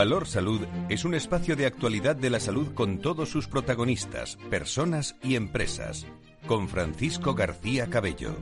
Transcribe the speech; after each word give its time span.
Valor 0.00 0.24
Salud 0.26 0.62
es 0.88 1.04
un 1.04 1.12
espacio 1.12 1.56
de 1.56 1.66
actualidad 1.66 2.16
de 2.16 2.30
la 2.30 2.40
salud 2.40 2.72
con 2.72 3.02
todos 3.02 3.28
sus 3.28 3.48
protagonistas, 3.48 4.38
personas 4.48 5.14
y 5.22 5.34
empresas. 5.34 6.06
Con 6.46 6.70
Francisco 6.70 7.34
García 7.34 7.90
Cabello. 7.90 8.34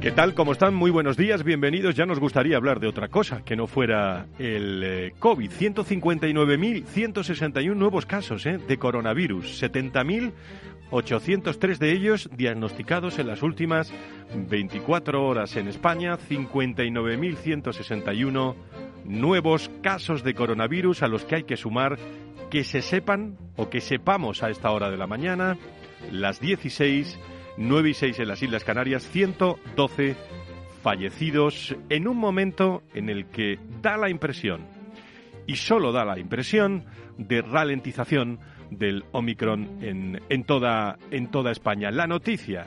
¿Qué 0.00 0.10
tal? 0.10 0.32
¿Cómo 0.32 0.52
están? 0.52 0.74
Muy 0.74 0.90
buenos 0.90 1.18
días, 1.18 1.44
bienvenidos. 1.44 1.96
Ya 1.96 2.06
nos 2.06 2.18
gustaría 2.18 2.56
hablar 2.56 2.80
de 2.80 2.86
otra 2.86 3.08
cosa 3.08 3.42
que 3.44 3.56
no 3.56 3.66
fuera 3.66 4.26
el 4.38 4.82
eh, 4.82 5.12
COVID. 5.18 5.50
159.161 5.50 7.76
nuevos 7.76 8.06
casos 8.06 8.46
eh, 8.46 8.56
de 8.56 8.78
coronavirus, 8.78 9.62
70.803 9.62 11.76
de 11.76 11.92
ellos 11.92 12.30
diagnosticados 12.34 13.18
en 13.18 13.26
las 13.26 13.42
últimas 13.42 13.92
24 14.34 15.26
horas 15.26 15.56
en 15.56 15.68
España, 15.68 16.16
59.161 16.16 18.54
nuevos 19.04 19.70
casos 19.82 20.22
de 20.22 20.34
coronavirus 20.34 21.02
a 21.02 21.08
los 21.08 21.24
que 21.24 21.36
hay 21.36 21.42
que 21.44 21.56
sumar 21.56 21.98
que 22.50 22.64
se 22.64 22.82
sepan 22.82 23.36
o 23.56 23.70
que 23.70 23.80
sepamos 23.80 24.42
a 24.42 24.50
esta 24.50 24.70
hora 24.70 24.90
de 24.90 24.96
la 24.96 25.06
mañana, 25.06 25.56
las 26.10 26.40
16, 26.40 27.18
9 27.56 27.90
y 27.90 27.94
6 27.94 28.18
en 28.18 28.28
las 28.28 28.42
Islas 28.42 28.64
Canarias, 28.64 29.08
112 29.08 30.16
fallecidos 30.82 31.76
en 31.88 32.08
un 32.08 32.16
momento 32.16 32.82
en 32.94 33.08
el 33.08 33.26
que 33.26 33.58
da 33.80 33.96
la 33.96 34.10
impresión, 34.10 34.66
y 35.46 35.56
solo 35.56 35.92
da 35.92 36.04
la 36.04 36.18
impresión, 36.18 36.84
de 37.18 37.42
ralentización 37.42 38.40
del 38.70 39.04
Omicron 39.12 39.78
en, 39.82 40.22
en, 40.28 40.44
toda, 40.44 40.96
en 41.10 41.30
toda 41.30 41.52
España. 41.52 41.90
La 41.90 42.06
noticia 42.06 42.66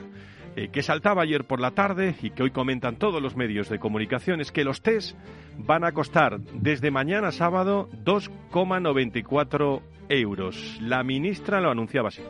eh, 0.56 0.68
que 0.68 0.82
saltaba 0.82 1.22
ayer 1.22 1.44
por 1.44 1.60
la 1.60 1.72
tarde 1.72 2.14
y 2.22 2.30
que 2.30 2.42
hoy 2.44 2.50
comentan 2.50 2.96
todos 2.96 3.20
los 3.22 3.36
medios 3.36 3.68
de 3.68 3.78
comunicación 3.78 4.40
es 4.40 4.52
que 4.52 4.64
los 4.64 4.82
test 4.82 5.16
van 5.58 5.84
a 5.84 5.92
costar 5.92 6.40
desde 6.40 6.90
mañana 6.90 7.32
sábado 7.32 7.88
2,94 8.04 9.82
euros. 10.08 10.78
La 10.80 11.02
ministra 11.02 11.60
lo 11.60 11.70
anunciaba 11.70 12.08
así 12.08 12.22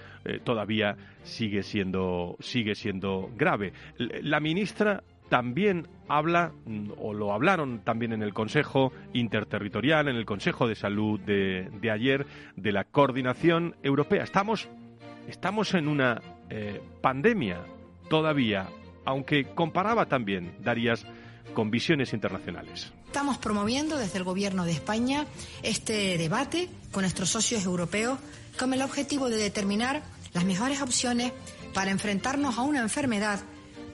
todavía 0.45 0.95
sigue 1.23 1.63
siendo, 1.63 2.37
sigue 2.41 2.75
siendo 2.75 3.31
grave. 3.35 3.73
La 3.97 4.41
ministra 4.41 5.03
también 5.31 5.87
habla, 6.09 6.53
mm, 6.67 6.91
o 6.99 7.15
lo 7.15 7.33
hablaron 7.33 7.79
también 7.79 8.13
en 8.13 8.23
el 8.23 8.35
Consejo 8.35 8.93
Interterritorial, 9.15 10.09
en 10.09 10.17
el 10.17 10.27
Consejo 10.27 10.69
de 10.69 10.75
Salud 10.75 11.19
de, 11.21 11.91
ayer, 11.91 12.27
de 12.57 12.73
la 12.73 12.85
coordinación 12.85 13.77
europea. 13.83 14.25
Estamos, 14.25 14.69
estamos 15.27 15.73
en 15.73 15.89
una 15.89 16.21
eh, 16.51 16.83
pandemia 17.01 17.61
todavía, 18.11 18.69
aunque 19.07 19.47
comparaba 19.55 20.07
también, 20.07 20.53
Darías, 20.61 21.07
con 21.55 21.71
visiones 21.71 22.13
internacionales. 22.13 22.93
Estamos 23.07 23.39
promoviendo 23.39 23.97
desde 23.97 24.19
el 24.19 24.25
Gobierno 24.25 24.65
de 24.65 24.73
España 24.73 25.27
este 25.63 26.19
debate 26.19 26.69
con 26.93 27.03
nuestros 27.03 27.31
socios 27.31 27.65
europeos 27.65 28.19
con 28.59 28.75
el 28.75 28.83
objetivo 28.83 29.31
de 29.31 29.37
determinar 29.37 30.03
las 30.35 30.45
mejores 30.45 30.83
opciones 30.83 31.33
para 31.73 31.91
enfrentarnos 31.91 32.59
a 32.59 32.63
una 32.63 32.81
enfermedad 32.81 33.41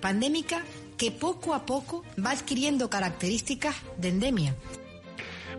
pandémica 0.00 0.62
que 0.97 1.10
poco 1.10 1.55
a 1.55 1.66
poco 1.66 2.03
va 2.25 2.31
adquiriendo 2.31 2.88
características 2.88 3.76
de 3.99 4.09
endemia. 4.09 4.55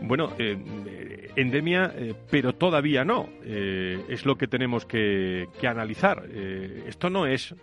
Bueno, 0.01 0.33
eh, 0.37 1.31
endemia, 1.35 1.93
eh, 1.95 2.15
pero 2.29 2.53
todavía 2.53 3.03
no. 3.05 3.29
Eh, 3.43 4.03
es 4.09 4.25
lo 4.25 4.37
que 4.37 4.47
tenemos 4.47 4.85
que, 4.85 5.47
que 5.59 5.67
analizar. 5.67 6.25
esto 6.87 7.09
no 7.09 7.25
es 7.25 7.55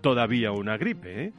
todavía 0.00 0.52
una 0.52 0.76
gripe, 0.76 1.32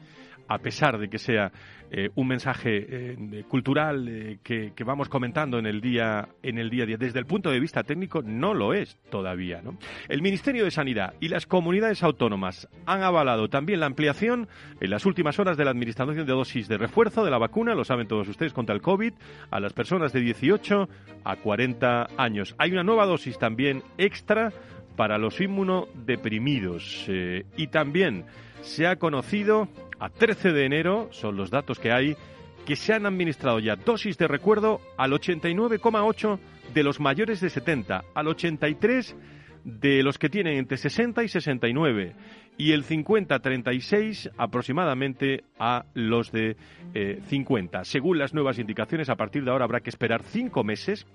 a 0.48 0.58
pesar 0.58 0.98
de 0.98 1.08
que 1.08 1.18
sea 1.18 1.52
eh, 1.92 2.08
un 2.14 2.28
mensaje 2.28 2.86
eh, 2.88 3.44
cultural 3.48 4.06
eh, 4.08 4.38
que, 4.44 4.72
vamos 4.84 5.08
comentando 5.08 5.58
en 5.58 5.66
el 5.66 5.80
día 5.80 6.28
en 6.40 6.58
el 6.58 6.70
día 6.70 6.84
a 6.84 6.86
día. 6.86 6.96
Desde 6.96 7.18
el 7.18 7.26
punto 7.26 7.50
de 7.50 7.58
vista 7.58 7.82
técnico 7.82 8.22
no 8.22 8.52
lo 8.54 8.74
es 8.74 8.96
todavía. 9.10 9.60
¿no? 9.60 9.76
El 10.08 10.22
Ministerio 10.22 10.64
de 10.64 10.70
Sanidad 10.70 11.14
y 11.18 11.28
las 11.28 11.46
comunidades 11.46 12.04
autónomas 12.04 12.68
han 12.86 13.02
avalado 13.02 13.48
también 13.48 13.80
la 13.80 13.86
ampliación 13.86 14.48
en 14.80 14.90
las 14.90 15.04
últimas 15.04 15.40
horas 15.40 15.56
de 15.56 15.64
la 15.64 15.72
administración 15.72 16.26
de 16.26 16.32
dosis 16.32 16.68
de 16.68 16.78
refuerzo 16.78 17.24
de 17.24 17.30
la 17.32 17.38
vacuna, 17.38 17.74
lo 17.74 17.84
saben 17.84 18.06
todos 18.06 18.28
ustedes, 18.28 18.52
contra 18.52 18.74
el 18.74 18.82
COVID, 18.82 19.12
a 19.50 19.58
las 19.58 19.72
personas 19.72 20.12
de 20.12 20.20
18 20.20 20.88
a 21.24 21.36
40 21.36 22.08
años. 22.16 22.54
Hay 22.58 22.70
una 22.70 22.84
nueva 22.84 23.06
dosis 23.06 23.36
también 23.36 23.82
extra 23.98 24.52
para 24.94 25.18
los 25.18 25.40
inmunodeprimidos 25.40 27.08
y 27.56 27.66
también 27.68 28.26
se 28.62 28.86
ha 28.86 28.96
conocido 28.96 29.68
a 29.98 30.08
13 30.08 30.52
de 30.52 30.64
enero, 30.64 31.08
son 31.12 31.36
los 31.36 31.50
datos 31.50 31.78
que 31.78 31.92
hay, 31.92 32.16
que 32.66 32.76
se 32.76 32.92
han 32.92 33.06
administrado 33.06 33.58
ya 33.58 33.76
dosis 33.76 34.16
de 34.18 34.28
recuerdo 34.28 34.80
al 34.96 35.12
89,8 35.12 36.38
de 36.74 36.82
los 36.82 37.00
mayores 37.00 37.40
de 37.40 37.50
70, 37.50 38.04
al 38.14 38.28
83 38.28 39.16
de 39.64 40.02
los 40.02 40.18
que 40.18 40.28
tienen 40.28 40.56
entre 40.56 40.78
60 40.78 41.22
y 41.22 41.28
69 41.28 42.14
y 42.56 42.72
el 42.72 42.84
50-36 42.84 44.30
aproximadamente 44.36 45.44
a 45.58 45.86
los 45.94 46.30
de 46.32 46.56
50. 47.26 47.80
Eh, 47.80 47.84
Según 47.84 48.18
las 48.18 48.34
nuevas 48.34 48.58
indicaciones, 48.58 49.08
a 49.08 49.16
partir 49.16 49.44
de 49.44 49.50
ahora 49.50 49.64
habrá 49.64 49.80
que 49.80 49.90
esperar 49.90 50.22
cinco 50.22 50.62
meses 50.64 51.06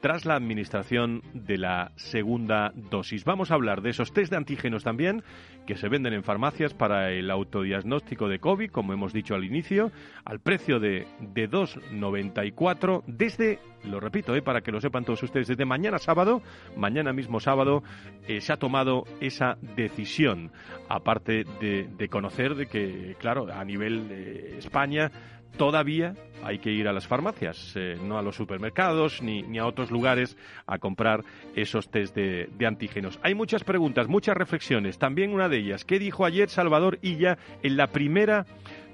tras 0.00 0.24
la 0.24 0.34
administración 0.34 1.22
de 1.32 1.58
la 1.58 1.92
segunda 1.96 2.72
dosis. 2.74 3.24
Vamos 3.24 3.50
a 3.50 3.54
hablar 3.54 3.82
de 3.82 3.90
esos 3.90 4.12
test 4.12 4.30
de 4.30 4.36
antígenos 4.36 4.84
también 4.84 5.22
que 5.66 5.76
se 5.76 5.88
venden 5.88 6.12
en 6.12 6.22
farmacias 6.22 6.74
para 6.74 7.10
el 7.10 7.30
autodiagnóstico 7.30 8.28
de 8.28 8.38
COVID, 8.38 8.70
como 8.70 8.92
hemos 8.92 9.12
dicho 9.12 9.34
al 9.34 9.44
inicio, 9.44 9.90
al 10.24 10.40
precio 10.40 10.78
de, 10.78 11.06
de 11.20 11.50
2,94 11.50 13.02
desde, 13.06 13.58
lo 13.84 13.98
repito, 13.98 14.34
eh, 14.36 14.42
para 14.42 14.60
que 14.60 14.70
lo 14.70 14.80
sepan 14.80 15.04
todos 15.04 15.22
ustedes, 15.22 15.48
desde 15.48 15.64
mañana 15.64 15.98
sábado, 15.98 16.42
mañana 16.76 17.12
mismo 17.12 17.40
sábado, 17.40 17.82
eh, 18.28 18.40
se 18.40 18.52
ha 18.52 18.58
tomado 18.58 19.04
esa 19.20 19.56
decisión, 19.76 20.52
aparte 20.88 21.44
de, 21.60 21.88
de 21.88 22.08
conocer 22.08 22.54
de 22.54 22.66
que, 22.66 23.16
claro, 23.18 23.52
a 23.52 23.64
nivel 23.64 24.08
de 24.08 24.58
España, 24.58 25.10
todavía 25.56 26.14
hay 26.46 26.58
que 26.58 26.70
ir 26.70 26.86
a 26.86 26.92
las 26.92 27.06
farmacias, 27.06 27.72
eh, 27.74 27.98
no 28.00 28.18
a 28.18 28.22
los 28.22 28.36
supermercados 28.36 29.20
ni, 29.20 29.42
ni, 29.42 29.58
a 29.58 29.66
otros 29.66 29.90
lugares 29.90 30.36
a 30.66 30.78
comprar 30.78 31.24
esos 31.54 31.90
test 31.90 32.14
de, 32.14 32.48
de, 32.56 32.66
antígenos. 32.66 33.18
Hay 33.22 33.34
muchas 33.34 33.64
preguntas, 33.64 34.06
muchas 34.06 34.36
reflexiones. 34.36 34.98
También 34.98 35.32
una 35.32 35.48
de 35.48 35.58
ellas, 35.58 35.84
¿qué 35.84 35.98
dijo 35.98 36.24
ayer 36.24 36.48
Salvador 36.48 36.98
Illa 37.02 37.36
en 37.62 37.76
la 37.76 37.88
primera 37.88 38.46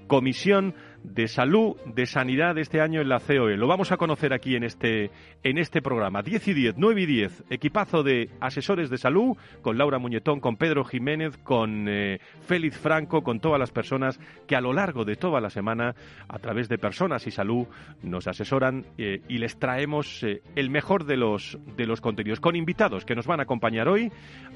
comisión 0.06 0.74
de 1.04 1.28
salud, 1.28 1.76
de 1.86 2.06
sanidad 2.06 2.56
este 2.58 2.80
año 2.80 3.00
en 3.00 3.08
la 3.08 3.20
COE. 3.20 3.56
Lo 3.56 3.66
vamos 3.66 3.92
a 3.92 3.96
conocer 3.96 4.32
aquí 4.32 4.56
en 4.56 4.64
este, 4.64 5.10
en 5.42 5.58
este 5.58 5.82
programa. 5.82 6.22
10 6.22 6.48
y 6.48 6.54
10, 6.54 6.74
9 6.76 7.02
y 7.02 7.06
10, 7.06 7.44
equipazo 7.50 8.02
de 8.02 8.30
asesores 8.40 8.90
de 8.90 8.98
salud, 8.98 9.36
con 9.62 9.78
Laura 9.78 9.98
Muñetón, 9.98 10.40
con 10.40 10.56
Pedro 10.56 10.84
Jiménez, 10.84 11.36
con 11.38 11.88
eh, 11.88 12.20
Félix 12.46 12.78
Franco, 12.78 13.22
con 13.22 13.40
todas 13.40 13.58
las 13.58 13.70
personas 13.70 14.18
que 14.46 14.56
a 14.56 14.60
lo 14.60 14.72
largo 14.72 15.04
de 15.04 15.16
toda 15.16 15.40
la 15.40 15.50
semana, 15.50 15.94
a 16.28 16.38
través 16.38 16.68
de 16.68 16.78
Personas 16.78 17.26
y 17.26 17.30
Salud, 17.30 17.66
nos 18.02 18.26
asesoran 18.26 18.86
eh, 18.98 19.20
y 19.28 19.38
les 19.38 19.58
traemos 19.58 20.22
eh, 20.22 20.42
el 20.56 20.70
mejor 20.70 21.04
de 21.04 21.16
los, 21.16 21.58
de 21.76 21.86
los 21.86 22.00
contenidos, 22.00 22.40
con 22.40 22.56
invitados 22.56 23.04
que 23.04 23.14
nos 23.14 23.26
van 23.26 23.40
a 23.40 23.44
acompañar 23.44 23.88
hoy 23.88 24.10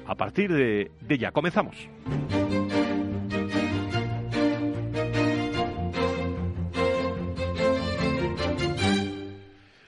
a 0.05 0.15
partir 0.15 0.51
de, 0.51 0.91
de 1.01 1.17
ya. 1.17 1.31
Comenzamos. 1.31 1.87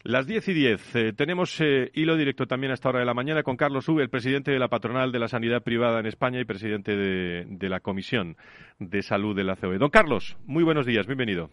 Las 0.10 0.26
10 0.26 0.48
y 0.48 0.54
10. 0.54 0.96
Eh, 0.96 1.14
tenemos 1.14 1.62
eh, 1.62 1.92
hilo 1.94 2.18
directo 2.18 2.48
también 2.48 2.72
a 2.72 2.74
esta 2.74 2.90
hora 2.90 2.98
de 2.98 3.06
la 3.06 3.14
mañana 3.14 3.44
con 3.44 3.56
Carlos 3.56 3.88
Ube, 3.90 4.02
el 4.02 4.10
presidente 4.10 4.50
de 4.50 4.58
la 4.58 4.68
patronal 4.68 5.12
de 5.12 5.20
la 5.20 5.28
sanidad 5.28 5.62
privada 5.62 6.00
en 6.00 6.08
España 6.08 6.40
y 6.40 6.46
presidente 6.46 6.98
de, 6.98 7.46
de 7.48 7.70
la 7.70 7.80
Comisión 7.80 8.36
de 8.80 9.04
Salud 9.04 9.36
de 9.36 9.44
la 9.44 9.56
COE. 9.56 9.78
Don 9.78 9.92
Carlos, 9.92 10.36
muy 10.48 10.64
buenos 10.64 10.88
días, 10.88 11.06
bienvenido. 11.06 11.52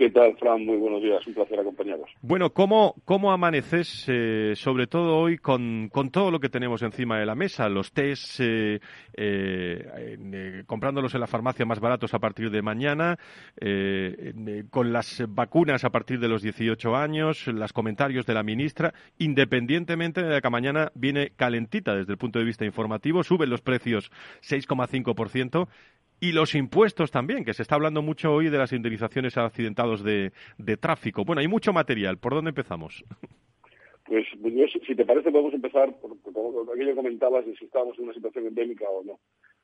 ¿Qué 0.00 0.08
tal, 0.08 0.34
Fran? 0.38 0.64
Muy 0.64 0.78
buenos 0.78 1.02
días, 1.02 1.26
un 1.26 1.34
placer 1.34 1.60
acompañaros. 1.60 2.08
Bueno, 2.22 2.54
¿cómo, 2.54 2.94
cómo 3.04 3.32
amaneces, 3.32 4.06
eh, 4.08 4.54
sobre 4.56 4.86
todo 4.86 5.18
hoy, 5.18 5.36
con, 5.36 5.90
con, 5.92 6.08
todo 6.08 6.30
lo 6.30 6.40
que 6.40 6.48
tenemos 6.48 6.80
encima 6.80 7.18
de 7.18 7.26
la 7.26 7.34
mesa? 7.34 7.68
Los 7.68 7.92
test, 7.92 8.40
eh, 8.40 8.80
eh, 9.12 10.62
comprándolos 10.64 11.12
en 11.12 11.20
la 11.20 11.26
farmacia 11.26 11.66
más 11.66 11.80
baratos 11.80 12.14
a 12.14 12.18
partir 12.18 12.50
de 12.50 12.62
mañana, 12.62 13.18
eh, 13.60 14.64
con 14.70 14.90
las 14.90 15.22
vacunas 15.28 15.84
a 15.84 15.90
partir 15.90 16.18
de 16.18 16.28
los 16.28 16.40
18 16.40 16.96
años, 16.96 17.46
los 17.48 17.74
comentarios 17.74 18.24
de 18.24 18.32
la 18.32 18.42
ministra, 18.42 18.94
independientemente 19.18 20.22
de 20.22 20.40
que 20.40 20.48
mañana 20.48 20.92
viene 20.94 21.32
calentita 21.36 21.94
desde 21.94 22.12
el 22.12 22.18
punto 22.18 22.38
de 22.38 22.46
vista 22.46 22.64
informativo, 22.64 23.22
suben 23.22 23.50
los 23.50 23.60
precios 23.60 24.10
6,5%. 24.40 25.68
Y 26.20 26.32
los 26.32 26.54
impuestos 26.54 27.10
también, 27.10 27.44
que 27.44 27.54
se 27.54 27.62
está 27.62 27.76
hablando 27.76 28.02
mucho 28.02 28.32
hoy 28.32 28.50
de 28.50 28.58
las 28.58 28.72
indemnizaciones 28.72 29.36
a 29.38 29.46
accidentados 29.46 30.04
de, 30.04 30.32
de 30.58 30.76
tráfico. 30.76 31.24
Bueno, 31.24 31.40
hay 31.40 31.48
mucho 31.48 31.72
material. 31.72 32.18
¿Por 32.18 32.34
dónde 32.34 32.50
empezamos? 32.50 33.04
Pues, 34.04 34.26
pues 34.42 34.72
si 34.86 34.94
te 34.94 35.04
parece, 35.04 35.30
podemos 35.30 35.54
empezar 35.54 35.94
por, 36.00 36.16
por 36.18 36.76
que 36.76 36.94
comentabas 36.94 37.46
de 37.46 37.54
si 37.56 37.64
estábamos 37.64 37.96
en 37.98 38.04
una 38.04 38.14
situación 38.14 38.46
endémica 38.46 38.84
o 38.90 39.04
no. 39.04 39.20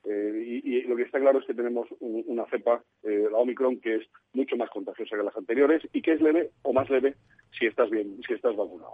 Eh, 0.09 0.61
y, 0.63 0.81
lo 0.83 0.95
que 0.95 1.03
está 1.03 1.19
claro 1.19 1.39
es 1.39 1.45
que 1.45 1.53
tenemos 1.53 1.87
un, 1.99 2.23
una 2.27 2.45
cepa, 2.45 2.81
eh, 3.03 3.27
la 3.29 3.37
Omicron, 3.39 3.79
que 3.81 3.95
es 3.95 4.03
mucho 4.33 4.55
más 4.55 4.69
contagiosa 4.69 5.17
que 5.17 5.23
las 5.23 5.35
anteriores 5.35 5.81
y 5.91 6.01
que 6.01 6.13
es 6.13 6.21
leve 6.21 6.51
o 6.61 6.71
más 6.71 6.89
leve 6.89 7.15
si 7.57 7.65
estás 7.65 7.89
bien, 7.89 8.17
si 8.25 8.33
estás 8.33 8.55
vacunado. 8.55 8.93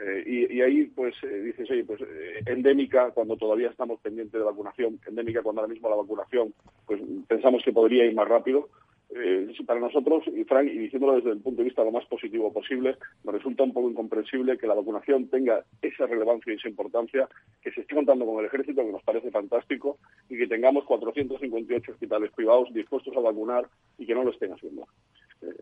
Eh, 0.00 0.48
y, 0.50 0.60
ahí, 0.62 0.86
pues, 0.86 1.14
eh, 1.22 1.42
dices, 1.42 1.70
oye, 1.70 1.84
pues, 1.84 2.00
endémica 2.46 3.10
cuando 3.10 3.36
todavía 3.36 3.68
estamos 3.68 4.00
pendientes 4.00 4.32
de 4.32 4.44
vacunación, 4.44 4.98
endémica 5.06 5.42
cuando 5.42 5.60
ahora 5.60 5.72
mismo 5.72 5.90
la 5.90 5.96
vacunación, 5.96 6.54
pues, 6.86 7.00
pensamos 7.28 7.62
que 7.62 7.72
podría 7.72 8.06
ir 8.06 8.14
más 8.14 8.26
rápido. 8.26 8.70
Eh, 9.10 9.52
para 9.66 9.80
nosotros, 9.80 10.24
y 10.34 10.44
Frank, 10.44 10.66
y 10.66 10.78
diciéndolo 10.78 11.16
desde 11.16 11.30
el 11.30 11.40
punto 11.40 11.58
de 11.58 11.68
vista 11.68 11.84
lo 11.84 11.92
más 11.92 12.04
positivo 12.06 12.52
posible, 12.52 12.96
nos 13.22 13.34
resulta 13.34 13.62
un 13.62 13.72
poco 13.72 13.90
incomprensible 13.90 14.58
que 14.58 14.66
la 14.66 14.74
vacunación 14.74 15.28
tenga 15.28 15.64
esa 15.82 16.06
relevancia 16.06 16.52
y 16.52 16.56
esa 16.56 16.68
importancia, 16.68 17.28
que 17.62 17.70
se 17.72 17.82
esté 17.82 17.94
contando 17.94 18.26
con 18.26 18.40
el 18.40 18.46
ejército, 18.46 18.84
que 18.84 18.92
nos 18.92 19.02
parece 19.02 19.30
fantástico, 19.30 19.98
y 20.28 20.36
que 20.36 20.48
tengamos 20.48 20.84
458 20.84 21.92
hospitales 21.92 22.32
privados 22.32 22.72
dispuestos 22.74 23.16
a 23.16 23.20
vacunar 23.20 23.68
y 23.98 24.06
que 24.06 24.14
no 24.14 24.24
lo 24.24 24.30
estén 24.30 24.52
haciendo. 24.52 24.86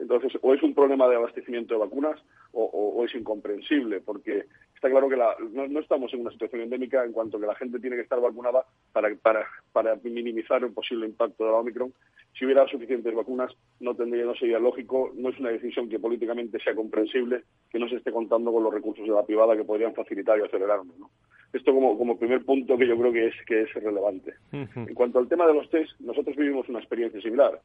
Entonces, 0.01 0.33
o 0.43 0.55
es 0.55 0.63
un 0.63 0.75
problema 0.75 1.09
de 1.09 1.17
abastecimiento 1.17 1.75
de 1.75 1.81
vacunas 1.81 2.21
o, 2.53 2.65
o, 2.65 3.01
o 3.01 3.05
es 3.05 3.15
incomprensible, 3.15 4.01
porque 4.01 4.45
está 4.75 4.91
claro 4.91 5.09
que 5.09 5.17
la, 5.17 5.35
no, 5.53 5.69
no, 5.69 5.81
estamos 5.81 6.13
en 6.13 6.21
una 6.21 6.31
situación 6.31 6.63
endémica 6.63 7.05
en 7.05 7.13
cuanto 7.13 7.39
que 7.39 7.47
la 7.47 7.55
gente 7.55 7.79
tiene 7.79 7.97
que 7.97 8.03
estar 8.03 8.21
vacunada 8.21 8.65
para, 8.93 9.15
para, 9.17 9.47
para 9.73 9.97
minimizar 10.03 10.63
el 10.63 10.73
posible 10.73 11.07
impacto 11.07 11.45
de 11.45 11.51
la 11.51 11.59
Omicron. 11.59 11.93
Si 12.39 12.45
hubiera 12.45 12.67
suficientes 12.67 13.15
vacunas, 13.15 13.53
no 13.81 13.95
tendría, 13.95 14.25
no 14.25 14.35
sería 14.35 14.59
lógico, 14.59 15.13
no 15.15 15.29
es 15.29 15.39
una 15.39 15.51
decisión 15.51 15.89
que 15.89 15.99
políticamente 15.99 16.59
sea 16.59 16.75
comprensible 16.75 17.43
que 17.71 17.79
no 17.79 17.89
se 17.89 17.97
esté 17.97 18.11
contando 18.11 18.53
con 18.53 18.65
los 18.65 18.75
recursos 18.75 19.07
de 19.07 19.13
la 19.13 19.25
privada 19.25 19.57
que 19.57 19.65
podrían 19.65 19.95
facilitar 19.95 20.39
y 20.39 20.43
acelerarlo. 20.43 20.93
¿no? 20.99 21.11
Esto 21.53 21.75
como, 21.75 21.99
como 21.99 22.19
primer 22.19 22.45
punto 22.45 22.79
que 22.79 22.89
yo 22.89 22.99
creo 22.99 23.13
que 23.13 23.27
es, 23.27 23.35
que 23.47 23.63
es 23.63 23.75
relevante. 23.75 24.35
Uh 24.53 24.57
-huh. 24.57 24.89
En 24.89 24.95
cuanto 24.95 25.19
al 25.19 25.29
tema 25.29 25.47
de 25.47 25.55
los 25.55 25.69
test, 25.69 25.93
nosotros 26.01 26.35
vivimos 26.35 26.69
una 26.69 26.79
experiencia 26.79 27.21
similar. 27.21 27.61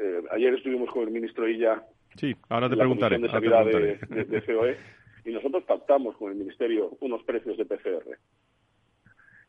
Eh, 0.00 0.22
ayer 0.30 0.54
estuvimos 0.54 0.90
con 0.90 1.02
el 1.02 1.10
ministro 1.10 1.48
Illa. 1.48 1.82
Sí, 2.16 2.34
ahora 2.48 2.68
te 2.68 2.76
preguntaré. 2.76 3.18
De, 3.18 3.26
ahora 3.26 3.40
te 3.40 3.48
preguntaré. 3.48 3.98
De, 4.08 4.24
de, 4.24 4.40
de, 4.40 4.42
COE 4.42 4.76
y 5.24 5.32
nosotros 5.32 5.64
pactamos 5.64 6.16
con 6.16 6.30
el 6.30 6.38
ministerio 6.38 6.96
unos 7.00 7.22
precios 7.24 7.56
de 7.56 7.64
PCR 7.64 8.18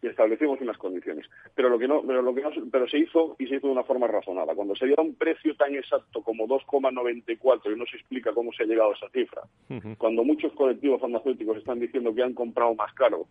y 0.01 0.07
establecimos 0.07 0.59
unas 0.61 0.77
condiciones. 0.77 1.25
Pero 1.55 1.69
lo 1.69 1.77
que 1.77 1.87
no, 1.87 2.01
pero 2.05 2.21
lo 2.21 2.33
que 2.33 2.41
no, 2.41 2.49
pero 2.71 2.87
se 2.87 2.99
hizo 2.99 3.35
y 3.37 3.47
se 3.47 3.55
hizo 3.55 3.67
de 3.67 3.73
una 3.73 3.83
forma 3.83 4.07
razonada. 4.07 4.55
Cuando 4.55 4.75
se 4.75 4.85
dio 4.85 4.95
un 4.97 5.15
precio 5.15 5.55
tan 5.55 5.75
exacto 5.75 6.21
como 6.21 6.47
2,94 6.47 7.73
y 7.73 7.77
no 7.77 7.85
se 7.85 7.97
explica 7.97 8.33
cómo 8.33 8.51
se 8.53 8.63
ha 8.63 8.65
llegado 8.65 8.91
a 8.91 8.95
esa 8.95 9.09
cifra, 9.09 9.41
uh 9.69 9.73
-huh. 9.73 9.97
cuando 9.97 10.23
muchos 10.23 10.53
colectivos 10.53 11.01
farmacéuticos 11.01 11.57
están 11.57 11.79
diciendo 11.79 12.13
que 12.13 12.23
han 12.23 12.33
comprado 12.33 12.73
más 12.75 12.93
caro, 12.93 13.27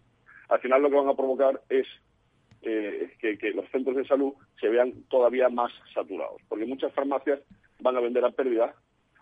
al 0.48 0.60
final 0.60 0.82
lo 0.82 0.90
que 0.90 0.96
van 0.96 1.08
a 1.08 1.16
provocar 1.16 1.60
es 1.68 1.86
eh, 2.62 3.10
que, 3.20 3.38
que, 3.38 3.50
los 3.50 3.69
centros 3.70 3.96
de 3.96 4.06
salud 4.06 4.32
se 4.60 4.69
vean 4.69 4.93
todavía 5.08 5.49
más 5.49 5.72
saturados, 5.94 6.40
porque 6.49 6.66
muchas 6.66 6.93
farmacias 6.93 7.40
van 7.81 7.96
a 7.96 8.00
vender 8.00 8.25
a 8.25 8.31
pérdida 8.31 8.75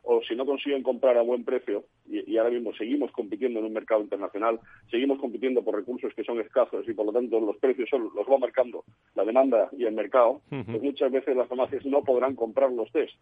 o 0.09 0.23
si 0.23 0.37
no 0.37 0.47
consiguen 0.47 0.85
comprar 0.85 1.19
a 1.19 1.23
buen 1.23 1.45
precio, 1.45 1.85
y, 2.09 2.33
y, 2.33 2.39
ahora 2.39 2.51
mismo 2.51 2.73
seguimos 2.75 3.11
compitiendo 3.11 3.59
en 3.59 3.65
un 3.67 3.73
mercado 3.73 4.01
internacional, 4.01 4.61
seguimos 4.89 5.19
compitiendo 5.19 5.65
por 5.65 5.75
recursos 5.75 6.15
que 6.15 6.23
son 6.23 6.41
escasos 6.41 6.89
y 6.89 6.95
por 6.95 7.07
lo 7.07 7.13
tanto 7.13 7.41
los 7.41 7.57
precios 7.57 7.89
son, 7.91 8.11
los 8.15 8.27
va 8.27 8.39
marcando 8.39 8.85
la 9.17 9.25
demanda 9.25 9.69
y 9.77 9.85
el 9.85 9.95
mercado, 9.95 10.43
uh 10.53 10.55
-huh. 10.55 10.65
pues 10.65 10.83
muchas 10.83 11.11
veces 11.11 11.37
las 11.37 11.49
farmacias 11.49 11.85
no 11.85 12.05
podrán 12.05 12.37
comprar 12.37 12.71
los 12.71 12.91
test. 12.93 13.15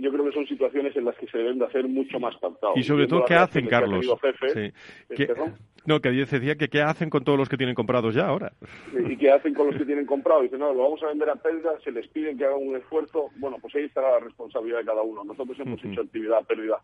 Yo 0.00 0.10
creo 0.10 0.24
que 0.24 0.32
son 0.32 0.46
situaciones 0.46 0.96
en 0.96 1.04
las 1.04 1.16
que 1.16 1.26
se 1.28 1.38
deben 1.38 1.58
de 1.58 1.66
hacer 1.66 1.86
mucho 1.86 2.18
más 2.18 2.36
pactados. 2.38 2.76
Y 2.76 2.82
sobre 2.82 3.06
todo, 3.06 3.24
¿qué 3.24 3.34
hacen, 3.34 3.66
Carlos? 3.66 4.04
Jefe, 4.20 4.48
sí. 4.48 5.14
¿Qué, 5.14 5.28
no, 5.86 6.00
que 6.00 6.10
decía 6.10 6.56
que 6.56 6.68
qué 6.68 6.82
hacen 6.82 7.08
con 7.08 7.24
todos 7.24 7.38
los 7.38 7.48
que 7.48 7.56
tienen 7.56 7.74
comprados 7.74 8.14
ya 8.14 8.26
ahora. 8.26 8.52
¿Y 9.08 9.16
qué 9.16 9.30
hacen 9.30 9.54
con 9.54 9.68
los 9.68 9.76
que 9.76 9.84
tienen 9.84 10.06
comprado? 10.06 10.42
Dicen, 10.42 10.58
no, 10.58 10.74
lo 10.74 10.82
vamos 10.82 11.02
a 11.02 11.06
vender 11.06 11.30
a 11.30 11.36
pérdida, 11.36 11.70
se 11.82 11.90
les 11.90 12.06
piden 12.08 12.36
que 12.36 12.44
hagan 12.44 12.58
un 12.60 12.76
esfuerzo. 12.76 13.30
Bueno, 13.36 13.56
pues 13.60 13.74
ahí 13.76 13.84
estará 13.84 14.12
la 14.12 14.20
responsabilidad 14.20 14.78
de 14.80 14.84
cada 14.84 15.02
uno. 15.02 15.24
Nosotros 15.24 15.58
hemos 15.60 15.82
uh 15.82 15.86
-huh. 15.86 15.92
hecho 15.92 16.02
actividad 16.02 16.38
a 16.38 16.42
pérdida 16.42 16.80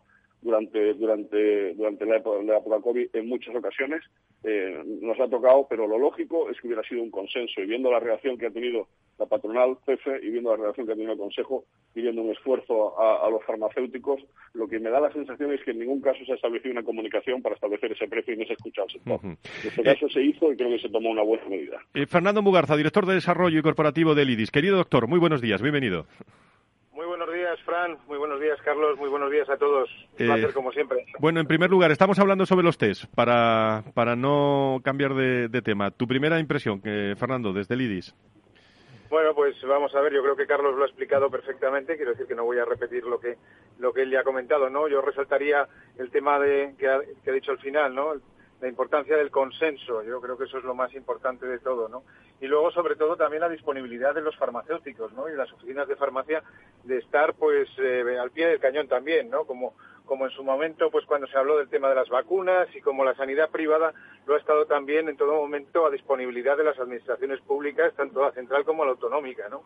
durante 0.47 0.93
durante 0.93 1.73
durante 1.73 2.05
la 2.05 2.17
época, 2.17 2.41
la 2.43 2.57
época 2.57 2.79
COVID 2.81 3.07
en 3.13 3.27
muchas 3.27 3.53
ocasiones 3.53 4.01
eh, 4.43 4.81
nos 5.01 5.19
ha 5.19 5.27
tocado, 5.27 5.67
pero 5.69 5.87
lo 5.87 5.97
lógico 5.97 6.49
es 6.49 6.59
que 6.61 6.67
hubiera 6.67 6.83
sido 6.83 7.03
un 7.03 7.11
consenso 7.11 7.59
y 7.61 7.65
viendo 7.65 7.91
la 7.91 7.99
reacción 7.99 8.37
que 8.37 8.47
ha 8.47 8.51
tenido 8.51 8.87
la 9.19 9.25
patronal 9.25 9.77
jefe 9.85 10.19
y 10.23 10.29
viendo 10.29 10.51
la 10.51 10.57
relación 10.57 10.85
que 10.85 10.93
ha 10.93 10.95
tenido 10.95 11.13
el 11.13 11.17
Consejo 11.19 11.65
pidiendo 11.93 12.21
un 12.21 12.31
esfuerzo 12.31 12.97
a, 12.99 13.25
a, 13.25 13.29
los 13.29 13.43
farmacéuticos, 13.43 14.21
lo 14.53 14.67
que 14.67 14.79
me 14.79 14.89
da 14.89 15.01
la 15.01 15.11
sensación 15.11 15.51
es 15.53 15.63
que 15.63 15.71
en 15.71 15.79
ningún 15.79 16.01
caso 16.01 16.23
se 16.23 16.31
ha 16.31 16.35
establecido 16.35 16.71
una 16.71 16.83
comunicación 16.83 17.41
para 17.41 17.55
establecer 17.55 17.91
ese 17.91 18.07
precio 18.07 18.33
y 18.33 18.37
no 18.37 18.45
se 18.45 18.51
ha 18.51 18.55
escuchado 18.55 18.85
al 18.85 18.93
sector. 18.93 19.13
Uh 19.13 19.27
-huh. 19.27 19.37
En 19.63 19.67
este 19.67 19.83
caso 19.83 20.05
eh, 20.05 20.13
se 20.13 20.21
hizo 20.21 20.53
y 20.53 20.55
creo 20.55 20.69
que 20.69 20.79
se 20.79 20.89
tomó 20.89 21.09
una 21.09 21.23
buena 21.23 21.49
medida. 21.49 21.81
Eh, 21.93 22.05
Fernando 22.05 22.41
Mugarza, 22.41 22.77
director 22.77 23.05
de 23.05 23.15
Desarrollo 23.15 23.59
y 23.59 23.63
Corporativo 23.63 24.15
del 24.15 24.29
IDIS. 24.29 24.51
Querido 24.51 24.77
doctor, 24.77 25.07
muy 25.07 25.19
buenos 25.19 25.41
días, 25.41 25.61
bienvenido. 25.61 26.05
Días, 27.57 27.65
Fran. 27.65 27.97
Muy 28.07 28.17
buenos 28.17 28.39
días, 28.39 28.59
Carlos. 28.63 28.97
Muy 28.97 29.09
buenos 29.09 29.31
días 29.31 29.49
a 29.49 29.57
todos. 29.57 29.89
Un 30.19 30.25
eh, 30.25 30.27
placer, 30.27 30.53
como 30.53 30.71
siempre. 30.71 31.05
Bueno, 31.19 31.39
en 31.39 31.47
primer 31.47 31.69
lugar, 31.69 31.91
estamos 31.91 32.19
hablando 32.19 32.45
sobre 32.45 32.63
los 32.63 32.77
test, 32.77 33.05
para, 33.15 33.83
para 33.93 34.15
no 34.15 34.79
cambiar 34.83 35.13
de, 35.13 35.47
de 35.47 35.61
tema. 35.61 35.91
Tu 35.91 36.07
primera 36.07 36.39
impresión, 36.39 36.81
eh, 36.83 37.15
Fernando, 37.17 37.53
desde 37.53 37.75
el 37.75 37.81
IDIS. 37.81 38.15
Bueno, 39.09 39.33
pues 39.33 39.55
vamos 39.63 39.95
a 39.95 40.01
ver, 40.01 40.13
yo 40.13 40.21
creo 40.21 40.35
que 40.35 40.45
Carlos 40.45 40.75
lo 40.75 40.83
ha 40.83 40.87
explicado 40.87 41.29
perfectamente, 41.29 41.95
quiero 41.95 42.11
decir 42.11 42.27
que 42.27 42.35
no 42.35 42.43
voy 42.43 42.57
a 42.57 42.65
repetir 42.65 43.05
lo 43.05 43.21
que 43.21 43.37
lo 43.79 43.93
que 43.93 44.01
él 44.01 44.11
ya 44.11 44.19
ha 44.19 44.23
comentado, 44.23 44.69
¿no? 44.69 44.89
Yo 44.89 45.01
resaltaría 45.01 45.65
el 45.97 46.11
tema 46.11 46.39
de 46.39 46.75
que 46.77 46.89
ha, 46.89 46.99
que 47.23 47.29
ha 47.29 47.33
dicho 47.33 47.51
al 47.51 47.59
final, 47.59 47.95
¿no? 47.95 48.15
La 48.59 48.67
importancia 48.67 49.15
del 49.15 49.29
consenso, 49.29 50.01
yo 50.03 50.19
creo 50.19 50.37
que 50.37 50.45
eso 50.45 50.57
es 50.57 50.63
lo 50.63 50.73
más 50.73 50.93
importante 50.95 51.45
de 51.45 51.59
todo, 51.59 51.87
¿no? 51.89 52.03
Y 52.41 52.47
luego, 52.47 52.71
sobre 52.71 52.95
todo, 52.95 53.15
también 53.15 53.41
la 53.41 53.49
disponibilidad 53.49 54.15
de 54.15 54.21
los 54.21 54.35
farmacéuticos, 54.35 55.13
¿no? 55.13 55.29
Y 55.29 55.35
las 55.35 55.51
oficinas 55.53 55.87
de 55.87 55.95
farmacia 55.95 56.41
de 56.83 56.97
estar, 56.97 57.35
pues, 57.35 57.69
eh, 57.77 58.17
al 58.19 58.31
pie 58.31 58.47
del 58.47 58.59
cañón 58.59 58.87
también, 58.87 59.29
¿no? 59.29 59.45
Como, 59.45 59.75
como 60.05 60.25
en 60.25 60.31
su 60.31 60.43
momento, 60.43 60.89
pues, 60.89 61.05
cuando 61.05 61.27
se 61.27 61.37
habló 61.37 61.57
del 61.57 61.69
tema 61.69 61.89
de 61.89 61.95
las 61.95 62.09
vacunas 62.09 62.67
y 62.75 62.81
como 62.81 63.05
la 63.05 63.15
sanidad 63.15 63.51
privada 63.51 63.93
lo 64.25 64.33
ha 64.33 64.39
estado 64.39 64.65
también 64.65 65.07
en 65.07 65.17
todo 65.17 65.33
momento 65.33 65.85
a 65.85 65.91
disponibilidad 65.91 66.57
de 66.57 66.63
las 66.63 66.79
administraciones 66.79 67.39
públicas, 67.41 67.93
tanto 67.95 68.21
la 68.21 68.31
central 68.31 68.65
como 68.65 68.85
la 68.85 68.91
autonómica, 68.91 69.49
¿no? 69.49 69.63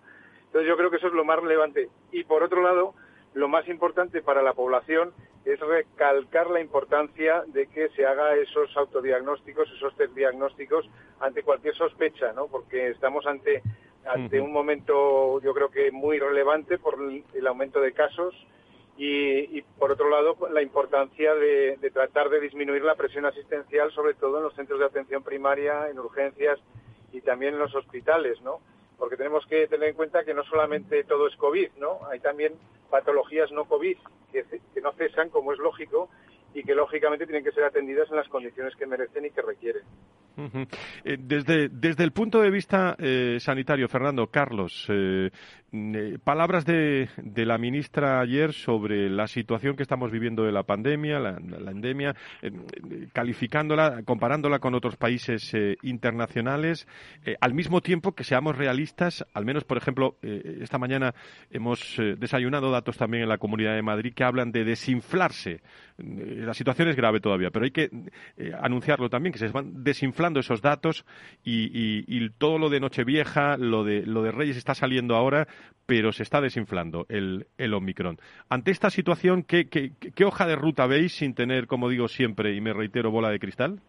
Entonces, 0.47 0.67
yo 0.67 0.75
creo 0.75 0.91
que 0.91 0.97
eso 0.97 1.07
es 1.07 1.13
lo 1.13 1.23
más 1.23 1.39
relevante. 1.39 1.89
Y, 2.11 2.25
por 2.25 2.43
otro 2.43 2.61
lado, 2.61 2.93
lo 3.33 3.47
más 3.47 3.67
importante 3.67 4.21
para 4.21 4.41
la 4.41 4.53
población 4.53 5.13
es 5.45 5.59
recalcar 5.59 6.49
la 6.49 6.61
importancia 6.61 7.43
de 7.47 7.67
que 7.67 7.89
se 7.89 8.05
haga 8.05 8.35
esos 8.35 8.75
autodiagnósticos, 8.77 9.69
esos 9.71 9.95
test 9.95 10.13
diagnósticos 10.13 10.87
ante 11.19 11.43
cualquier 11.43 11.75
sospecha, 11.75 12.33
¿no? 12.33 12.47
Porque 12.47 12.89
estamos 12.89 13.25
ante 13.25 13.63
ante 14.05 14.41
un 14.41 14.51
momento, 14.51 15.39
yo 15.41 15.53
creo 15.53 15.69
que 15.69 15.91
muy 15.91 16.19
relevante 16.19 16.77
por 16.77 16.97
el 17.01 17.47
aumento 17.47 17.79
de 17.79 17.93
casos 17.93 18.33
y, 18.97 19.61
por 19.79 19.91
otro 19.91 20.09
lado, 20.09 20.35
la 20.51 20.61
importancia 20.61 21.33
de, 21.33 21.77
de 21.77 21.91
tratar 21.91 22.29
de 22.29 22.39
disminuir 22.39 22.83
la 22.83 22.95
presión 22.95 23.25
asistencial, 23.25 23.91
sobre 23.91 24.13
todo 24.13 24.37
en 24.37 24.43
los 24.43 24.53
centros 24.55 24.79
de 24.79 24.85
atención 24.85 25.23
primaria, 25.23 25.89
en 25.89 25.97
urgencias 25.97 26.59
y 27.11 27.21
también 27.21 27.53
en 27.53 27.59
los 27.59 27.73
hospitales, 27.73 28.41
¿no? 28.41 28.59
Porque 29.01 29.17
tenemos 29.17 29.43
que 29.47 29.65
tener 29.65 29.89
en 29.89 29.95
cuenta 29.95 30.23
que 30.23 30.35
no 30.35 30.43
solamente 30.43 31.03
todo 31.05 31.27
es 31.27 31.35
COVID, 31.37 31.71
¿no? 31.79 32.01
Hay 32.11 32.19
también 32.19 32.53
patologías 32.91 33.51
no 33.51 33.65
COVID 33.65 33.97
que, 34.31 34.45
que 34.71 34.79
no 34.81 34.91
cesan, 34.91 35.31
como 35.31 35.53
es 35.53 35.57
lógico, 35.57 36.07
y 36.53 36.63
que 36.63 36.75
lógicamente 36.75 37.25
tienen 37.25 37.43
que 37.43 37.51
ser 37.51 37.63
atendidas 37.63 38.09
en 38.09 38.17
las 38.17 38.27
condiciones 38.27 38.75
que 38.75 38.85
merecen 38.85 39.25
y 39.25 39.31
que 39.31 39.41
requieren. 39.41 39.83
Eh, 41.03 41.17
desde, 41.19 41.69
desde 41.69 42.03
el 42.03 42.11
punto 42.11 42.41
de 42.41 42.49
vista 42.49 42.95
eh, 42.97 43.37
sanitario, 43.39 43.87
Fernando, 43.87 44.27
Carlos, 44.27 44.87
eh, 44.89 45.29
palabras 46.23 46.65
de, 46.65 47.09
de, 47.17 47.45
la 47.45 47.57
ministra 47.57 48.19
ayer 48.19 48.51
sobre 48.53 49.09
la 49.09 49.27
situación 49.27 49.75
que 49.75 49.83
estamos 49.83 50.11
viviendo 50.11 50.43
de 50.43 50.51
la 50.51 50.63
pandemia, 50.63 51.19
la, 51.19 51.39
la 51.39 51.71
endemia, 51.71 52.13
calificándola, 53.13 54.03
comparándola 54.03 54.59
con 54.59 54.75
otros 54.75 54.97
países 54.97 55.53
internacionales, 55.81 56.87
al 57.39 57.53
mismo 57.53 57.79
tiempo 57.79 58.11
que 58.11 58.25
seamos 58.25 58.57
realistas, 58.57 59.25
al 59.33 59.45
menos, 59.45 59.63
por 59.63 59.77
ejemplo, 59.77 60.17
esta 60.21 60.77
mañana 60.77 61.15
hemos 61.51 61.95
desayunado 62.17 62.69
datos 62.69 62.97
también 62.97 63.23
en 63.23 63.29
la 63.29 63.37
Comunidad 63.37 63.75
de 63.75 63.81
Madrid 63.81 64.13
que 64.13 64.25
hablan 64.25 64.51
de 64.51 64.65
desinflarse. 64.65 65.61
La 66.45 66.53
situación 66.53 66.87
es 66.87 66.95
grave 66.95 67.19
todavía, 67.19 67.51
pero 67.51 67.65
hay 67.65 67.71
que 67.71 67.89
anunciarlo 68.61 69.09
también, 69.09 69.33
que 69.33 69.39
se 69.39 69.47
van 69.47 69.83
desinflando 69.83 70.39
esos 70.39 70.61
datos 70.61 71.05
y, 71.43 72.29
todo 72.37 72.57
lo 72.57 72.69
de 72.69 72.79
Nochevieja, 72.79 73.57
lo 73.57 73.83
de, 73.83 74.05
lo 74.05 74.23
de 74.23 74.31
Reyes 74.31 74.57
está 74.57 74.73
saliendo 74.73 75.15
ahora, 75.15 75.47
pero 75.85 76.11
se 76.11 76.23
está 76.23 76.41
desinflando 76.41 77.05
el, 77.09 77.47
el 77.57 77.73
Omicron. 77.73 78.17
Ante 78.49 78.71
esta 78.71 78.89
situación, 78.89 79.43
¿qué, 79.43 79.67
¿qué, 79.67 80.25
hoja 80.25 80.47
de 80.47 80.55
ruta 80.55 80.87
veis 80.87 81.13
sin 81.13 81.33
tener, 81.33 81.67
como 81.67 81.89
digo 81.89 82.07
siempre, 82.07 82.55
y 82.55 82.61
me 82.61 82.73
reitero, 82.73 83.11
bola 83.11 83.29
de 83.29 83.39
cristal? 83.39 83.81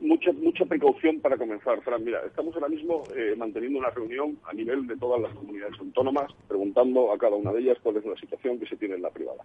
mucha 0.00 0.32
mucha 0.32 0.64
precaución 0.64 1.20
para 1.20 1.36
comenzar, 1.36 1.80
Fran. 1.82 2.04
Mira, 2.04 2.20
estamos 2.24 2.54
ahora 2.54 2.68
mismo 2.68 3.02
eh, 3.16 3.34
manteniendo 3.36 3.78
una 3.78 3.90
reunión 3.90 4.38
a 4.44 4.52
nivel 4.52 4.86
de 4.86 4.96
todas 4.96 5.20
las 5.20 5.32
comunidades 5.34 5.78
autónomas, 5.80 6.32
preguntando 6.46 7.12
a 7.12 7.18
cada 7.18 7.36
una 7.36 7.52
de 7.52 7.60
ellas 7.60 7.78
cuál 7.82 7.96
es 7.96 8.04
la 8.04 8.16
situación 8.16 8.58
que 8.58 8.66
se 8.66 8.76
tiene 8.76 8.94
en 8.94 9.02
la 9.02 9.10
privada. 9.10 9.44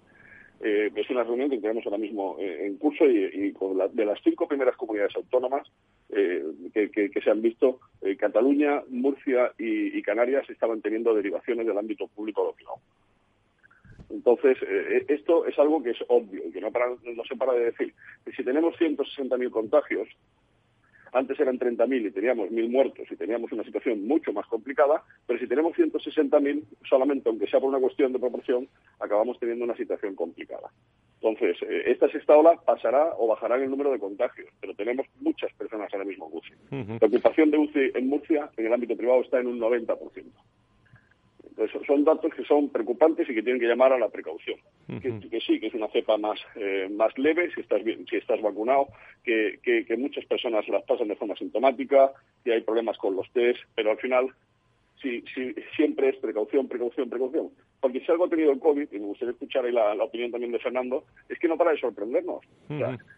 Eh, 0.61 0.91
es 0.95 1.09
una 1.09 1.23
reunión 1.23 1.49
que 1.49 1.57
tenemos 1.57 1.85
ahora 1.85 1.97
mismo 1.97 2.37
eh, 2.39 2.65
en 2.65 2.77
curso 2.77 3.05
y, 3.05 3.51
con 3.51 3.77
de 3.93 4.05
las 4.05 4.19
cinco 4.23 4.47
primeras 4.47 4.77
comunidades 4.77 5.15
autónomas 5.15 5.67
eh, 6.09 6.43
que, 6.73 7.21
se 7.21 7.29
han 7.29 7.41
visto, 7.41 7.79
Cataluña, 8.17 8.81
Murcia 8.89 9.51
y, 9.57 10.01
Canarias 10.01 10.49
estaban 10.49 10.81
teniendo 10.81 11.13
derivaciones 11.13 11.65
del 11.65 11.77
ámbito 11.77 12.07
público 12.07 12.47
a 12.47 12.55
privado. 12.55 12.77
Entonces, 14.09 14.57
esto 15.07 15.45
es 15.47 15.57
algo 15.57 15.81
que 15.81 15.91
es 15.91 15.97
obvio 16.07 16.47
y 16.47 16.51
que 16.51 16.61
no, 16.61 16.69
no 16.69 17.23
se 17.25 17.35
para 17.35 17.53
de 17.53 17.65
decir. 17.65 17.93
Que 18.23 18.31
si 18.31 18.43
tenemos 18.43 18.75
160.000 18.77 19.49
contagios, 19.49 20.07
antes 21.13 21.39
eran 21.39 21.59
30.000 21.59 22.07
y 22.07 22.11
teníamos 22.11 22.49
1.000 22.49 22.69
muertos 22.69 23.07
y 23.11 23.15
teníamos 23.15 23.51
una 23.51 23.63
situación 23.63 24.05
mucho 24.05 24.33
más 24.33 24.45
complicada, 24.47 25.03
pero 25.25 25.39
si 25.39 25.47
tenemos 25.47 25.73
160.000, 25.77 26.63
solamente 26.87 27.29
aunque 27.29 27.47
sea 27.47 27.59
por 27.59 27.69
una 27.69 27.79
cuestión 27.79 28.11
de 28.11 28.19
proporción, 28.19 28.67
acabamos 28.99 29.39
teniendo 29.39 29.65
una 29.65 29.75
situación 29.75 30.15
complicada. 30.15 30.71
Entonces, 31.21 31.57
eh, 31.61 31.83
esta 31.87 32.09
sexta 32.09 32.35
ola 32.35 32.59
pasará 32.65 33.13
o 33.17 33.27
bajará 33.27 33.55
el 33.55 33.69
número 33.69 33.91
de 33.91 33.99
contagios, 33.99 34.49
pero 34.59 34.73
tenemos 34.73 35.07
muchas 35.21 35.53
personas 35.53 35.93
ahora 35.93 36.05
mismo 36.05 36.29
en 36.29 36.37
UCI. 36.37 36.97
La 36.99 37.07
ocupación 37.07 37.51
de 37.51 37.57
UCI 37.57 37.91
en 37.95 38.07
Murcia, 38.09 38.49
en 38.57 38.65
el 38.65 38.73
ámbito 38.73 38.97
privado, 38.97 39.21
está 39.21 39.39
en 39.39 39.47
un 39.47 39.59
90% 39.59 39.97
son 41.87 42.03
datos 42.03 42.33
que 42.33 42.43
son 42.43 42.69
preocupantes 42.69 43.29
y 43.29 43.33
que 43.33 43.43
tienen 43.43 43.59
que 43.59 43.67
llamar 43.67 43.93
a 43.93 43.99
la 43.99 44.09
precaución. 44.09 44.57
que, 44.87 45.39
sí, 45.41 45.59
que 45.59 45.67
es 45.67 45.73
una 45.73 45.87
cepa 45.89 46.17
más, 46.17 46.39
eh, 46.55 46.87
más 46.91 47.17
leve 47.17 47.51
si 47.53 47.61
estás, 47.61 47.81
si 47.83 48.15
estás 48.15 48.41
vacunado, 48.41 48.87
que, 49.23 49.59
que, 49.63 49.97
muchas 49.97 50.25
personas 50.25 50.67
las 50.67 50.83
pasan 50.83 51.07
de 51.07 51.15
forma 51.15 51.35
sintomática, 51.35 52.11
que 52.43 52.53
hay 52.53 52.61
problemas 52.61 52.97
con 52.97 53.15
los 53.15 53.29
test, 53.31 53.59
pero 53.75 53.91
al 53.91 53.97
final 53.97 54.29
sí, 55.01 55.23
sí, 55.33 55.53
siempre 55.75 56.09
es 56.09 56.17
precaución, 56.17 56.67
precaución, 56.67 57.09
precaución. 57.09 57.49
Porque 57.79 57.99
si 57.99 58.11
algo 58.11 58.25
ha 58.25 58.29
tenido 58.29 58.51
el 58.51 58.59
COVID, 58.59 58.87
y 58.91 58.99
me 58.99 59.07
gustaría 59.07 59.33
escuchar 59.33 59.65
ahí 59.65 59.71
la, 59.71 59.93
opinión 60.03 60.31
también 60.31 60.51
de 60.51 60.59
Fernando, 60.59 61.03
es 61.27 61.37
que 61.39 61.47
no 61.47 61.57
para 61.57 61.71
de 61.71 61.79
sorprendernos. 61.79 62.41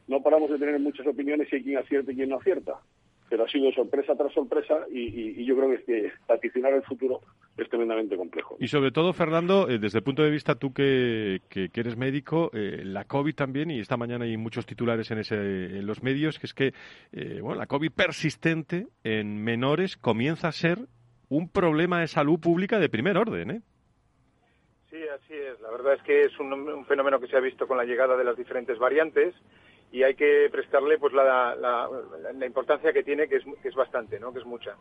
no 0.07 0.23
paramos 0.23 0.49
de 0.49 0.57
tener 0.57 0.79
muchas 0.79 1.05
opiniones 1.07 1.51
y 1.51 1.55
hay 1.55 1.63
quien 1.63 1.77
acierta 1.77 2.11
y 2.11 2.15
quien 2.15 2.29
no 2.29 2.37
acierta 2.37 2.79
pero 3.29 3.43
ha 3.43 3.49
sido 3.49 3.71
sorpresa 3.71 4.15
tras 4.15 4.33
sorpresa 4.33 4.85
y, 4.91 5.43
yo 5.45 5.55
creo 5.55 5.69
que, 5.69 5.75
es 5.75 5.83
que 5.85 6.11
vaticinar 6.27 6.73
el 6.73 6.83
futuro 6.83 7.21
es 7.57 7.69
tremendamente 7.69 8.15
complejo. 8.17 8.57
Y 8.59 8.67
sobre 8.67 8.91
todo, 8.91 9.13
Fernando, 9.13 9.67
eh, 9.69 9.79
desde 9.79 9.99
el 9.99 10.03
punto 10.03 10.23
de 10.23 10.29
vista 10.29 10.55
tú 10.55 10.73
que, 10.73 11.41
que, 11.49 11.69
eres 11.73 11.97
médico, 11.97 12.51
eh, 12.53 12.81
la 12.83 13.05
COVID 13.05 13.33
también, 13.33 13.71
y 13.71 13.79
esta 13.79 13.97
mañana 13.97 14.25
hay 14.25 14.37
muchos 14.37 14.65
titulares 14.65 15.09
en, 15.11 15.19
ese, 15.19 15.35
en 15.35 15.85
los 15.85 16.03
medios, 16.03 16.39
que 16.39 16.47
es 16.47 16.53
que 16.53 16.73
eh, 17.11 17.39
bueno, 17.41 17.59
la 17.59 17.67
COVID 17.67 17.91
persistente 17.91 18.87
en 19.03 19.43
menores 19.43 19.97
comienza 19.97 20.47
a 20.47 20.51
ser 20.51 20.79
un 21.29 21.49
problema 21.49 22.01
de 22.01 22.07
salud 22.07 22.39
pública 22.39 22.79
de 22.79 22.89
primer 22.89 23.17
orden. 23.17 23.51
¿eh? 23.51 23.61
Sí, 24.89 24.97
así 25.13 25.33
es. 25.33 25.59
La 25.61 25.71
verdad 25.71 25.93
es 25.93 26.03
que 26.03 26.21
es 26.21 26.39
un, 26.39 26.53
un 26.53 26.85
fenómeno 26.85 27.19
que 27.19 27.27
se 27.27 27.37
ha 27.37 27.41
visto 27.41 27.67
con 27.67 27.77
la 27.77 27.85
llegada 27.85 28.15
de 28.15 28.23
las 28.23 28.37
diferentes 28.37 28.77
variantes 28.77 29.33
y 29.95 30.03
hay 30.03 30.13
que 30.13 30.49
prestarle 30.51 30.97
pues 30.97 31.13
la, 31.13 31.55
la, 31.55 31.89
la 32.33 32.45
importancia 32.45 32.91
que 32.91 33.01
tiene, 33.01 33.29
que 33.29 33.37
es, 33.37 33.45
que 33.61 33.69
es 33.69 33.75
bastante, 33.75 34.19
¿no? 34.19 34.33
que 34.33 34.39
es 34.39 34.45
mucha. 34.45 34.75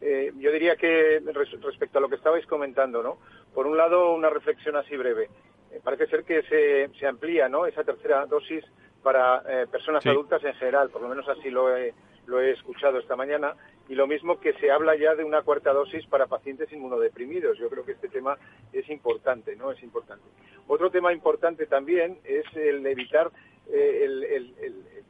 Eh, 0.00 0.32
yo 0.38 0.50
diría 0.50 0.74
que 0.74 1.22
respecto 1.62 1.98
a 1.98 2.00
lo 2.00 2.08
que 2.08 2.16
estabais 2.16 2.44
comentando, 2.46 3.00
¿no? 3.00 3.18
por 3.54 3.68
un 3.68 3.76
lado, 3.76 4.12
una 4.12 4.28
reflexión 4.28 4.74
así 4.74 4.96
breve. 4.96 5.30
Eh, 5.70 5.80
parece 5.84 6.08
ser 6.08 6.24
que 6.24 6.42
se, 6.42 6.88
se 6.98 7.06
amplía 7.06 7.48
¿no? 7.48 7.66
esa 7.66 7.84
tercera 7.84 8.26
dosis 8.26 8.64
para 9.04 9.44
eh, 9.48 9.66
personas 9.70 10.04
adultas 10.04 10.42
en 10.42 10.54
general, 10.54 10.90
por 10.90 11.00
lo 11.00 11.10
menos 11.10 11.28
así 11.28 11.48
lo 11.48 11.76
he, 11.76 11.94
lo 12.26 12.40
he 12.40 12.50
escuchado 12.50 12.98
esta 12.98 13.14
mañana, 13.14 13.54
y 13.88 13.94
lo 13.94 14.08
mismo 14.08 14.40
que 14.40 14.52
se 14.54 14.72
habla 14.72 14.96
ya 14.96 15.14
de 15.14 15.22
una 15.22 15.42
cuarta 15.42 15.72
dosis 15.72 16.04
para 16.08 16.26
pacientes 16.26 16.72
inmunodeprimidos. 16.72 17.56
Yo 17.56 17.68
creo 17.68 17.84
que 17.84 17.92
este 17.92 18.08
tema 18.08 18.36
es 18.72 18.90
importante, 18.90 19.54
¿no? 19.54 19.70
Es 19.70 19.80
importante. 19.84 20.24
Otro 20.66 20.90
tema 20.90 21.12
importante 21.12 21.66
también 21.66 22.18
es 22.24 22.44
el 22.56 22.84
evitar 22.84 23.30
eh, 23.72 24.04
el, 24.04 24.54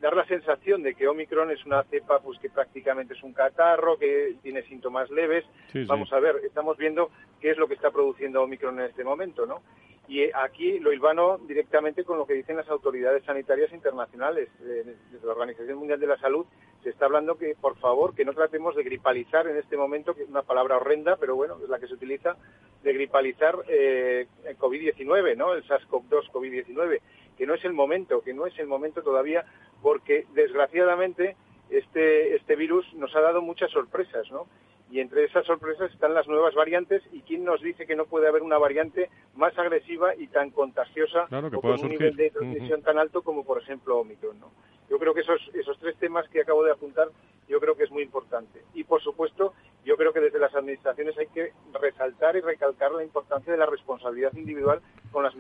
dar 0.01 0.17
la 0.17 0.27
sensación 0.27 0.83
de 0.83 0.95
que 0.95 1.09
Omicron 1.09 1.51
es 1.51 1.65
una 1.65 1.83
cepa 1.85 2.21
pues 2.21 2.39
que 2.39 2.51
prácticamente 2.51 3.15
es 3.15 3.23
un 3.23 3.33
catarro, 3.33 3.99
que 3.99 4.37
tiene 4.43 4.63
síntomas 4.63 5.11
leves. 5.11 5.45
Vamos 5.87 6.13
a 6.13 6.21
ver, 6.21 6.37
estamos 6.45 6.77
viendo 6.77 7.11
qué 7.41 7.51
es 7.51 7.59
lo 7.59 7.67
que 7.67 7.75
está 7.75 7.91
produciendo 7.91 8.43
Omicron 8.43 8.79
en 8.81 8.87
este 8.87 9.05
momento, 9.05 9.47
¿no? 9.47 9.63
Y 10.09 10.21
eh, 10.21 10.31
aquí 10.35 10.79
lo 10.79 10.93
hilvano 10.93 11.39
directamente 11.39 12.05
con 12.05 12.19
lo 12.19 12.27
que 12.27 12.35
dicen 12.35 12.57
las 12.57 12.69
autoridades 12.69 13.25
sanitarias 13.25 13.73
internacionales. 13.73 14.49
Eh, 14.63 14.97
desde 15.11 15.27
la 15.27 15.33
Organización 15.33 15.79
Mundial 15.79 15.99
de 15.99 16.07
la 16.07 16.19
Salud 16.19 16.47
se 16.85 16.91
está 16.91 17.07
hablando 17.07 17.37
que, 17.37 17.57
por 17.61 17.77
favor, 17.79 18.15
que 18.15 18.25
no 18.25 18.33
tratemos 18.33 18.77
de 18.77 18.85
gripalizar 18.85 19.49
en 19.49 19.57
este 19.57 19.77
momento, 19.77 20.15
que 20.15 20.23
es 20.23 20.29
una 20.29 20.43
palabra 20.43 20.77
horrenda, 20.77 21.17
pero 21.17 21.35
bueno, 21.35 21.57
es 21.61 21.69
la 21.69 21.81
que 21.81 21.89
se 21.89 21.95
utiliza, 21.95 22.37
de 22.85 22.93
gripalizar 22.93 23.57
eh, 23.67 24.29
el 24.45 24.57
COVID-19, 24.57 25.37
¿no? 25.37 25.55
El 25.55 25.65
SARS-CoV-2 25.65 26.31
COVID-19 26.31 27.01
que 27.37 27.47
no 27.47 27.55
es 27.55 27.65
el 27.65 27.73
momento, 27.73 28.23
que 28.23 28.35
no 28.35 28.47
es 28.47 28.59
el 28.59 28.67
momento 28.67 29.03
todavía, 29.03 29.45
porque 29.83 30.27
desgraciadamente 30.35 31.37
este, 31.71 32.35
este 32.37 32.57
virus 32.57 32.93
nos 32.95 33.15
ha 33.15 33.21
dado 33.21 33.43
muchas 33.43 33.71
sorpresas, 33.71 34.31
¿no? 34.31 34.47
Y 34.91 35.01
entre 35.01 35.25
esas 35.25 35.45
sorpresas 35.45 35.93
están 35.93 36.15
las 36.15 36.29
nuevas 36.29 36.55
variantes 36.55 37.03
y 37.13 37.23
quién 37.23 37.45
nos 37.45 37.61
dice 37.61 37.87
que 37.87 37.97
no 37.97 38.07
puede 38.07 38.29
haber 38.29 38.43
una 38.43 38.59
variante 38.59 39.11
más 39.35 39.57
agresiva 39.59 40.15
y 40.15 40.29
tan 40.29 40.51
contagiosa 40.51 41.27
o 41.31 41.61
con 41.61 41.81
un 41.81 41.89
nivel 41.89 42.15
de 42.15 42.31
transmisión 42.31 42.83
tan 42.83 42.99
alto 42.99 43.23
como 43.23 43.45
por 43.45 43.61
ejemplo 43.61 43.99
Omicron, 43.99 44.39
¿no? 44.39 44.51
Yo 44.89 44.99
creo 44.99 45.15
que 45.15 45.21
esos, 45.21 45.41
esos 45.55 45.77
tres 45.79 45.97
temas 45.99 46.29
que 46.29 46.41
acabo 46.41 46.63
de 46.63 46.71
apuntar, 46.71 47.09
yo 47.49 47.59
creo 47.59 47.77
que 47.77 47.85
es 47.85 47.91
muy 47.91 48.05
importante. 48.05 48.63
Y 48.75 48.85
por 48.85 49.03
supuesto, 49.03 49.53
yo 49.85 49.97
creo 49.97 50.13
que 50.13 50.21
desde 50.21 50.39
las 50.39 50.55
administraciones 50.55 51.17
hay 51.19 51.27
que 51.29 51.53
resaltar 51.81 52.37
y 52.37 52.41
recalcar 52.41 52.93
la 52.93 53.03
importancia 53.03 53.53
de 53.53 53.59
la 53.59 53.67
responsabilidad 53.67 54.33
individual 54.35 54.81
con 55.11 55.25
las 55.25 55.35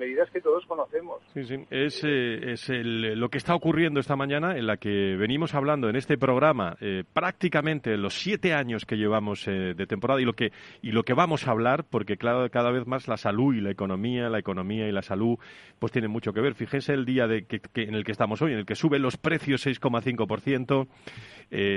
Sí, 1.34 1.44
sí. 1.44 1.66
Es, 1.70 2.02
eh, 2.04 2.52
es 2.52 2.68
lo 2.70 3.28
que 3.28 3.38
está 3.38 3.54
ocurriendo 3.54 4.00
esta 4.00 4.16
mañana 4.16 4.56
en 4.56 4.66
la 4.66 4.78
que 4.78 5.16
venimos 5.16 5.54
hablando 5.54 5.88
en 5.88 5.96
este 5.96 6.16
programa 6.16 6.76
eh, 6.80 7.04
prácticamente 7.12 7.96
los 7.96 8.14
siete 8.14 8.54
años 8.54 8.86
que 8.86 8.96
llevamos 8.96 9.35
eh, 9.48 9.74
de 9.74 9.86
temporada 9.86 10.20
y 10.20 10.24
lo 10.24 10.34
que 10.34 10.52
y 10.82 10.92
lo 10.92 11.02
que 11.02 11.14
vamos 11.14 11.46
a 11.46 11.50
hablar 11.50 11.84
porque 11.84 12.16
claro 12.16 12.48
cada 12.50 12.70
vez 12.70 12.86
más 12.86 13.08
la 13.08 13.16
salud 13.16 13.54
y 13.54 13.60
la 13.60 13.70
economía 13.70 14.28
la 14.28 14.38
economía 14.38 14.88
y 14.88 14.92
la 14.92 15.02
salud 15.02 15.38
pues 15.78 15.92
tienen 15.92 16.10
mucho 16.10 16.32
que 16.32 16.40
ver. 16.40 16.54
Fíjense 16.54 16.92
el 16.92 17.04
día 17.04 17.26
de 17.26 17.44
que, 17.44 17.60
en 17.82 17.94
el 17.94 18.04
que 18.04 18.12
estamos 18.12 18.40
hoy 18.42 18.52
en 18.52 18.58
el 18.58 18.66
que 18.66 18.74
suben 18.74 19.02
los 19.02 19.16
precios 19.16 19.66
6,5% 19.66 20.86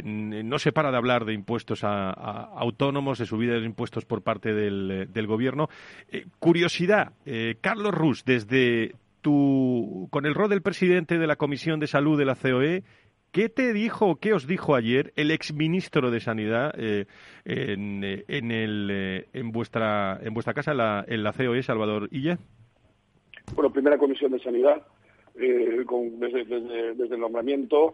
no 0.04 0.60
se 0.60 0.72
para 0.72 0.92
de 0.92 0.98
hablar 0.98 1.26
de 1.26 1.34
impuestos 1.34 1.84
a, 1.84 2.12
autónomos 2.12 3.20
de 3.20 3.26
subida 3.26 3.54
de 3.54 3.66
impuestos 3.66 4.06
por 4.06 4.22
parte 4.22 4.54
del, 4.54 5.28
gobierno. 5.28 5.70
Curiosidad 6.40 7.14
Carlos 7.62 7.94
Rus 7.94 8.24
desde 8.26 8.94
tu, 9.22 10.08
con 10.12 10.26
el 10.26 10.34
rol 10.34 10.50
del 10.50 10.62
presidente 10.62 11.18
de 11.18 11.28
la 11.28 11.36
Comisión 11.36 11.80
de 11.80 11.88
Salud 11.88 12.18
de 12.18 12.26
la 12.26 12.36
COE, 12.36 12.84
¿qué 13.32 13.50
te 13.50 13.74
dijo, 13.74 14.18
qué 14.18 14.34
os 14.34 14.48
dijo 14.48 14.76
ayer 14.76 15.14
el 15.16 15.32
exministro 15.32 16.12
de 16.12 16.20
Sanidad 16.20 16.74
eh, 16.78 17.06
en, 17.46 18.04
en, 18.04 18.52
el, 18.52 18.90
eh, 18.92 19.28
en, 19.34 19.52
vuestra, 19.52 20.20
en 20.22 20.34
vuestra 20.34 20.54
casa, 20.54 20.74
la, 20.74 21.04
en 21.08 21.24
la 21.24 21.34
COE, 21.34 21.64
Salvador 21.64 22.08
Illa? 22.12 22.38
Bueno, 23.56 23.72
primera 23.72 23.98
Comisión 23.98 24.32
de 24.32 24.40
Sanidad, 24.40 24.82
eh, 25.36 25.84
con, 25.86 26.20
desde, 26.20 26.46
desde, 26.46 27.16
el 27.16 27.22
nombramiento, 27.22 27.94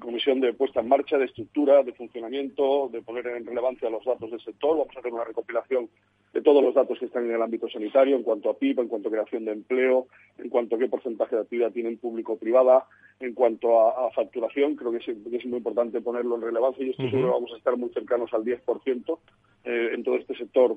comisión 0.00 0.40
de 0.40 0.52
puesta 0.54 0.80
en 0.80 0.88
marcha, 0.88 1.18
de 1.18 1.26
estructura, 1.26 1.82
de 1.82 1.92
funcionamiento, 1.92 2.88
de 2.92 3.02
poner 3.02 3.26
en 3.28 3.46
relevancia 3.46 3.90
los 3.90 4.04
datos 4.04 4.30
del 4.30 4.40
sector. 4.40 4.76
Vamos 4.76 4.96
a 4.96 5.00
hacer 5.00 5.12
una 5.12 5.24
recopilación 5.24 5.88
de 6.32 6.42
todos 6.42 6.62
los 6.62 6.74
datos 6.74 6.98
que 6.98 7.06
están 7.06 7.24
en 7.26 7.34
el 7.34 7.42
ámbito 7.42 7.68
sanitario, 7.68 8.16
en 8.16 8.22
cuanto 8.22 8.50
a 8.50 8.58
PIB, 8.58 8.80
en 8.80 8.88
cuanto 8.88 9.08
a 9.08 9.12
creación 9.12 9.44
de 9.44 9.52
empleo, 9.52 10.08
en 10.38 10.48
cuanto 10.48 10.76
a 10.76 10.78
qué 10.78 10.88
porcentaje 10.88 11.36
de 11.36 11.42
actividad 11.42 11.72
tienen 11.72 11.98
público-privada, 11.98 12.86
en 13.20 13.34
cuanto 13.34 13.80
a, 13.80 14.10
facturación. 14.10 14.76
Creo 14.76 14.92
que 14.92 14.98
es, 14.98 15.46
muy 15.46 15.58
importante 15.58 16.00
ponerlo 16.00 16.36
en 16.36 16.42
relevancia 16.42 16.84
y 16.84 16.90
esto 16.90 17.04
seguro 17.04 17.28
que 17.28 17.34
vamos 17.34 17.52
a 17.52 17.58
estar 17.58 17.76
muy 17.76 17.90
cercanos 17.90 18.32
al 18.34 18.44
10% 18.44 19.18
eh, 19.64 19.90
en 19.94 20.02
todo 20.02 20.16
este 20.16 20.34
sector 20.36 20.76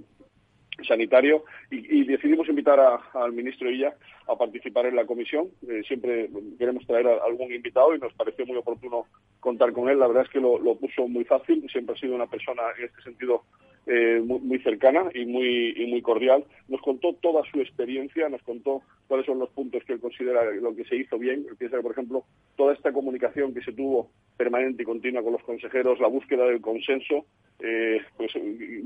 sanitario 0.85 1.43
y, 1.69 2.03
decidimos 2.05 2.49
invitar 2.49 2.79
al 3.13 3.31
ministro 3.33 3.69
Illa 3.69 3.93
a 4.27 4.35
participar 4.35 4.85
en 4.85 4.95
la 4.95 5.05
comisión. 5.05 5.49
Eh, 5.67 5.81
siempre 5.87 6.29
queremos 6.57 6.85
traer 6.85 7.07
a 7.07 7.23
algún 7.25 7.53
invitado 7.53 7.95
y 7.95 7.99
nos 7.99 8.13
pareció 8.13 8.45
muy 8.45 8.57
oportuno 8.57 9.05
contar 9.39 9.71
con 9.71 9.89
él. 9.89 9.99
La 9.99 10.07
verdad 10.07 10.23
es 10.23 10.29
que 10.29 10.39
lo, 10.39 10.59
lo 10.59 10.75
puso 10.75 11.07
muy 11.07 11.23
fácil. 11.23 11.67
Siempre 11.71 11.95
ha 11.95 11.99
sido 11.99 12.15
una 12.15 12.27
persona 12.27 12.63
en 12.77 12.85
este 12.85 13.01
sentido 13.01 13.43
eh, 13.87 14.21
muy, 14.23 14.59
cercana 14.59 15.09
y 15.13 15.25
muy, 15.25 15.73
y 15.75 15.87
muy 15.87 16.01
cordial. 16.01 16.45
Nos 16.67 16.81
contó 16.81 17.13
toda 17.13 17.41
su 17.51 17.59
experiencia, 17.61 18.29
nos 18.29 18.41
contó 18.43 18.81
cuáles 19.07 19.25
son 19.25 19.39
los 19.39 19.49
puntos 19.49 19.83
que 19.85 19.93
él 19.93 19.99
considera 19.99 20.43
lo 20.51 20.75
que 20.75 20.85
se 20.85 20.97
hizo 20.97 21.17
bien. 21.17 21.45
Piensa 21.57 21.77
que, 21.77 21.83
por 21.83 21.93
ejemplo, 21.93 22.23
toda 22.55 22.73
esta 22.73 22.93
comunicación 22.93 23.53
que 23.53 23.61
se 23.61 23.73
tuvo 23.73 24.11
permanente 24.37 24.83
y 24.83 24.85
continua 24.85 25.23
con 25.23 25.33
los 25.33 25.43
consejeros, 25.43 25.99
la 25.99 26.07
búsqueda 26.07 26.45
del 26.45 26.61
consenso, 26.61 27.25
eh, 27.59 28.01
pues 28.17 28.31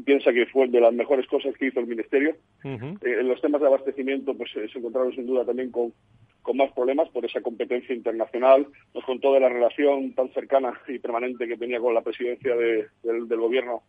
piensa 0.05 0.31
que 0.31 0.45
fue 0.45 0.67
de 0.67 0.81
las 0.81 0.93
mejores 0.93 1.27
cosas 1.27 1.55
que 1.57 1.67
hizo 1.67 1.81
el 1.81 1.87
Ministerio. 1.87 2.35
Eh, 2.63 2.97
en 3.01 3.27
los 3.27 3.41
temas 3.41 3.61
de 3.61 3.67
abastecimiento, 3.67 4.33
pues 4.33 4.51
se 4.51 4.77
encontraron 4.77 5.13
sin 5.13 5.27
duda 5.27 5.45
también 5.45 5.71
con, 5.71 5.93
con 6.41 6.57
más 6.57 6.71
problemas 6.71 7.09
por 7.09 7.25
esa 7.25 7.41
competencia 7.41 7.93
internacional. 7.93 8.65
Nos 8.93 9.03
contó 9.03 9.33
de 9.33 9.41
la 9.41 9.49
relación 9.49 10.13
tan 10.13 10.29
cercana 10.29 10.79
y 10.87 10.99
permanente 10.99 11.47
que 11.47 11.57
tenía 11.57 11.79
con 11.81 11.93
la 11.93 12.01
presidencia 12.01 12.55
del, 12.55 12.87
del 13.03 13.39
Gobierno 13.39 13.83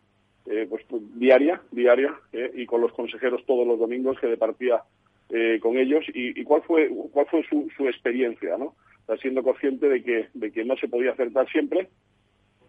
eh, 0.49 0.65
pues, 0.69 0.83
pues, 0.87 1.01
diaria, 1.19 1.61
diaria, 1.71 2.13
eh, 2.31 2.51
y 2.55 2.65
con 2.65 2.81
los 2.81 2.93
consejeros 2.93 3.45
todos 3.45 3.67
los 3.67 3.77
domingos 3.77 4.17
que 4.19 4.27
departía 4.27 4.81
eh, 5.29 5.59
con 5.61 5.77
ellos 5.77 6.05
y, 6.13 6.41
cuál 6.45 6.61
fue 6.61 6.89
cuál 7.11 7.25
fue 7.27 7.43
su, 7.49 7.69
su 7.75 7.85
experiencia, 7.87 8.57
¿no? 8.57 8.75
siendo 9.21 9.43
consciente 9.43 9.89
de 9.89 10.03
que 10.03 10.27
de 10.33 10.51
que 10.51 10.63
no 10.63 10.77
se 10.77 10.87
podía 10.87 11.11
acertar 11.11 11.49
siempre, 11.49 11.89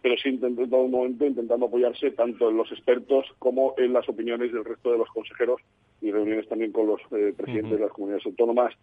pero 0.02 0.16
sí 0.16 0.28
en 0.28 0.40
todo 0.40 0.88
momento 0.88 1.24
intentando 1.24 1.66
apoyarse 1.66 2.10
tanto 2.12 2.50
en 2.50 2.56
los 2.56 2.70
expertos 2.72 3.26
como 3.38 3.74
en 3.76 3.92
las 3.92 4.08
opiniones 4.08 4.52
del 4.52 4.64
resto 4.64 4.90
de 4.90 4.98
los 4.98 5.08
consejeros 5.10 5.60
y 6.00 6.10
reuniones 6.10 6.48
también 6.48 6.72
con 6.72 6.88
los 6.88 7.00
presidentes 7.36 7.78
de 7.78 7.84
las 7.84 7.92
comunidades 7.92 8.26
autónomas 8.26 8.74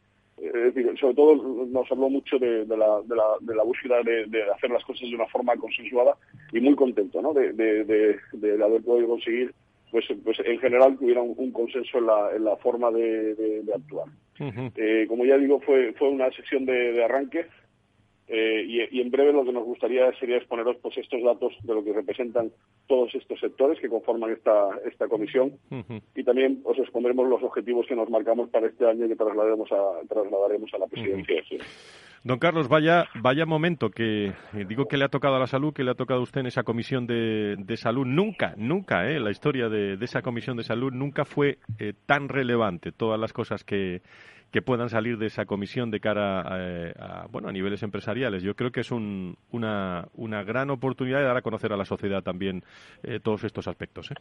sobre 0.99 1.15
todo 1.15 1.35
nos 1.67 1.91
habló 1.91 2.09
mucho 2.09 2.37
de, 2.37 2.65
la, 2.65 3.01
de, 3.05 3.15
la, 3.15 3.23
de 3.39 3.55
la, 3.55 3.63
búsqueda 3.63 4.01
de, 4.03 4.43
hacer 4.53 4.69
las 4.69 4.83
cosas 4.83 5.09
de 5.09 5.15
una 5.15 5.27
forma 5.27 5.55
consensuada 5.55 6.17
y 6.51 6.59
muy 6.59 6.75
contento 6.75 7.21
¿no? 7.21 7.33
de, 7.33 8.19
haber 8.63 8.81
podido 8.83 9.07
conseguir 9.07 9.53
pues, 9.91 10.05
pues 10.23 10.37
en 10.43 10.59
general 10.59 10.97
que 10.97 11.05
hubiera 11.05 11.21
un, 11.21 11.51
consenso 11.51 11.99
en 11.99 12.07
la, 12.07 12.35
en 12.35 12.43
la 12.43 12.57
forma 12.57 12.91
de, 12.91 13.63
actuar. 13.73 14.07
Eh, 14.75 15.05
como 15.07 15.23
ya 15.23 15.37
digo, 15.37 15.61
fue, 15.61 15.93
fue 15.93 16.09
una 16.09 16.29
sesión 16.31 16.65
de, 16.65 17.01
arranque 17.03 17.45
eh, 18.27 18.89
y, 18.91 19.01
en 19.01 19.11
breve 19.11 19.31
lo 19.31 19.45
que 19.45 19.51
nos 19.51 19.63
gustaría 19.63 20.11
sería 20.19 20.37
exponeros 20.37 20.77
pues 20.81 20.97
estos 20.97 21.21
datos 21.21 21.53
de 21.61 21.73
lo 21.73 21.83
que 21.83 21.93
representan 21.93 22.51
todos 22.87 23.13
estos 23.13 23.39
sectores 23.39 23.79
que 23.79 23.87
conforman 23.87 24.31
esta, 24.31 24.69
esta 24.85 25.07
comisión 25.07 25.53
y 26.15 26.23
también 26.23 26.61
os 26.63 26.77
expondremos 26.79 27.27
los 27.27 27.43
objetivos 27.43 27.85
que 27.87 27.95
nos 27.95 28.09
marcamos 28.09 28.49
para 28.49 28.67
este 28.67 28.87
año 28.87 29.05
y 29.05 29.09
que 29.09 29.15
trasladaremos 29.15 29.71
a, 29.71 30.07
trasladaremos 30.07 30.73
a 30.73 30.77
la 30.79 30.87
presidencia. 30.87 31.43
Don 32.25 32.39
Carlos, 32.39 32.67
vaya, 32.67 33.05
vaya 33.21 33.45
momento 33.45 33.91
que 33.91 34.25
eh, 34.25 34.65
digo 34.67 34.87
que 34.87 34.97
le 34.97 35.05
ha 35.05 35.09
tocado 35.09 35.35
a 35.35 35.39
la 35.39 35.45
salud, 35.45 35.75
que 35.75 35.83
le 35.83 35.91
ha 35.91 35.93
tocado 35.93 36.21
a 36.21 36.23
usted 36.23 36.41
en 36.41 36.47
esa 36.47 36.63
comisión 36.63 37.05
de, 37.05 37.55
de 37.55 37.77
salud. 37.77 38.03
Nunca, 38.03 38.55
nunca, 38.57 39.07
eh, 39.07 39.19
la 39.19 39.29
historia 39.29 39.69
de, 39.69 39.93
esa 40.01 40.23
comisión 40.23 40.57
de 40.57 40.63
salud 40.63 40.91
nunca 40.91 41.23
fue 41.23 41.59
eh, 41.77 41.93
tan 42.07 42.27
relevante. 42.27 42.91
Todas 42.91 43.19
las 43.19 43.31
cosas 43.31 43.63
que, 43.63 44.01
que 44.55 44.61
puedan 44.61 44.87
salir 44.87 45.17
de 45.17 45.25
esa 45.25 45.43
comisión 45.43 45.91
de 45.91 45.99
cara 45.99 46.41
eh, 46.61 46.93
a, 46.97 47.27
bueno, 47.29 47.49
a 47.49 47.51
niveles 47.51 47.83
empresariales. 47.83 48.41
Yo 48.41 48.55
creo 48.55 48.71
que 48.71 48.79
es 48.79 48.89
una, 48.89 50.07
una 50.15 50.43
gran 50.45 50.69
oportunidad 50.69 51.19
de 51.19 51.25
dar 51.25 51.35
a 51.35 51.41
conocer 51.41 51.73
a 51.73 51.75
la 51.75 51.83
sociedad 51.83 52.23
también 52.23 52.63
eh, 53.03 53.19
todos 53.21 53.43
estos 53.43 53.67
aspectos. 53.67 54.11
¿eh? 54.11 54.15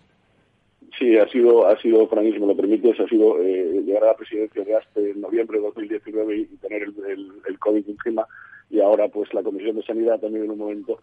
Sí, 0.99 1.17
ha 1.17 1.29
sido, 1.29 1.69
ha 1.69 1.81
sido, 1.81 2.09
Fran, 2.09 2.25
si 2.25 2.41
me 2.41 2.49
lo 2.49 2.57
permites, 2.57 2.99
ha 2.99 3.07
sido 3.07 3.39
llegar 3.39 4.03
a 4.03 4.07
la 4.09 4.17
presidencia 4.17 4.65
de 4.65 4.75
ASPE 4.75 5.11
en 5.13 5.21
noviembre 5.21 5.59
de 5.59 5.67
2019 5.67 6.37
y 6.37 6.47
tener 6.57 6.83
el, 6.83 6.95
el, 7.09 7.33
el 7.47 7.59
COVID 7.61 7.89
encima 7.89 8.27
y 8.71 8.81
ahora 8.81 9.07
pues 9.07 9.33
la 9.35 9.43
Comisión 9.45 9.77
de 9.77 9.85
Sanidad 9.85 10.19
también 10.19 10.47
en 10.47 10.51
un 10.51 10.59
momento 10.59 10.99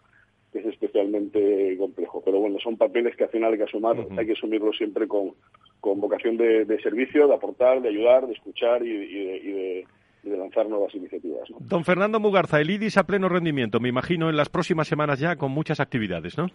que 0.52 0.58
es 0.58 0.66
especialmente 0.66 1.76
complejo. 1.78 2.22
Pero 2.24 2.38
bueno, 2.38 2.58
son 2.62 2.76
papeles 2.76 3.16
que 3.16 3.24
al 3.24 3.30
final 3.30 3.52
hay 3.52 3.58
que 3.58 3.64
asumir, 3.64 4.06
hay 4.16 4.26
que 4.26 4.32
asumirlos 4.32 4.76
siempre 4.76 5.08
con, 5.08 5.32
con 5.80 6.00
vocación 6.00 6.36
de, 6.36 6.78
servicio, 6.82 7.26
de 7.26 7.34
aportar, 7.34 7.80
de 7.80 7.88
ayudar, 7.88 8.26
de 8.26 8.34
escuchar 8.34 8.84
y, 8.84 9.84
de, 10.22 10.36
lanzar 10.36 10.68
nuevas 10.68 10.94
iniciativas. 10.94 11.48
Don 11.58 11.84
Fernando 11.84 12.20
Mugarza, 12.20 12.60
el 12.60 12.70
IDIS 12.70 12.96
a 12.96 13.04
pleno 13.04 13.28
rendimiento, 13.28 13.80
me 13.80 13.88
imagino 13.88 14.30
en 14.30 14.36
las 14.36 14.48
próximas 14.48 14.86
semanas 14.86 15.18
ya 15.18 15.36
con 15.36 15.50
muchas 15.50 15.80
actividades, 15.80 16.38
¿no? 16.38 16.46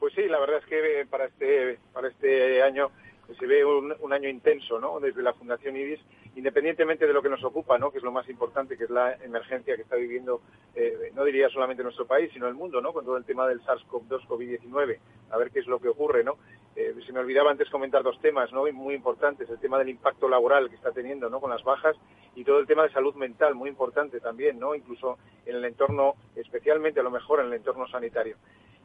Pues 0.00 0.14
sí, 0.14 0.22
la 0.28 0.40
verdad 0.40 0.58
es 0.58 0.66
que 0.66 1.06
para 1.10 1.26
este, 1.26 1.78
para 1.92 2.08
este 2.08 2.62
año 2.62 2.90
se 3.36 3.46
ve 3.46 3.64
un, 3.64 3.94
un 4.00 4.12
año 4.12 4.28
intenso, 4.28 4.78
¿no? 4.78 5.00
Desde 5.00 5.22
la 5.22 5.34
Fundación 5.34 5.76
IDIS 5.76 6.00
independientemente 6.38 7.04
de 7.04 7.12
lo 7.12 7.20
que 7.20 7.28
nos 7.28 7.42
ocupa, 7.42 7.78
¿no? 7.78 7.90
que 7.90 7.98
es 7.98 8.04
lo 8.04 8.12
más 8.12 8.28
importante, 8.28 8.78
que 8.78 8.84
es 8.84 8.90
la 8.90 9.14
emergencia 9.24 9.74
que 9.74 9.82
está 9.82 9.96
viviendo, 9.96 10.40
eh, 10.72 11.10
no 11.12 11.24
diría 11.24 11.48
solamente 11.48 11.82
nuestro 11.82 12.06
país, 12.06 12.30
sino 12.32 12.46
el 12.46 12.54
mundo, 12.54 12.80
¿no? 12.80 12.92
con 12.92 13.04
todo 13.04 13.16
el 13.16 13.24
tema 13.24 13.48
del 13.48 13.60
SARS-CoV-2, 13.62 14.26
COVID-19, 14.28 14.98
a 15.30 15.36
ver 15.36 15.50
qué 15.50 15.58
es 15.58 15.66
lo 15.66 15.80
que 15.80 15.88
ocurre. 15.88 16.22
¿no? 16.22 16.36
Eh, 16.76 16.94
se 17.04 17.12
me 17.12 17.18
olvidaba 17.18 17.50
antes 17.50 17.68
comentar 17.70 18.04
dos 18.04 18.20
temas 18.20 18.52
¿no? 18.52 18.70
muy 18.72 18.94
importantes, 18.94 19.50
el 19.50 19.58
tema 19.58 19.78
del 19.78 19.88
impacto 19.88 20.28
laboral 20.28 20.70
que 20.70 20.76
está 20.76 20.92
teniendo 20.92 21.28
¿no? 21.28 21.40
con 21.40 21.50
las 21.50 21.64
bajas 21.64 21.96
y 22.36 22.44
todo 22.44 22.60
el 22.60 22.68
tema 22.68 22.84
de 22.84 22.92
salud 22.92 23.16
mental, 23.16 23.56
muy 23.56 23.68
importante 23.68 24.20
también, 24.20 24.60
¿no? 24.60 24.76
incluso 24.76 25.18
en 25.44 25.56
el 25.56 25.64
entorno, 25.64 26.14
especialmente 26.36 27.00
a 27.00 27.02
lo 27.02 27.10
mejor 27.10 27.40
en 27.40 27.46
el 27.46 27.54
entorno 27.54 27.88
sanitario. 27.88 28.36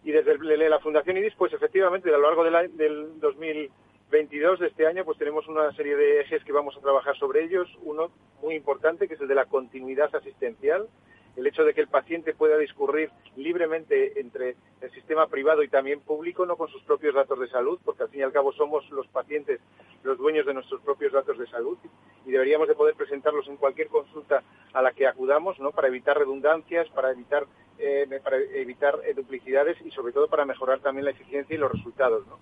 Y 0.04 0.12
desde 0.12 0.70
la 0.70 0.80
Fundación 0.80 1.18
IDIS, 1.18 1.36
pues 1.38 1.54
efectivamente, 1.54 2.10
a 2.10 2.18
lo 2.18 2.24
largo 2.24 2.44
del, 2.44 2.76
del 2.76 3.20
2000 3.22 3.72
22 4.14 4.60
de 4.60 4.68
este 4.68 4.86
año 4.86 5.04
pues 5.04 5.18
tenemos 5.18 5.48
una 5.48 5.72
serie 5.72 5.96
de 5.96 6.22
ejes 6.22 6.44
que 6.44 6.52
vamos 6.52 6.78
a 6.78 6.82
trabajar 6.82 7.18
sobre 7.18 7.44
ellos. 7.46 7.68
Uno 7.82 8.12
muy 8.44 8.54
importante 8.54 9.08
que 9.08 9.16
es 9.16 9.22
el 9.22 9.28
de 9.28 9.34
la 9.34 9.46
continuidad 9.46 10.16
asistencial, 10.16 10.88
el 11.36 11.48
hecho 11.48 11.64
de 11.64 11.74
que 11.74 11.82
el 11.82 11.88
paciente 11.88 12.36
pueda 12.36 12.56
discurrir 12.60 13.10
libremente 13.36 14.20
entre 14.20 14.56
el 14.82 14.92
sistema 14.92 15.26
privado 15.26 15.64
y 15.64 15.68
también 15.68 16.00
público, 16.00 16.46
no 16.46 16.58
con 16.58 16.70
sus 16.70 16.84
propios 16.84 17.16
datos 17.16 17.40
de 17.40 17.48
salud, 17.48 17.80
porque 17.84 18.04
al 18.04 18.10
fin 18.10 18.20
y 18.20 18.24
al 18.24 18.32
cabo 18.32 18.54
somos 18.54 18.88
los 18.92 19.08
pacientes 19.08 19.60
los 20.04 20.20
dueños 20.20 20.46
de 20.46 20.54
nuestros 20.54 20.80
propios 20.82 21.12
datos 21.12 21.40
de 21.40 21.48
salud 21.48 21.80
y 22.24 22.30
deberíamos 22.30 22.68
de 22.68 22.76
poder 22.76 22.94
presentarlos 22.94 23.48
en 23.48 23.58
cualquier 23.58 23.88
consulta 23.88 24.44
a 24.74 24.82
la 24.84 24.92
que 24.92 25.08
acudamos, 25.08 25.60
¿no? 25.60 25.72
Para 25.72 25.88
evitar 25.88 26.20
redundancias, 26.20 26.88
para 26.90 27.10
evitar 27.10 27.48
eh, 27.86 28.22
para 28.24 28.38
evitar 28.38 28.98
eh, 29.06 29.14
duplicidades 29.14 29.78
y 29.86 29.92
sobre 29.92 30.14
todo 30.14 30.30
para 30.30 30.46
mejorar 30.46 30.80
también 30.80 31.04
la 31.04 31.12
eficiencia 31.12 31.54
y 31.54 31.60
los 31.60 31.70
resultados. 31.70 32.26
¿no? 32.28 32.40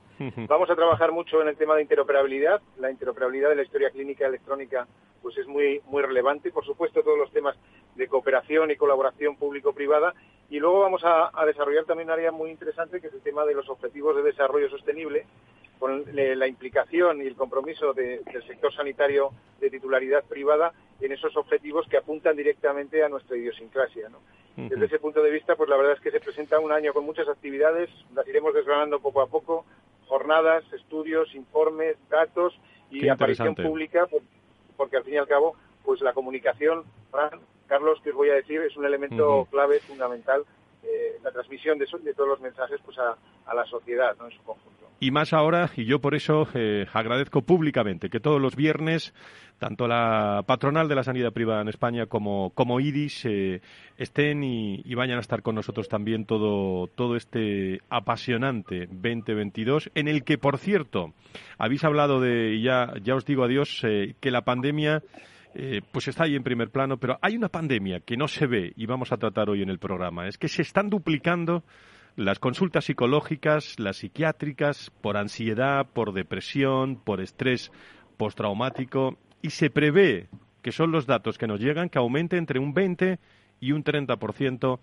Vamos 0.47 0.69
a 0.69 0.75
trabajar 0.75 1.11
mucho 1.11 1.41
en 1.41 1.47
el 1.47 1.57
tema 1.57 1.75
de 1.75 1.81
interoperabilidad. 1.81 2.61
La 2.77 2.91
interoperabilidad 2.91 3.49
de 3.49 3.55
la 3.55 3.63
historia 3.63 3.89
clínica 3.89 4.27
electrónica 4.27 4.87
pues 5.23 5.35
es 5.39 5.47
muy 5.47 5.81
muy 5.85 6.03
relevante. 6.03 6.51
Por 6.51 6.63
supuesto 6.63 7.01
todos 7.01 7.17
los 7.17 7.31
temas 7.31 7.57
de 7.95 8.07
cooperación 8.07 8.69
y 8.69 8.75
colaboración 8.75 9.35
público-privada 9.35 10.13
y 10.51 10.59
luego 10.59 10.81
vamos 10.81 11.01
a, 11.05 11.31
desarrollar 11.45 11.85
también 11.85 12.09
un 12.09 12.13
área 12.13 12.31
muy 12.31 12.51
interesante 12.51 13.01
que 13.01 13.07
es 13.07 13.13
el 13.13 13.21
tema 13.21 13.45
de 13.45 13.55
los 13.55 13.67
objetivos 13.69 14.15
de 14.15 14.21
desarrollo 14.21 14.69
sostenible 14.69 15.25
con 15.81 16.05
la 16.13 16.47
implicación 16.47 17.23
y 17.23 17.25
el 17.25 17.35
compromiso 17.35 17.91
del 17.93 18.21
sector 18.45 18.71
sanitario 18.71 19.31
de 19.59 19.71
titularidad 19.71 20.23
privada 20.23 20.73
en 20.99 21.11
esos 21.11 21.35
objetivos 21.35 21.87
que 21.89 21.97
apuntan 21.97 22.37
directamente 22.37 23.03
a 23.03 23.09
nuestra 23.09 23.35
idiosincrasia. 23.35 24.09
Desde 24.55 24.85
ese 24.85 24.99
punto 24.99 25.23
de 25.23 25.31
vista, 25.31 25.55
pues 25.55 25.67
la 25.67 25.77
verdad 25.77 25.93
es 25.93 25.99
que 26.01 26.11
se 26.11 26.19
presenta 26.19 26.59
un 26.59 26.71
año 26.71 26.93
con 26.93 27.03
muchas 27.03 27.27
actividades, 27.27 27.89
las 28.13 28.27
iremos 28.27 28.53
desgranando 28.53 28.99
poco 28.99 29.21
a 29.21 29.27
poco, 29.27 29.65
jornadas, 30.05 30.63
estudios, 30.71 31.33
informes, 31.33 31.97
datos 32.11 32.53
y 32.91 33.09
aparición 33.09 33.55
pública, 33.55 34.07
porque 34.77 34.97
al 34.97 35.03
fin 35.03 35.15
y 35.15 35.17
al 35.17 35.27
cabo, 35.27 35.55
pues 35.83 35.99
la 36.01 36.13
comunicación, 36.13 36.83
Carlos, 37.65 37.99
que 38.03 38.11
os 38.11 38.15
voy 38.15 38.29
a 38.29 38.35
decir, 38.35 38.61
es 38.61 38.77
un 38.77 38.85
elemento 38.85 39.47
clave, 39.49 39.79
fundamental, 39.79 40.43
eh, 40.83 41.19
la 41.23 41.31
transmisión 41.31 41.77
de, 41.77 41.85
de, 42.03 42.13
todos 42.13 42.29
los 42.29 42.41
mensajes 42.41 42.79
pues 42.83 42.97
a, 42.97 43.53
la 43.53 43.65
sociedad 43.65 44.15
en 44.23 44.31
su 44.31 44.43
conjunto. 44.43 44.89
Y 44.99 45.11
más 45.11 45.33
ahora, 45.33 45.69
y 45.75 45.85
yo 45.85 45.99
por 45.99 46.15
eso 46.15 46.47
eh, 46.53 46.85
agradezco 46.93 47.41
públicamente 47.41 48.09
que 48.09 48.19
todos 48.19 48.39
los 48.39 48.55
viernes 48.55 49.13
tanto 49.61 49.87
la 49.87 50.43
patronal 50.47 50.87
de 50.87 50.95
la 50.95 51.03
sanidad 51.03 51.33
privada 51.33 51.61
en 51.61 51.67
España 51.67 52.07
como, 52.07 52.49
como 52.55 52.79
IDIS 52.79 53.25
eh, 53.25 53.61
estén 53.95 54.43
y, 54.43 54.95
vayan 54.95 55.17
a 55.17 55.21
estar 55.21 55.43
con 55.43 55.53
nosotros 55.53 55.87
también 55.87 56.25
todo, 56.25 56.87
todo 56.87 57.15
este 57.15 57.79
apasionante 57.87 58.87
2022, 58.87 59.91
en 59.93 60.07
el 60.07 60.23
que, 60.23 60.39
por 60.39 60.57
cierto, 60.57 61.13
habéis 61.59 61.83
hablado 61.83 62.19
de, 62.19 62.55
y 62.55 62.63
ya, 62.63 62.91
ya 63.03 63.13
os 63.13 63.23
digo 63.23 63.43
adiós, 63.43 63.83
eh, 63.83 64.15
que 64.19 64.31
la 64.31 64.41
pandemia 64.41 65.03
eh, 65.53 65.81
pues 65.91 66.07
está 66.07 66.23
ahí 66.23 66.35
en 66.35 66.43
primer 66.43 66.69
plano, 66.69 66.97
pero 66.97 67.17
hay 67.21 67.35
una 67.35 67.49
pandemia 67.49 67.99
que 67.99 68.17
no 68.17 68.27
se 68.27 68.47
ve 68.47 68.73
y 68.75 68.85
vamos 68.85 69.11
a 69.11 69.17
tratar 69.17 69.49
hoy 69.49 69.61
en 69.61 69.69
el 69.69 69.79
programa. 69.79 70.27
Es 70.27 70.37
que 70.37 70.47
se 70.47 70.61
están 70.61 70.89
duplicando 70.89 71.63
las 72.15 72.39
consultas 72.39 72.85
psicológicas, 72.85 73.79
las 73.79 73.97
psiquiátricas, 73.97 74.91
por 75.01 75.17
ansiedad, 75.17 75.87
por 75.93 76.13
depresión, 76.13 76.95
por 76.95 77.21
estrés 77.21 77.71
postraumático 78.17 79.17
y 79.41 79.49
se 79.49 79.69
prevé, 79.69 80.27
que 80.61 80.71
son 80.71 80.91
los 80.91 81.05
datos 81.05 81.37
que 81.37 81.47
nos 81.47 81.59
llegan, 81.59 81.89
que 81.89 81.99
aumente 81.99 82.37
entre 82.37 82.59
un 82.59 82.73
20 82.73 83.19
y 83.59 83.71
un 83.71 83.83
30% 83.83 84.79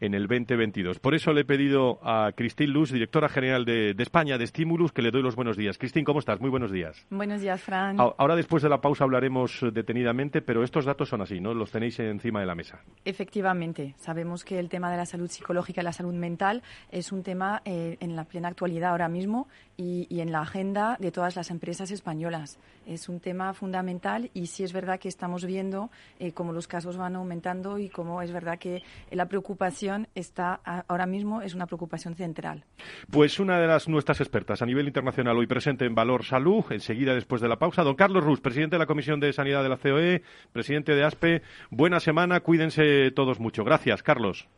en 0.00 0.14
el 0.14 0.26
2022. 0.26 0.98
Por 0.98 1.14
eso 1.14 1.32
le 1.32 1.42
he 1.42 1.44
pedido 1.44 1.98
a 2.02 2.32
Cristín 2.34 2.72
Luz, 2.72 2.92
directora 2.92 3.28
general 3.28 3.64
de, 3.64 3.94
España 3.98 4.38
de 4.38 4.46
Stimulus, 4.46 4.92
que 4.92 5.02
le 5.02 5.10
doy 5.10 5.22
los 5.22 5.36
buenos 5.36 5.56
días. 5.56 5.78
Cristín, 5.78 6.04
¿cómo 6.04 6.20
estás? 6.20 6.40
Muy 6.40 6.50
buenos 6.50 6.70
días. 6.70 7.06
Buenos 7.10 7.40
días, 7.40 7.60
Fran. 7.60 7.98
Ahora, 7.98 8.36
después 8.36 8.62
de 8.62 8.68
la 8.68 8.80
pausa, 8.80 9.04
hablaremos 9.04 9.64
detenidamente, 9.72 10.42
pero 10.42 10.62
estos 10.62 10.84
datos 10.84 11.08
son 11.08 11.22
así, 11.22 11.40
¿no? 11.40 11.54
Los 11.54 11.70
tenéis 11.70 11.98
encima 11.98 12.40
de 12.40 12.46
la 12.46 12.54
mesa. 12.54 12.80
Efectivamente. 13.04 13.94
Sabemos 13.98 14.44
que 14.44 14.58
el 14.58 14.68
tema 14.68 14.90
de 14.90 14.96
la 14.96 15.06
salud 15.06 15.28
psicológica 15.28 15.80
y 15.80 15.84
la 15.84 15.92
salud 15.92 16.14
mental 16.14 16.62
es 16.90 17.12
un 17.12 17.22
tema 17.22 17.62
eh, 17.64 17.96
en 18.00 18.16
la 18.16 18.24
plena 18.24 18.48
actualidad 18.48 18.90
ahora 18.90 19.08
mismo 19.08 19.48
y, 19.76 20.06
en 20.20 20.32
la 20.32 20.40
agenda 20.40 20.96
de 20.98 21.12
todas 21.12 21.36
las 21.36 21.50
empresas 21.50 21.90
españolas. 21.90 22.58
Es 22.86 23.08
un 23.08 23.20
tema 23.20 23.52
fundamental 23.52 24.30
y 24.32 24.46
sí 24.46 24.64
es 24.64 24.72
verdad 24.72 24.98
que 24.98 25.08
estamos 25.08 25.44
viendo 25.44 25.90
eh, 26.18 26.32
cómo 26.32 26.52
los 26.52 26.66
casos 26.66 26.96
van 26.96 27.16
aumentando 27.16 27.78
y 27.78 27.88
cómo 27.88 28.22
es 28.22 28.32
verdad 28.32 28.58
que 28.58 28.82
la 29.10 29.26
preocupación 29.26 29.85
está 30.14 30.60
ahora 30.88 31.06
mismo 31.06 31.42
es 31.42 31.54
una 31.54 31.66
preocupación 31.66 32.14
central. 32.14 32.64
Pues 33.10 33.40
una 33.40 33.58
de 33.58 33.66
las 33.66 33.88
nuestras 33.88 34.20
expertas 34.20 34.62
a 34.62 34.66
nivel 34.66 34.86
internacional 34.86 35.36
hoy 35.36 35.46
presente 35.46 35.84
en 35.84 35.94
Valor 35.94 36.24
Salud, 36.24 36.64
enseguida 36.70 37.14
después 37.14 37.40
de 37.40 37.48
la 37.48 37.56
pausa, 37.56 37.82
don 37.82 37.94
Carlos 37.94 38.24
Rus, 38.24 38.40
presidente 38.40 38.76
de 38.76 38.80
la 38.80 38.86
Comisión 38.86 39.20
de 39.20 39.32
Sanidad 39.32 39.62
de 39.62 39.68
la 39.68 39.76
COE, 39.76 40.22
presidente 40.52 40.94
de 40.94 41.04
ASPE. 41.04 41.42
Buena 41.70 42.00
semana, 42.00 42.40
cuídense 42.40 43.10
todos 43.12 43.40
mucho. 43.40 43.64
Gracias, 43.64 44.02
Carlos. 44.02 44.48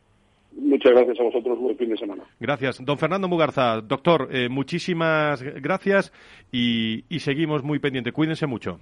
Muchas 0.53 0.91
gracias 0.93 1.19
a 1.19 1.23
vosotros. 1.23 1.59
Buen 1.59 1.77
fin 1.77 1.89
de 1.89 1.97
semana. 1.97 2.23
Gracias. 2.39 2.83
Don 2.83 2.97
Fernando 2.97 3.27
Mugarza, 3.27 3.81
doctor, 3.81 4.29
eh, 4.31 4.49
muchísimas 4.49 5.41
gracias 5.43 6.11
y, 6.51 7.05
y 7.09 7.19
seguimos 7.19 7.63
muy 7.63 7.79
pendientes. 7.79 8.13
Cuídense 8.13 8.47
mucho. 8.47 8.79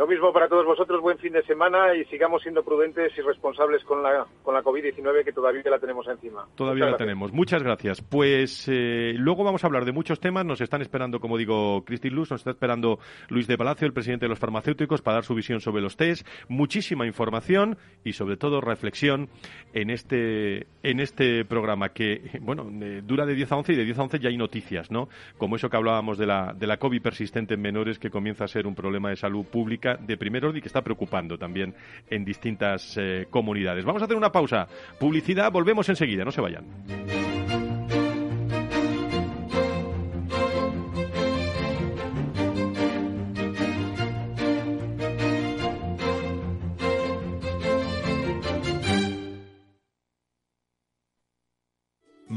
Lo 0.00 0.06
mismo 0.06 0.32
para 0.32 0.48
todos 0.48 0.64
vosotros, 0.64 0.98
buen 1.02 1.18
fin 1.18 1.34
de 1.34 1.42
semana 1.42 1.94
y 1.94 2.06
sigamos 2.06 2.40
siendo 2.40 2.62
prudentes 2.62 3.12
y 3.18 3.20
responsables 3.20 3.84
con 3.84 4.02
la, 4.02 4.26
con 4.42 4.54
la 4.54 4.62
COVID-19 4.62 5.26
que 5.26 5.30
todavía 5.30 5.62
la 5.70 5.78
tenemos 5.78 6.08
encima. 6.08 6.46
Todavía 6.54 6.86
la 6.86 6.96
tenemos. 6.96 7.34
Muchas 7.34 7.62
gracias. 7.62 8.00
Pues 8.00 8.66
eh, 8.68 9.12
luego 9.18 9.44
vamos 9.44 9.62
a 9.62 9.66
hablar 9.66 9.84
de 9.84 9.92
muchos 9.92 10.18
temas. 10.18 10.46
Nos 10.46 10.62
están 10.62 10.80
esperando, 10.80 11.20
como 11.20 11.36
digo, 11.36 11.84
Cristín 11.84 12.14
Luz, 12.14 12.30
nos 12.30 12.40
está 12.40 12.52
esperando 12.52 12.98
Luis 13.28 13.46
de 13.46 13.58
Palacio, 13.58 13.86
el 13.86 13.92
presidente 13.92 14.24
de 14.24 14.30
los 14.30 14.38
farmacéuticos, 14.38 15.02
para 15.02 15.16
dar 15.16 15.24
su 15.24 15.34
visión 15.34 15.60
sobre 15.60 15.82
los 15.82 15.98
test. 15.98 16.26
Muchísima 16.48 17.04
información 17.06 17.76
y, 18.02 18.14
sobre 18.14 18.38
todo, 18.38 18.62
reflexión 18.62 19.28
en 19.74 19.90
este, 19.90 20.66
en 20.82 21.00
este 21.00 21.44
programa 21.44 21.90
que, 21.90 22.38
bueno, 22.40 22.70
eh, 22.80 23.02
dura 23.04 23.26
de 23.26 23.34
10 23.34 23.52
a 23.52 23.56
11 23.56 23.74
y 23.74 23.76
de 23.76 23.84
10 23.84 23.98
a 23.98 24.02
11 24.04 24.18
ya 24.18 24.30
hay 24.30 24.38
noticias, 24.38 24.90
¿no? 24.90 25.10
Como 25.36 25.56
eso 25.56 25.68
que 25.68 25.76
hablábamos 25.76 26.16
de 26.16 26.24
la, 26.24 26.54
de 26.54 26.66
la 26.66 26.78
COVID 26.78 27.02
persistente 27.02 27.52
en 27.52 27.60
menores 27.60 27.98
que 27.98 28.08
comienza 28.08 28.44
a 28.44 28.48
ser 28.48 28.66
un 28.66 28.74
problema 28.74 29.10
de 29.10 29.16
salud 29.16 29.44
pública 29.44 29.89
de 29.96 30.16
primer 30.16 30.44
orden 30.44 30.58
y 30.58 30.60
que 30.60 30.68
está 30.68 30.82
preocupando 30.82 31.38
también 31.38 31.74
en 32.08 32.24
distintas 32.24 32.96
eh, 32.96 33.26
comunidades. 33.30 33.84
Vamos 33.84 34.02
a 34.02 34.04
hacer 34.04 34.16
una 34.16 34.32
pausa. 34.32 34.66
Publicidad, 34.98 35.50
volvemos 35.50 35.88
enseguida, 35.88 36.24
no 36.24 36.30
se 36.30 36.40
vayan. 36.40 36.64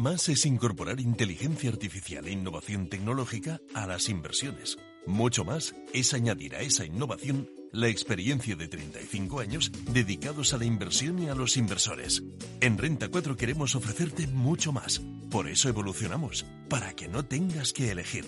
Más 0.04 0.28
es 0.28 0.46
incorporar 0.46 1.00
inteligencia 1.00 1.70
artificial 1.70 2.28
e 2.28 2.32
innovación 2.32 2.90
tecnológica 2.90 3.62
a 3.74 3.88
las 3.88 4.10
inversiones. 4.10 4.78
Mucho 5.06 5.44
más 5.44 5.76
es 5.94 6.14
añadir 6.14 6.56
a 6.56 6.62
esa 6.62 6.86
innovación 6.86 7.50
la 7.74 7.90
experiencia 7.90 8.56
de 8.56 8.68
35 8.68 9.40
años 9.40 9.72
dedicados 9.90 10.54
a 10.54 10.58
la 10.58 10.66
inversión 10.66 11.20
y 11.20 11.28
a 11.28 11.36
los 11.36 11.58
inversores. 11.58 12.24
En 12.62 12.78
Renta 12.78 13.10
4 13.10 13.36
queremos 13.36 13.76
ofrecerte 13.76 14.28
mucho 14.28 14.72
más. 14.72 15.02
Por 15.30 15.50
eso 15.50 15.68
evolucionamos, 15.68 16.46
para 16.70 16.94
que 16.94 17.08
no 17.08 17.26
tengas 17.26 17.74
que 17.74 17.92
elegir. 17.92 18.26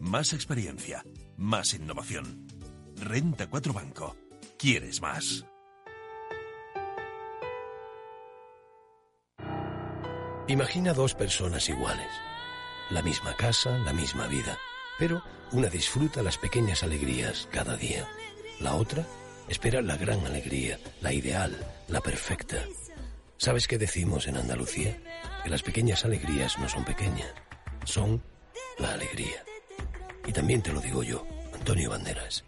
Más 0.00 0.34
experiencia, 0.34 1.04
más 1.36 1.74
innovación. 1.74 2.46
Renta 2.96 3.48
4 3.48 3.72
Banco. 3.72 4.16
¿Quieres 4.56 5.00
más? 5.00 5.44
Imagina 10.46 10.92
dos 10.92 11.14
personas 11.14 11.68
iguales. 11.70 12.10
La 12.90 13.02
misma 13.02 13.34
casa, 13.34 13.78
la 13.78 13.94
misma 13.94 14.26
vida 14.26 14.58
pero 14.98 15.22
una 15.52 15.68
disfruta 15.68 16.22
las 16.22 16.38
pequeñas 16.38 16.82
alegrías 16.82 17.48
cada 17.52 17.76
día. 17.76 18.08
La 18.60 18.74
otra 18.74 19.06
espera 19.48 19.82
la 19.82 19.96
gran 19.96 20.24
alegría, 20.26 20.78
la 21.00 21.12
ideal, 21.12 21.56
la 21.88 22.00
perfecta. 22.00 22.64
¿Sabes 23.36 23.66
qué 23.66 23.78
decimos 23.78 24.26
en 24.26 24.36
Andalucía? 24.36 24.96
Que 25.42 25.50
las 25.50 25.62
pequeñas 25.62 26.04
alegrías 26.04 26.58
no 26.58 26.68
son 26.68 26.84
pequeñas, 26.84 27.32
son 27.84 28.22
la 28.78 28.92
alegría. 28.92 29.44
Y 30.26 30.32
también 30.32 30.62
te 30.62 30.72
lo 30.72 30.80
digo 30.80 31.02
yo, 31.02 31.26
Antonio 31.52 31.90
Banderas. 31.90 32.44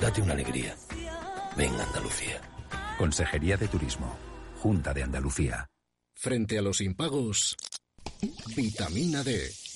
Date 0.00 0.22
una 0.22 0.32
alegría. 0.32 0.74
Ven 1.56 1.72
Andalucía. 1.80 2.40
Consejería 2.98 3.56
de 3.56 3.68
Turismo, 3.68 4.16
Junta 4.60 4.92
de 4.92 5.04
Andalucía. 5.04 5.66
Frente 6.14 6.58
a 6.58 6.62
los 6.62 6.80
impagos, 6.80 7.56
vitamina 8.56 9.22
D 9.22 9.48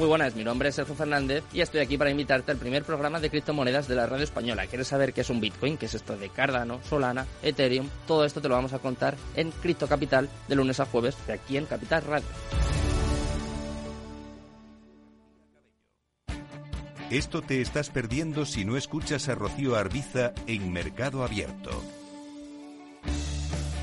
muy 0.00 0.08
buenas, 0.08 0.34
mi 0.34 0.44
nombre 0.44 0.70
es 0.70 0.76
Sergio 0.76 0.94
Fernández 0.94 1.44
y 1.52 1.60
estoy 1.60 1.80
aquí 1.80 1.98
para 1.98 2.10
invitarte 2.10 2.50
al 2.50 2.56
primer 2.56 2.84
programa 2.84 3.20
de 3.20 3.28
criptomonedas 3.28 3.86
de 3.86 3.96
la 3.96 4.06
radio 4.06 4.24
española. 4.24 4.66
¿Quieres 4.66 4.88
saber 4.88 5.12
qué 5.12 5.20
es 5.20 5.28
un 5.28 5.42
Bitcoin? 5.42 5.76
¿Qué 5.76 5.84
es 5.84 5.94
esto 5.94 6.16
de 6.16 6.30
Cardano, 6.30 6.80
Solana, 6.88 7.26
Ethereum? 7.42 7.86
Todo 8.06 8.24
esto 8.24 8.40
te 8.40 8.48
lo 8.48 8.54
vamos 8.54 8.72
a 8.72 8.78
contar 8.78 9.18
en 9.36 9.50
Cripto 9.50 9.86
Capital 9.88 10.30
de 10.48 10.54
lunes 10.54 10.80
a 10.80 10.86
jueves 10.86 11.18
de 11.26 11.34
aquí 11.34 11.58
en 11.58 11.66
Capital 11.66 12.02
Radio. 12.04 12.26
Esto 17.10 17.42
te 17.42 17.60
estás 17.60 17.90
perdiendo 17.90 18.46
si 18.46 18.64
no 18.64 18.78
escuchas 18.78 19.28
a 19.28 19.34
Rocío 19.34 19.76
Arbiza 19.76 20.32
en 20.46 20.72
Mercado 20.72 21.24
Abierto. 21.24 21.99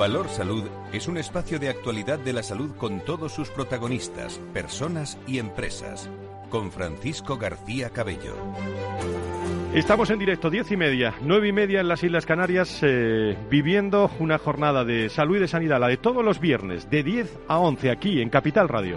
Valor 0.00 0.30
Salud 0.30 0.64
es 0.94 1.08
un 1.08 1.18
espacio 1.18 1.58
de 1.58 1.68
actualidad 1.68 2.18
de 2.18 2.32
la 2.32 2.42
salud 2.42 2.74
con 2.74 3.04
todos 3.04 3.32
sus 3.32 3.50
protagonistas, 3.50 4.40
personas 4.54 5.18
y 5.26 5.38
empresas. 5.38 6.08
Con 6.48 6.72
Francisco 6.72 7.36
García 7.36 7.90
Cabello. 7.90 8.34
Estamos 9.74 10.08
en 10.08 10.18
directo, 10.18 10.48
diez 10.48 10.70
y 10.70 10.78
media, 10.78 11.16
nueve 11.20 11.48
y 11.48 11.52
media 11.52 11.82
en 11.82 11.88
las 11.88 12.02
Islas 12.02 12.24
Canarias, 12.24 12.78
eh, 12.80 13.36
viviendo 13.50 14.10
una 14.20 14.38
jornada 14.38 14.86
de 14.86 15.10
salud 15.10 15.36
y 15.36 15.40
de 15.40 15.48
sanidad, 15.48 15.78
la 15.78 15.88
de 15.88 15.98
todos 15.98 16.24
los 16.24 16.40
viernes, 16.40 16.88
de 16.88 17.02
10 17.02 17.38
a 17.46 17.58
11, 17.58 17.90
aquí 17.90 18.22
en 18.22 18.30
Capital 18.30 18.70
Radio 18.70 18.96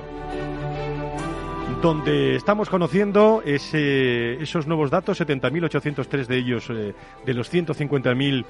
donde 1.81 2.37
estamos 2.37 2.69
conociendo 2.69 3.43
esos 3.43 4.67
nuevos 4.67 4.89
datos, 4.89 5.19
70.803 5.19 6.27
de 6.27 6.37
ellos, 6.37 6.69
eh, 6.69 6.93
de 7.25 7.33
los 7.33 7.53
150.000 7.53 8.45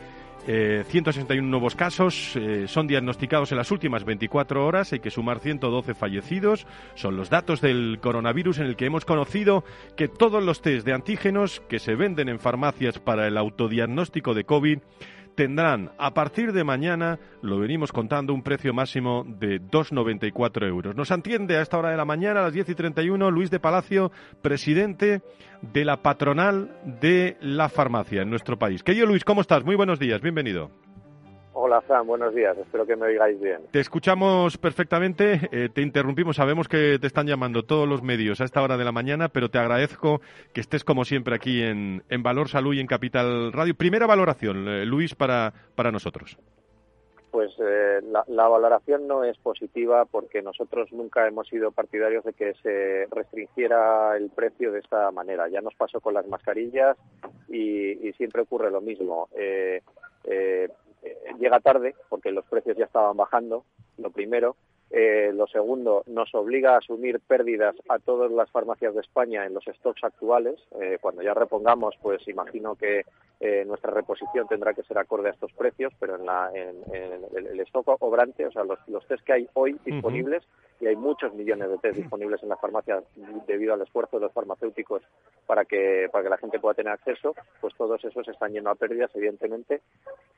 eh, 0.46 0.84
161 0.88 1.48
nuevos 1.48 1.76
casos 1.76 2.36
eh, 2.36 2.66
son 2.68 2.86
diagnosticados 2.88 3.52
en 3.52 3.58
las 3.58 3.72
últimas 3.72 4.04
24 4.04 4.66
horas. 4.66 4.92
Hay 4.92 5.00
que 5.00 5.10
sumar 5.10 5.40
112 5.40 5.94
fallecidos. 5.94 6.68
Son 6.96 7.16
los 7.16 7.30
datos 7.30 7.62
del 7.62 8.00
coronavirus 8.02 8.60
en 8.60 8.66
el 8.66 8.76
que 8.76 8.86
hemos 8.86 9.06
conocido 9.06 9.64
que 9.96 10.10
todos 10.10 10.44
los 10.44 10.62
test 10.62 10.86
de 10.86 10.94
antígenos 10.94 11.62
que 11.70 11.80
se 11.80 11.96
venden 11.96 12.28
en 12.28 12.40
farmacias 12.40 13.00
para 13.00 13.28
el 13.28 13.38
autodiagnóstico 13.38 14.34
de 14.34 14.44
COVID 14.44 14.80
tendrán 15.36 15.92
a 15.98 16.14
partir 16.14 16.54
de 16.54 16.64
mañana, 16.64 17.20
lo 17.42 17.60
venimos 17.60 17.92
contando, 17.92 18.34
un 18.34 18.44
precio 18.44 18.74
máximo 18.74 19.26
de 19.28 19.62
2,94 19.62 20.68
euros. 20.68 20.96
Nos 20.96 21.12
atiende 21.12 21.58
a 21.58 21.62
esta 21.62 21.78
hora 21.78 21.92
de 21.92 21.98
la 21.98 22.06
mañana, 22.06 22.40
a 22.40 22.44
las 22.44 22.54
10 22.54 22.70
y 22.70 22.76
31, 22.76 23.32
Luis 23.32 23.50
de 23.50 23.60
Palacio, 23.60 24.12
presidente 24.42 25.22
de 25.62 25.86
la 25.86 26.02
patronal 26.02 26.78
de 27.02 27.38
la 27.42 27.70
farmacia 27.70 28.22
en 28.22 28.30
nuestro 28.30 28.58
país. 28.58 28.84
Querido 28.84 29.06
Luis, 29.06 29.24
¿cómo 29.24 29.42
estás? 29.42 29.64
Muy 29.64 29.76
buenos 29.76 30.00
días, 30.00 30.22
bienvenido. 30.22 30.72
Hola, 31.56 31.82
Fran, 31.82 32.08
buenos 32.08 32.34
días. 32.34 32.58
Espero 32.58 32.86
que 32.86 32.96
me 32.96 33.06
oigáis 33.06 33.40
bien. 33.40 33.62
Te 33.72 33.80
escuchamos 33.80 34.58
perfectamente. 34.58 35.40
Eh, 35.52 35.70
te 35.72 35.82
interrumpimos. 35.82 36.36
Sabemos 36.36 36.68
que 36.68 36.98
te 37.00 37.06
están 37.06 37.28
llamando 37.28 37.64
todos 37.64 37.88
los 37.88 38.02
medios 38.02 38.42
a 38.42 38.46
esta 38.46 38.64
hora 38.64 38.76
de 38.76 38.84
la 38.84 38.92
mañana, 38.92 39.30
pero 39.30 39.50
te 39.50 39.60
agradezco 39.60 40.20
que 40.52 40.62
estés 40.62 40.84
como 40.84 41.06
siempre 41.06 41.36
aquí 41.36 41.62
en, 41.62 42.02
Valor 42.24 42.50
Salud 42.50 42.74
y 42.74 42.80
en 42.80 42.88
Capital 42.88 43.54
Radio. 43.54 43.76
Primera 43.76 44.08
valoración, 44.08 44.68
eh, 44.68 44.86
Luis, 44.86 45.14
para, 45.14 45.54
para 45.76 45.92
nosotros. 45.92 46.38
Pues 47.30 47.52
eh, 47.60 48.00
la, 48.04 48.24
la, 48.28 48.48
valoración 48.48 49.08
no 49.08 49.24
es 49.24 49.38
positiva 49.38 50.06
porque 50.06 50.42
nosotros 50.42 50.92
nunca 50.92 51.28
hemos 51.28 51.48
sido 51.48 51.72
partidarios 51.72 52.24
de 52.24 52.34
que 52.34 52.54
se 52.64 53.08
restringiera 53.12 54.18
el 54.18 54.32
precio 54.32 54.72
de 54.72 54.80
esta 54.80 55.12
manera. 55.12 55.48
Ya 55.50 55.62
nos 55.62 55.76
pasó 55.76 56.00
con 56.00 56.16
las 56.16 56.28
mascarillas 56.28 56.98
y, 57.48 58.08
y 58.08 58.14
siempre 58.14 58.42
ocurre 58.42 58.72
lo 58.72 58.82
mismo. 58.82 59.30
Eh, 60.26 60.70
llega 61.40 61.60
tarde 61.60 61.96
porque 62.10 62.32
los 62.32 62.46
precios 62.46 62.78
ya 62.78 62.86
estaban 62.86 63.18
bajando, 63.18 63.66
lo 63.98 64.12
primero. 64.12 64.56
Eh, 64.96 65.32
lo 65.34 65.48
segundo, 65.48 66.04
nos 66.06 66.36
obliga 66.36 66.76
a 66.76 66.78
asumir 66.78 67.20
pérdidas 67.20 67.76
a 67.90 67.98
todas 67.98 68.32
las 68.32 68.52
farmacias 68.52 68.94
de 68.94 69.02
España 69.02 69.44
en 69.44 69.56
los 69.56 69.64
stocks 69.66 70.04
actuales. 70.04 70.60
Eh, 70.80 71.00
cuando 71.02 71.24
ya 71.24 71.34
repongamos, 71.34 71.96
pues 72.00 72.28
imagino 72.28 72.76
que 72.76 73.04
eh, 73.40 73.66
nuestra 73.66 73.90
reposición 73.90 74.48
tendrá 74.48 74.76
que 74.76 74.84
ser 74.84 75.00
acorde 75.00 75.30
a 75.30 75.32
estos 75.32 75.52
precios, 75.54 75.92
pero 76.00 76.16
en, 76.18 76.28
la, 76.28 76.52
en, 76.54 76.76
el, 77.34 77.60
stock 77.62 77.88
obrante, 78.04 78.46
o 78.46 78.52
sea, 78.52 78.64
los, 78.66 78.78
los 78.88 79.04
test 79.08 79.24
que 79.24 79.34
hay 79.34 79.50
hoy 79.54 79.80
disponibles, 79.84 80.44
y 80.80 80.88
hay 80.88 80.96
muchos 80.96 81.34
millones 81.34 81.70
de 81.70 81.78
test 81.78 81.98
disponibles 81.98 82.42
en 82.44 82.50
las 82.50 82.60
farmacias 82.60 83.04
debido 83.48 83.74
al 83.74 83.82
esfuerzo 83.82 84.18
de 84.18 84.26
los 84.26 84.34
farmacéuticos 84.34 85.02
para 85.46 85.66
que, 85.66 86.08
para 86.12 86.24
que 86.24 86.30
la 86.30 86.38
gente 86.38 86.60
pueda 86.60 86.74
tener 86.74 86.94
acceso, 86.94 87.36
pues 87.62 87.74
todos 87.76 88.04
esos 88.04 88.28
están 88.28 88.52
llenos 88.52 88.72
a 88.72 88.76
pérdidas, 88.76 89.12
evidentemente. 89.16 89.82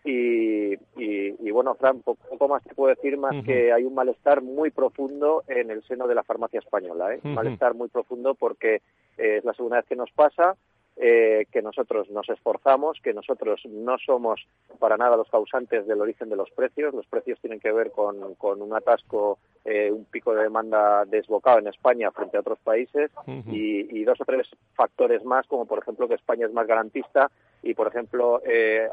Y, 0.03 0.73
y, 0.97 1.51
bueno, 1.51 1.75
Fran, 1.75 2.01
poco 2.01 2.47
más 2.47 2.63
te 2.63 2.75
puedo 2.75 2.93
decir 2.93 3.17
más 3.17 3.43
que 3.43 3.71
hay 3.71 3.83
un 3.83 3.95
malestar 3.95 4.41
muy 4.41 4.71
profundo 4.71 5.43
en 5.47 5.71
el 5.71 5.83
seno 5.83 6.07
de 6.07 6.15
la 6.15 6.23
farmacia 6.23 6.59
española, 6.59 7.13
¿eh? 7.13 7.19
malestar 7.23 7.73
muy 7.73 7.87
profundo 7.87 8.35
porque 8.35 8.81
eh, 9.17 9.37
es 9.37 9.45
la 9.45 9.53
segunda 9.53 9.77
vez 9.77 9.85
que 9.85 9.95
nos 9.95 10.11
pasa, 10.11 10.55
eh, 10.97 11.45
que 11.51 11.61
nosotros 11.61 12.09
nos 12.09 12.29
esforzamos, 12.29 12.99
que 13.03 13.13
nosotros 13.13 13.61
no 13.65 13.97
somos 13.97 14.47
para 14.79 14.95
nada 14.95 15.17
los 15.17 15.29
causantes 15.29 15.85
del 15.87 15.99
origen 15.99 16.29
de 16.29 16.37
los 16.37 16.49
precios. 16.51 16.93
Los 16.93 17.05
precios 17.07 17.37
tienen 17.41 17.59
que 17.59 17.73
ver 17.73 17.91
con, 17.91 18.15
un 18.61 18.73
atasco, 18.73 19.37
eh, 19.65 19.91
un 19.91 20.05
pico 20.05 20.33
de 20.35 20.43
demanda 20.43 21.05
desbocado 21.05 21.57
en 21.57 21.67
España 21.67 22.11
frente 22.11 22.37
a 22.37 22.41
otros 22.41 22.59
países 22.59 23.09
y, 23.47 23.99
y, 23.99 24.03
dos 24.03 24.21
o 24.21 24.25
tres 24.25 24.47
factores 24.75 25.25
más, 25.25 25.47
como 25.47 25.65
por 25.65 25.79
ejemplo 25.79 26.07
que 26.07 26.13
España 26.13 26.45
es 26.45 26.53
más 26.53 26.67
garantista 26.67 27.31
y 27.63 27.73
por 27.73 27.87
ejemplo 27.87 28.43
eh, 28.45 28.87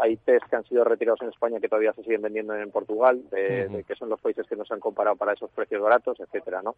hay 0.00 0.16
test 0.16 0.44
que 0.46 0.56
han 0.56 0.64
sido 0.64 0.82
retirados 0.82 1.22
en 1.22 1.28
España 1.28 1.60
que 1.60 1.68
todavía 1.68 1.92
se 1.92 2.02
siguen 2.02 2.22
vendiendo 2.22 2.56
en 2.56 2.72
Portugal 2.72 3.22
de, 3.30 3.84
que 3.86 3.94
son 3.94 4.08
los 4.08 4.20
países 4.20 4.48
que 4.48 4.56
nos 4.56 4.70
han 4.72 4.80
comparado 4.80 5.14
para 5.14 5.34
esos 5.34 5.48
precios 5.52 5.80
baratos 5.80 6.18
etcétera 6.18 6.60
no 6.60 6.74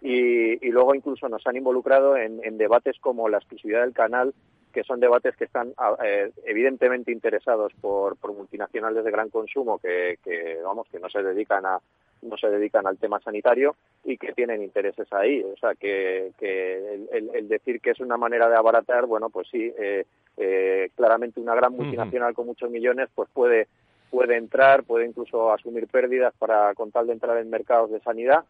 y, 0.00 0.66
y 0.66 0.70
luego 0.70 0.94
incluso 0.94 1.28
nos 1.28 1.46
han 1.46 1.56
involucrado 1.56 2.16
en, 2.16 2.40
en, 2.42 2.56
debates 2.56 2.96
como 2.98 3.28
la 3.28 3.36
exclusividad 3.36 3.82
del 3.82 3.92
canal 3.92 4.32
que 4.72 4.84
son 4.84 4.98
debates 4.98 5.36
que 5.36 5.44
están 5.44 5.74
eh, 6.02 6.30
evidentemente 6.46 7.12
interesados 7.12 7.74
por, 7.78 8.16
por, 8.16 8.32
multinacionales 8.32 9.04
de 9.04 9.10
gran 9.10 9.28
consumo 9.28 9.78
que, 9.78 10.18
que 10.24 10.60
vamos 10.64 10.86
que 10.90 10.98
no 10.98 11.10
se 11.10 11.22
dedican 11.22 11.66
a 11.66 11.78
no 12.22 12.36
se 12.36 12.48
dedican 12.48 12.86
al 12.86 12.98
tema 12.98 13.20
sanitario 13.20 13.76
y 14.04 14.16
que 14.18 14.32
tienen 14.32 14.62
intereses 14.62 15.12
ahí. 15.12 15.42
O 15.42 15.56
sea, 15.56 15.74
que, 15.74 16.32
que 16.38 17.06
el, 17.12 17.30
el, 17.34 17.48
decir 17.48 17.80
que 17.80 17.90
es 17.90 18.00
una 18.00 18.16
manera 18.16 18.48
de 18.48 18.56
abaratar, 18.56 19.06
bueno, 19.06 19.30
pues 19.30 19.48
sí, 19.50 19.72
eh, 19.78 20.04
eh, 20.36 20.90
claramente 20.94 21.40
una 21.40 21.54
gran 21.54 21.72
multinacional 21.74 22.34
con 22.34 22.46
muchos 22.46 22.70
millones, 22.70 23.08
pues 23.14 23.28
puede 23.32 23.68
puede 24.10 24.36
entrar, 24.36 24.84
puede 24.84 25.06
incluso 25.06 25.52
asumir 25.52 25.88
pérdidas 25.88 26.32
para 26.38 26.74
con 26.74 26.90
tal 26.90 27.06
de 27.06 27.14
entrar 27.14 27.36
en 27.38 27.50
mercados 27.50 27.90
de 27.90 28.00
sanidad. 28.00 28.44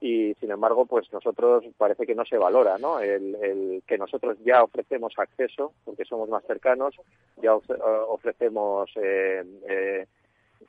Y 0.00 0.34
sin 0.40 0.50
embargo 0.50 0.84
pues 0.84 1.10
nosotros 1.12 1.64
parece 1.78 2.06
que 2.06 2.14
no 2.14 2.26
se 2.26 2.36
valora 2.36 2.76
no 2.76 3.00
el, 3.00 3.34
el, 3.36 3.82
que 3.86 3.96
nosotros 3.96 4.36
ya 4.44 4.62
ofrecemos 4.62 5.14
acceso 5.16 5.72
porque 5.86 6.04
somos 6.04 6.28
más 6.28 6.44
cercanos 6.44 6.94
ya 7.40 7.54
ofrecemos 7.54 8.90
eh, 8.96 9.42
eh, 9.66 10.06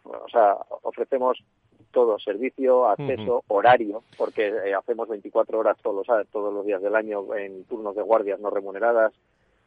o 0.06 0.30
sea 0.30 0.56
ofrecemos 0.84 1.44
todo, 1.92 2.20
servicio, 2.20 2.88
acceso, 2.88 3.44
horario, 3.48 4.04
porque 4.18 4.48
eh, 4.48 4.74
hacemos 4.74 5.08
24 5.08 5.60
horas 5.60 5.78
todos 5.82 6.08
los, 6.08 6.28
todos 6.30 6.54
los 6.54 6.66
días 6.66 6.82
del 6.82 6.96
año 6.96 7.36
en 7.36 7.64
turnos 7.66 7.96
de 7.96 8.02
guardias 8.02 8.40
no 8.40 8.50
remuneradas, 8.50 9.14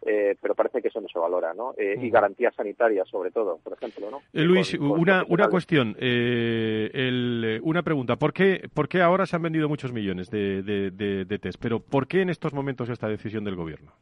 eh, 0.03 0.35
pero 0.41 0.55
parece 0.55 0.81
que 0.81 0.89
eso 0.89 1.01
no 1.01 1.09
se 1.09 1.19
valora, 1.19 1.53
¿no? 1.53 1.75
Eh, 1.77 1.97
y 2.01 2.09
garantías 2.11 2.55
sanitarias, 2.55 3.09
sobre 3.09 3.31
todo, 3.31 3.59
por 3.63 3.75
ejemplo, 3.75 4.11
¿no? 4.11 4.23
Luis, 4.33 4.75
una, 4.75 5.25
una 5.29 5.49
cuestión, 5.49 5.97
el, 5.99 7.61
una 7.63 7.83
pregunta. 7.83 8.17
¿Por 8.17 8.33
qué, 8.33 8.69
¿Por 8.73 8.89
qué 8.89 9.03
ahora 9.03 9.27
se 9.27 9.37
han 9.37 9.43
vendido 9.43 9.69
muchos 9.69 9.93
millones 9.93 10.31
de, 10.31 10.63
de, 10.63 10.91
de 11.25 11.39
test? 11.39 11.61
Pero 11.61 11.81
¿por 11.81 12.07
qué 12.07 12.23
en 12.23 12.31
estos 12.31 12.55
momentos 12.55 12.89
esta 12.89 13.09
decisión 13.09 13.45
del 13.45 13.57
Gobierno? 13.57 13.93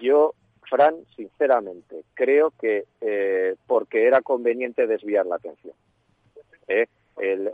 Yo 0.00 0.34
Fran, 0.74 0.96
sinceramente, 1.14 2.02
creo 2.14 2.50
que 2.50 2.86
eh, 3.00 3.54
porque 3.64 4.08
era 4.08 4.22
conveniente 4.22 4.88
desviar 4.88 5.24
la 5.24 5.36
atención. 5.36 5.74
¿eh? 6.66 6.88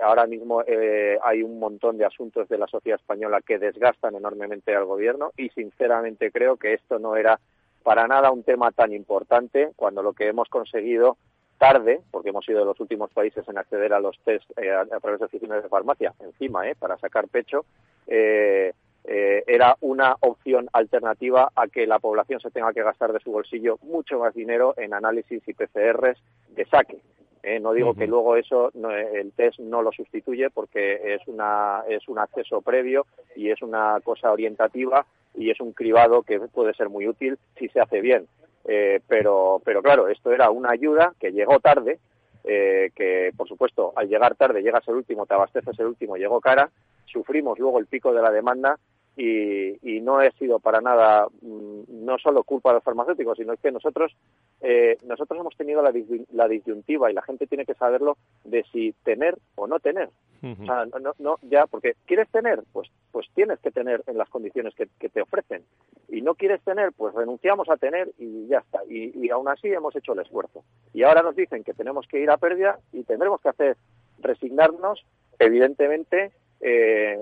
ahora 0.02 0.26
mismo 0.26 0.62
eh, 0.66 1.18
hay 1.22 1.42
un 1.42 1.58
montón 1.58 1.98
de 1.98 2.06
asuntos 2.06 2.48
de 2.48 2.56
la 2.56 2.66
sociedad 2.66 2.98
española 2.98 3.42
que 3.46 3.58
desgastan 3.58 4.14
enormemente 4.14 4.74
al 4.74 4.86
gobierno 4.86 5.32
y 5.36 5.50
sinceramente 5.50 6.30
creo 6.30 6.56
que 6.56 6.72
esto 6.72 6.98
no 6.98 7.14
era 7.14 7.38
para 7.82 8.08
nada 8.08 8.30
un 8.30 8.42
tema 8.42 8.72
tan 8.72 8.94
importante 8.94 9.72
cuando 9.76 10.02
lo 10.02 10.14
que 10.14 10.28
hemos 10.28 10.48
conseguido 10.48 11.18
tarde, 11.58 12.00
porque 12.10 12.30
hemos 12.30 12.46
sido 12.46 12.60
de 12.60 12.64
los 12.64 12.80
últimos 12.80 13.10
países 13.10 13.46
en 13.46 13.58
acceder 13.58 13.92
a 13.92 14.00
los 14.00 14.18
test 14.20 14.50
a, 14.58 14.98
través 14.98 15.20
de 15.20 15.26
oficinas 15.26 15.62
de 15.62 15.68
farmacia, 15.68 16.14
encima, 16.20 16.62
para 16.78 16.96
sacar 16.96 17.28
pecho, 17.28 17.66
eh, 18.06 18.72
era 19.04 19.76
una 19.80 20.16
opción 20.20 20.68
alternativa 20.72 21.50
a 21.56 21.66
que 21.68 21.86
la 21.86 21.98
población 21.98 22.40
se 22.40 22.50
tenga 22.50 22.72
que 22.72 22.82
gastar 22.82 23.12
de 23.12 23.20
su 23.20 23.32
bolsillo 23.32 23.78
mucho 23.82 24.18
más 24.18 24.34
dinero 24.34 24.74
en 24.76 24.94
análisis 24.94 25.42
y 25.46 25.54
PCRs 25.54 26.18
de 26.54 26.64
saque. 26.66 27.00
¿eh? 27.42 27.60
No 27.60 27.72
digo 27.72 27.94
que 27.94 28.06
luego 28.06 28.36
eso 28.36 28.70
el 28.74 29.32
test 29.32 29.58
no 29.58 29.82
lo 29.82 29.92
sustituye 29.92 30.50
porque 30.50 31.14
es 31.14 31.26
una 31.26 31.82
es 31.88 32.08
un 32.08 32.18
acceso 32.18 32.60
previo 32.60 33.06
y 33.36 33.50
es 33.50 33.62
una 33.62 33.98
cosa 34.02 34.32
orientativa 34.32 35.06
y 35.34 35.50
es 35.50 35.60
un 35.60 35.72
cribado 35.72 36.22
que 36.22 36.40
puede 36.40 36.74
ser 36.74 36.88
muy 36.88 37.06
útil 37.06 37.38
si 37.58 37.68
se 37.68 37.80
hace 37.80 38.00
bien. 38.00 38.26
Eh, 38.64 39.00
pero 39.08 39.60
pero 39.64 39.82
claro, 39.82 40.08
esto 40.08 40.32
era 40.32 40.50
una 40.50 40.70
ayuda 40.70 41.14
que 41.18 41.32
llegó 41.32 41.60
tarde, 41.60 41.98
eh, 42.44 42.90
que 42.94 43.32
por 43.36 43.48
supuesto 43.48 43.92
al 43.96 44.08
llegar 44.08 44.34
tarde 44.34 44.62
llegas 44.62 44.86
el 44.88 44.94
último, 44.94 45.26
te 45.26 45.34
abasteces 45.34 45.78
el 45.78 45.86
último, 45.86 46.16
llegó 46.16 46.40
cara, 46.40 46.70
sufrimos 47.06 47.58
luego 47.58 47.78
el 47.78 47.86
pico 47.86 48.12
de 48.12 48.22
la 48.22 48.30
demanda 48.30 48.78
y, 49.16 50.00
no 50.00 50.22
he 50.22 50.30
sido 50.32 50.58
para 50.60 50.80
nada 50.80 51.26
mm, 51.42 52.04
no 52.04 52.18
solo 52.18 52.42
culpa 52.42 52.70
de 52.70 52.76
los 52.76 52.84
farmacéuticos, 52.84 53.36
sino 53.36 53.54
que 53.56 53.70
nosotros 53.70 54.16
eh, 54.62 54.96
nosotros 55.06 55.38
hemos 55.38 55.56
tenido 55.56 55.82
la, 55.82 55.92
la, 56.32 56.48
disyuntiva 56.48 57.10
y 57.10 57.14
la 57.14 57.22
gente 57.22 57.46
tiene 57.46 57.66
que 57.66 57.74
saberlo 57.74 58.16
de 58.44 58.64
si 58.72 58.92
tener 59.04 59.36
o 59.56 59.66
no 59.66 59.78
tener. 59.78 60.08
O 60.42 60.64
sea, 60.64 60.86
no, 60.86 61.12
no, 61.18 61.38
ya, 61.42 61.66
porque 61.66 61.96
quieres 62.06 62.26
tener, 62.30 62.62
pues, 62.72 62.88
pues 63.12 63.26
tienes 63.34 63.58
que 63.58 63.70
tener 63.70 64.02
en 64.06 64.16
las 64.16 64.30
condiciones 64.30 64.74
que, 64.74 64.86
te 64.86 65.20
ofrecen. 65.20 65.64
Y 66.08 66.22
no 66.22 66.34
quieres 66.34 66.62
tener, 66.62 66.92
pues 66.96 67.14
renunciamos 67.14 67.68
a 67.68 67.76
tener 67.76 68.10
y 68.16 68.46
ya 68.46 68.60
está. 68.60 68.80
Y, 68.88 69.12
y 69.22 69.28
aún 69.28 69.48
así 69.48 69.68
hemos 69.68 69.94
hecho 69.94 70.14
el 70.14 70.20
esfuerzo. 70.20 70.64
Y 70.94 71.02
ahora 71.02 71.20
nos 71.20 71.36
dicen 71.36 71.62
que 71.62 71.74
tenemos 71.74 72.06
que 72.08 72.20
ir 72.20 72.30
a 72.30 72.38
pérdida 72.38 72.78
y 72.90 73.04
tendremos 73.04 73.42
que 73.42 73.50
hacer 73.50 73.76
resignarnos, 74.22 75.04
evidentemente, 75.38 76.32
eh, 76.60 77.18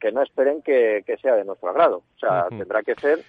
que 0.00 0.12
no 0.12 0.22
esperen 0.22 0.62
que, 0.62 1.04
sea 1.20 1.36
de 1.36 1.44
nuestro 1.44 1.70
agrado. 1.70 2.02
O 2.16 2.18
sea, 2.18 2.48
tendrá 2.48 2.82
que 2.82 2.94
ser 2.96 3.20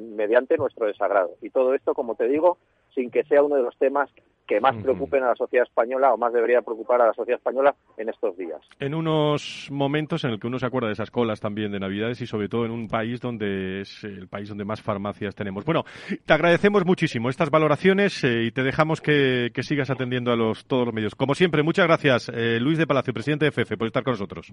mediante 0.00 0.56
nuestro 0.56 0.86
desagrado. 0.86 1.36
Y 1.42 1.50
todo 1.50 1.74
esto, 1.74 1.94
como 1.94 2.14
te 2.14 2.28
digo, 2.28 2.58
sin 2.94 3.10
que 3.10 3.24
sea 3.24 3.42
uno 3.42 3.56
de 3.56 3.62
los 3.62 3.76
temas 3.76 4.10
que 4.46 4.60
más 4.60 4.76
preocupen 4.82 5.22
a 5.22 5.28
la 5.28 5.34
sociedad 5.34 5.66
española 5.66 6.12
o 6.12 6.16
más 6.16 6.32
debería 6.32 6.60
preocupar 6.62 7.00
a 7.00 7.06
la 7.06 7.12
sociedad 7.14 7.38
española 7.38 7.74
en 7.96 8.08
estos 8.08 8.36
días. 8.36 8.60
En 8.78 8.94
unos 8.94 9.68
momentos 9.70 10.24
en 10.24 10.32
el 10.32 10.40
que 10.40 10.46
uno 10.46 10.58
se 10.58 10.66
acuerda 10.66 10.88
de 10.88 10.94
esas 10.94 11.10
colas 11.10 11.40
también 11.40 11.72
de 11.72 11.80
Navidades 11.80 12.20
y 12.20 12.26
sobre 12.26 12.48
todo 12.48 12.64
en 12.64 12.70
un 12.70 12.88
país 12.88 13.20
donde 13.20 13.80
es 13.80 14.04
el 14.04 14.28
país 14.28 14.48
donde 14.48 14.64
más 14.64 14.82
farmacias 14.82 15.34
tenemos. 15.34 15.64
Bueno, 15.64 15.84
te 16.24 16.32
agradecemos 16.32 16.84
muchísimo 16.84 17.30
estas 17.30 17.50
valoraciones 17.50 18.22
eh, 18.24 18.44
y 18.44 18.50
te 18.50 18.62
dejamos 18.62 19.00
que, 19.00 19.50
sigas 19.64 19.88
atendiendo 19.88 20.30
a 20.30 20.36
los, 20.36 20.66
todos 20.66 20.84
los 20.84 20.94
medios. 20.94 21.14
Como 21.14 21.34
siempre, 21.34 21.62
muchas 21.62 21.86
gracias, 21.86 22.28
eh, 22.28 22.58
Luis 22.60 22.76
de 22.76 22.86
Palacio, 22.86 23.14
presidente 23.14 23.46
de 23.46 23.50
FF, 23.50 23.78
por 23.78 23.86
estar 23.86 24.02
con 24.02 24.12
nosotros. 24.12 24.52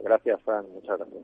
Gracias, 0.00 0.42
Fran. 0.42 0.64
Muchas 0.74 0.98
gracias. 0.98 1.20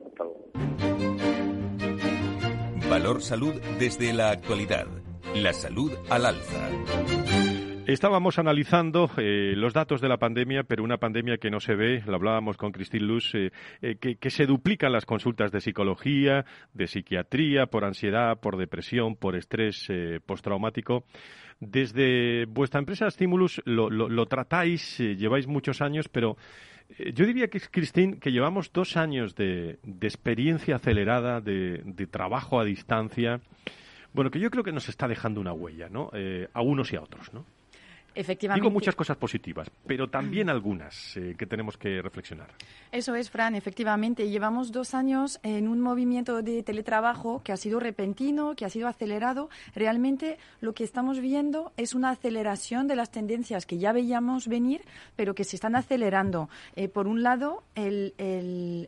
Valor 2.89 3.21
Salud 3.21 3.53
desde 3.79 4.13
la 4.13 4.31
actualidad. 4.31 4.87
La 5.35 5.53
salud 5.53 5.91
al 6.09 6.25
alza. 6.25 7.46
Estábamos 7.87 8.37
analizando 8.37 9.09
eh, 9.15 9.53
los 9.55 9.73
datos 9.73 10.01
de 10.01 10.09
la 10.09 10.17
pandemia, 10.17 10.63
pero 10.63 10.83
una 10.83 10.97
pandemia 10.97 11.37
que 11.37 11.49
no 11.49 11.61
se 11.61 11.73
ve, 11.73 12.03
lo 12.05 12.15
hablábamos 12.15 12.57
con 12.57 12.73
Cristín 12.73 13.07
Luz, 13.07 13.33
eh, 13.33 13.51
eh, 13.81 13.95
que, 13.95 14.29
se 14.29 14.45
duplican 14.45 14.91
las 14.91 15.05
consultas 15.05 15.53
de 15.53 15.61
psicología, 15.61 16.43
de 16.73 16.87
psiquiatría, 16.87 17.67
por 17.67 17.85
ansiedad, 17.85 18.41
por 18.41 18.57
depresión, 18.57 19.15
por 19.15 19.37
estrés 19.37 19.87
postraumático. 20.25 21.05
Desde 21.61 22.43
vuestra 22.47 22.81
empresa 22.81 23.09
Stimulus 23.09 23.61
lo, 23.63 24.25
tratáis, 24.25 24.97
lleváis 24.97 25.47
muchos 25.47 25.81
años, 25.81 26.09
pero 26.09 26.35
yo 27.13 27.25
diría 27.25 27.47
que, 27.47 27.61
Cristín, 27.61 28.19
que 28.19 28.33
llevamos 28.33 28.73
dos 28.73 28.97
años 28.97 29.33
de, 29.33 29.79
experiencia 30.01 30.75
acelerada, 30.75 31.39
de, 31.39 31.83
de 31.85 32.05
trabajo 32.05 32.59
a 32.59 32.65
distancia, 32.65 33.39
bueno, 34.11 34.29
que 34.29 34.41
yo 34.41 34.51
creo 34.51 34.65
que 34.65 34.73
nos 34.73 34.89
está 34.89 35.07
dejando 35.07 35.39
una 35.39 35.53
huella, 35.53 35.87
¿no? 35.87 36.11
a 36.53 36.61
unos 36.61 36.91
y 36.91 36.97
a 36.97 37.01
otros, 37.01 37.31
¿no? 37.33 37.45
Efectivamente. 38.17 38.63
Digo 38.63 38.73
muchas 38.73 38.95
cosas 38.95 39.15
positivas, 39.15 39.69
pero 39.85 40.09
también 40.09 40.49
algunas 40.49 41.15
eh, 41.17 41.35
que 41.37 41.45
tenemos 41.45 41.77
que 41.77 42.01
reflexionar. 42.01 42.49
Eso 42.91 43.13
es, 43.13 43.29
Fran, 43.29 43.53
efectivamente. 43.53 44.27
Llevamos 44.27 44.71
dos 44.71 44.95
años 44.95 45.39
en 45.43 45.67
un 45.67 45.81
movimiento 45.81 46.41
de 46.41 46.63
teletrabajo 46.63 47.43
que 47.43 47.51
ha 47.51 47.57
sido 47.57 47.79
repentino, 47.79 48.55
que 48.55 48.65
ha 48.65 48.69
sido 48.69 48.87
acelerado. 48.87 49.51
Realmente 49.75 50.39
lo 50.61 50.73
que 50.73 50.83
estamos 50.83 51.19
viendo 51.19 51.73
es 51.77 51.93
una 51.93 52.09
aceleración 52.09 52.87
de 52.87 52.95
las 52.95 53.11
tendencias 53.11 53.67
que 53.67 53.77
ya 53.77 53.91
veíamos 53.91 54.47
venir, 54.47 54.81
pero 55.15 55.35
que 55.35 55.43
se 55.43 55.55
están 55.55 55.75
acelerando. 55.75 56.49
Eh, 56.75 56.87
por 56.87 57.07
un 57.07 57.21
lado, 57.21 57.63
el, 57.75 58.15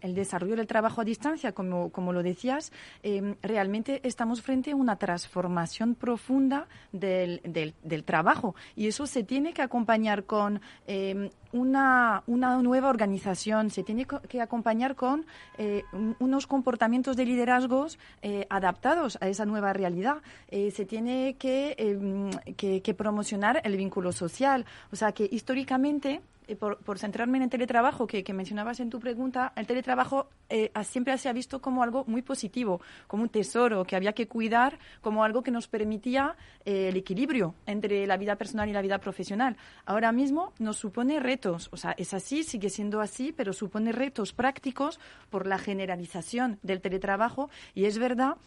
desarrollo 0.02 0.56
del 0.56 0.66
trabajo 0.66 1.02
a 1.02 1.06
distancia, 1.06 1.52
como, 1.52 1.92
como 1.92 2.14
lo 2.14 2.24
decías, 2.24 2.72
eh, 3.04 3.36
realmente 3.44 4.02
estamos 4.04 4.42
frente 4.42 4.72
a 4.72 4.76
una 4.76 4.96
transformación 4.96 5.94
profunda 5.94 6.68
del, 6.92 7.42
del, 7.44 7.76
del 7.84 8.04
trabajo 8.04 8.56
y 8.76 8.88
eso 8.88 9.06
se 9.06 9.19
se 9.20 9.26
tiene 9.26 9.52
que 9.52 9.62
acompañar 9.62 10.24
con 10.24 10.62
eh, 10.88 11.30
una, 11.52 12.24
una, 12.26 12.56
nueva 12.62 12.88
organización, 12.88 13.70
se 13.70 13.84
tiene 13.84 14.06
que 14.06 14.40
acompañar 14.42 14.96
con 14.96 15.26
eh, 15.58 15.84
unos 16.20 16.48
comportamientos 16.48 17.18
de 17.18 17.26
liderazgos 17.26 18.00
eh, 18.22 18.48
adaptados 18.50 19.18
a 19.20 19.28
esa 19.28 19.46
nueva 19.46 19.74
realidad. 19.74 20.22
se 20.50 20.86
tiene 20.86 21.36
em, 21.42 22.32
que, 22.56 22.82
que 22.82 22.94
promocionar 22.94 23.60
el 23.66 23.76
vínculo 23.76 24.14
social. 24.14 24.66
O 24.94 24.96
sea 24.96 25.12
que 25.12 25.28
históricamente 25.30 26.22
eh, 26.50 26.56
por, 26.56 26.98
centrarme 26.98 27.38
en 27.38 27.44
el 27.44 27.50
teletrabajo 27.50 28.08
que, 28.08 28.24
mencionabas 28.34 28.80
en 28.80 28.90
tu 28.90 29.00
pregunta, 29.00 29.54
el 29.56 29.68
teletrabajo 29.68 30.30
eh, 30.50 30.72
siempre 30.84 31.16
se 31.20 31.30
ha 31.30 31.34
visto 31.34 31.62
como 31.62 31.84
algo 31.84 32.06
muy 32.08 32.24
positivo, 32.24 32.82
como 33.06 33.22
un 33.22 33.30
tesoro 33.30 33.86
que 33.86 33.96
había 33.96 34.14
que 34.14 34.28
cuidar, 34.28 34.80
como 35.02 35.24
algo 35.24 35.44
que 35.44 35.52
nos 35.52 35.68
permitía 35.68 36.36
eh, 36.66 36.90
el 36.90 36.98
equilibrio 36.98 37.54
entre 37.68 38.08
la 38.08 38.18
vida 38.18 38.36
personal 38.36 38.68
y 38.68 38.74
la 38.74 38.82
vida 38.82 38.98
profesional. 38.98 39.58
Ahora 39.86 40.12
mismo 40.12 40.54
nos 40.58 40.78
supone 40.78 41.20
retos, 41.20 41.70
o 41.72 41.78
sea, 41.78 41.92
es 41.92 42.16
así, 42.16 42.44
sigue 42.44 42.72
siendo 42.72 43.00
así, 43.00 43.32
pero 43.32 43.54
supone 43.54 43.92
retos 43.92 44.34
prácticos 44.34 45.00
por 45.30 45.46
la 45.46 45.60
generalización 45.60 46.58
del 46.64 46.82
teletrabajo 46.82 47.52
y 47.76 47.86
es 47.86 48.00
verdad 48.00 48.38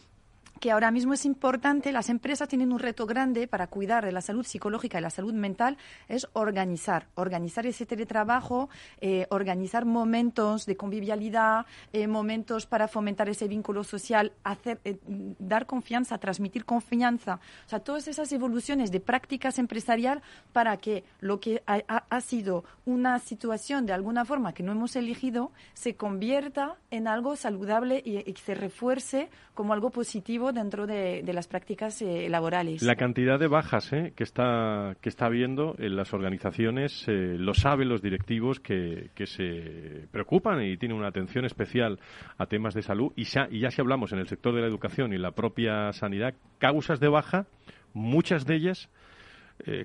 que 0.63 0.71
ahora 0.71 0.91
mismo 0.91 1.13
es 1.13 1.25
importante, 1.25 1.91
las 1.91 2.07
empresas 2.07 2.47
tienen 2.47 2.71
un 2.71 2.79
reto 2.79 3.05
grande 3.05 3.49
para 3.49 3.67
cuidar 3.67 4.05
de 4.05 4.13
la 4.13 4.21
salud 4.21 4.45
psicológica 4.45 4.97
y 4.97 5.01
la 5.01 5.09
salud 5.09 5.33
mental, 5.33 5.77
es 6.07 6.25
organizar, 6.31 7.07
organizar 7.15 7.65
ese 7.65 7.85
teletrabajo, 7.85 8.69
eh, 9.01 9.27
organizar 9.29 9.83
momentos 9.83 10.65
de 10.65 10.77
convivialidad, 10.77 11.65
eh, 11.91 12.07
momentos 12.07 12.65
para 12.65 12.87
fomentar 12.87 13.27
ese 13.27 13.49
vínculo 13.49 13.83
social, 13.83 14.31
hacer, 14.45 14.79
eh, 14.85 14.99
dar 15.37 15.65
confianza, 15.65 16.17
transmitir 16.17 16.63
confianza, 16.63 17.41
o 17.65 17.69
sea, 17.69 17.79
todas 17.79 18.07
esas 18.07 18.31
evoluciones 18.31 18.89
de 18.89 19.01
prácticas 19.01 19.59
empresarial 19.59 20.21
para 20.53 20.77
que 20.77 21.03
lo 21.19 21.41
que 21.41 21.61
ha, 21.67 22.21
sido 22.21 22.63
una 22.85 23.19
situación 23.19 23.85
de 23.85 23.91
alguna 23.91 24.23
forma 24.23 24.53
que 24.53 24.63
no 24.63 24.71
hemos 24.71 24.95
elegido 24.95 25.51
se 25.73 25.97
convierta 25.97 26.77
en 26.89 27.09
algo 27.09 27.35
saludable 27.35 28.01
y, 28.05 28.19
y 28.19 28.33
se 28.35 28.55
refuerce 28.55 29.29
como 29.53 29.73
algo 29.73 29.89
positivo 29.89 30.52
dentro 30.53 30.87
de, 30.87 31.23
las 31.33 31.47
prácticas 31.47 32.01
eh, 32.01 32.27
laborales. 32.29 32.81
La 32.81 32.95
cantidad 32.95 33.39
de 33.39 33.47
bajas 33.47 33.91
eh, 33.93 34.13
que 34.15 34.23
está 34.23 34.95
que 35.01 35.09
está 35.09 35.25
habiendo 35.25 35.75
en 35.79 35.95
las 35.95 36.13
organizaciones 36.13 37.07
eh, 37.07 37.35
lo 37.37 37.53
saben 37.53 37.89
los 37.89 38.01
directivos 38.01 38.59
que, 38.59 39.09
se 39.25 40.07
preocupan 40.11 40.63
y 40.63 40.77
tienen 40.77 40.97
una 40.97 41.07
atención 41.07 41.45
especial 41.45 41.99
a 42.37 42.45
temas 42.45 42.73
de 42.73 42.81
salud 42.81 43.11
y 43.15 43.23
ya, 43.23 43.47
si 43.49 43.81
hablamos 43.81 44.11
en 44.11 44.19
el 44.19 44.27
sector 44.27 44.53
de 44.53 44.61
la 44.61 44.67
educación 44.67 45.13
y 45.13 45.17
la 45.17 45.31
propia 45.31 45.91
sanidad, 45.93 46.33
causas 46.59 46.99
de 46.99 47.07
baja, 47.07 47.47
muchas 47.93 48.45
de 48.45 48.55
ellas 48.55 48.89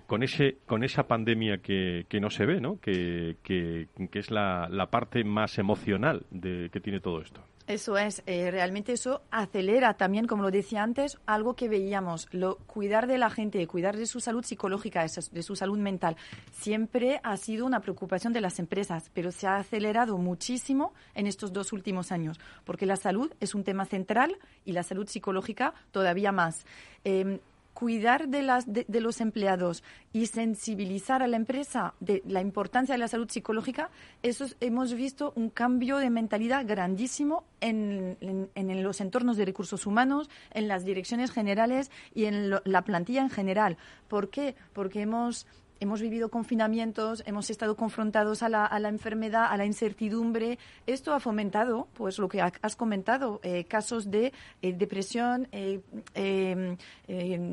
con 0.07 0.23
ese 0.23 0.57
con 0.67 0.83
esa 0.83 1.05
pandemia 1.05 1.59
que, 1.59 2.07
que 2.09 2.21
no 2.21 2.31
se 2.31 2.47
ve, 2.47 2.61
¿no? 2.61 2.81
Que, 2.81 3.37
que, 3.45 3.87
que 4.11 4.19
es 4.19 4.31
la, 4.31 4.69
la 4.71 4.87
parte 4.87 5.23
más 5.25 5.59
emocional 5.59 6.27
de, 6.31 6.69
que 6.73 6.81
tiene 6.81 7.01
todo 7.01 7.21
esto. 7.21 7.43
Eso 7.69 7.99
es, 7.99 8.23
eh, 8.25 8.51
realmente 8.51 8.95
eso 8.95 9.21
acelera 9.31 9.93
también, 9.93 10.27
como 10.27 10.43
lo 10.43 10.51
decía 10.51 10.83
antes, 10.83 11.19
algo 11.27 11.55
que 11.55 11.69
veíamos, 11.69 12.27
lo, 12.33 12.57
cuidar 12.61 13.07
de 13.07 13.19
la 13.19 13.29
gente, 13.29 13.67
cuidar 13.67 13.95
de 13.95 14.07
su 14.07 14.21
salud 14.21 14.43
psicológica, 14.43 15.05
de 15.05 15.43
su 15.43 15.55
salud 15.55 15.77
mental, 15.77 16.17
siempre 16.51 17.21
ha 17.23 17.37
sido 17.37 17.67
una 17.67 17.81
preocupación 17.81 18.33
de 18.33 18.41
las 18.41 18.59
empresas, 18.59 19.11
pero 19.13 19.33
se 19.33 19.47
ha 19.47 19.57
acelerado 19.57 20.17
muchísimo 20.17 20.95
en 21.15 21.27
estos 21.27 21.53
dos 21.53 21.75
últimos 21.75 22.11
años, 22.11 22.41
porque 22.65 22.87
la 22.87 22.97
salud 22.97 23.31
es 23.39 23.55
un 23.55 23.65
tema 23.65 23.85
central 23.85 24.39
y 24.65 24.73
la 24.73 24.83
salud 24.83 25.07
psicológica 25.07 25.75
todavía 25.93 26.33
más. 26.33 26.65
Em, 27.05 27.39
cuidar 27.79 28.27
de, 28.27 28.43
las, 28.43 28.64
de, 28.67 29.01
los 29.01 29.21
empleados 29.21 29.85
y 30.12 30.27
sensibilizar 30.27 31.23
a 31.23 31.29
la 31.29 31.37
empresa 31.37 31.95
de 32.01 32.25
la 32.27 32.41
importancia 32.41 32.93
de 32.93 32.99
la 32.99 33.07
salud 33.07 33.31
psicológica, 33.31 33.88
eso 34.25 34.47
hemos 34.59 34.95
visto 34.95 35.33
un 35.37 35.49
cambio 35.49 35.99
de 35.99 36.11
mentalidad 36.11 36.67
grandísimo 36.67 37.45
en, 37.61 38.18
en, 38.20 38.83
los 38.83 39.01
entornos 39.01 39.37
de 39.37 39.45
recursos 39.45 39.87
humanos, 39.87 40.29
en 40.55 40.66
las 40.66 40.85
direcciones 40.85 41.31
generales 41.31 41.93
y 42.16 42.24
en 42.24 42.51
la 42.51 42.83
plantilla 42.83 43.22
en 43.22 43.31
general. 43.31 43.76
¿Por 44.09 44.29
qué? 44.29 44.57
Porque 44.72 45.03
hemos 45.03 45.47
hemos 45.81 46.01
vivido 46.01 46.29
confinamientos, 46.31 47.22
hemos 47.26 47.51
estado 47.51 47.76
confrontados 47.76 48.43
a 48.43 48.49
la, 48.49 48.64
a 48.66 48.79
la, 48.79 48.89
enfermedad, 48.89 49.47
a 49.51 49.57
la 49.57 49.64
incertidumbre. 49.64 50.59
Esto 50.87 51.12
ha 51.12 51.20
fomentado, 51.20 51.89
pues 51.95 52.18
lo 52.18 52.29
que 52.29 52.41
has 52.41 52.76
comentado, 52.76 53.41
eh, 53.43 53.64
casos 53.64 54.11
de 54.11 54.33
eh, 54.62 54.72
depresión, 54.72 55.49
eh, 55.53 55.81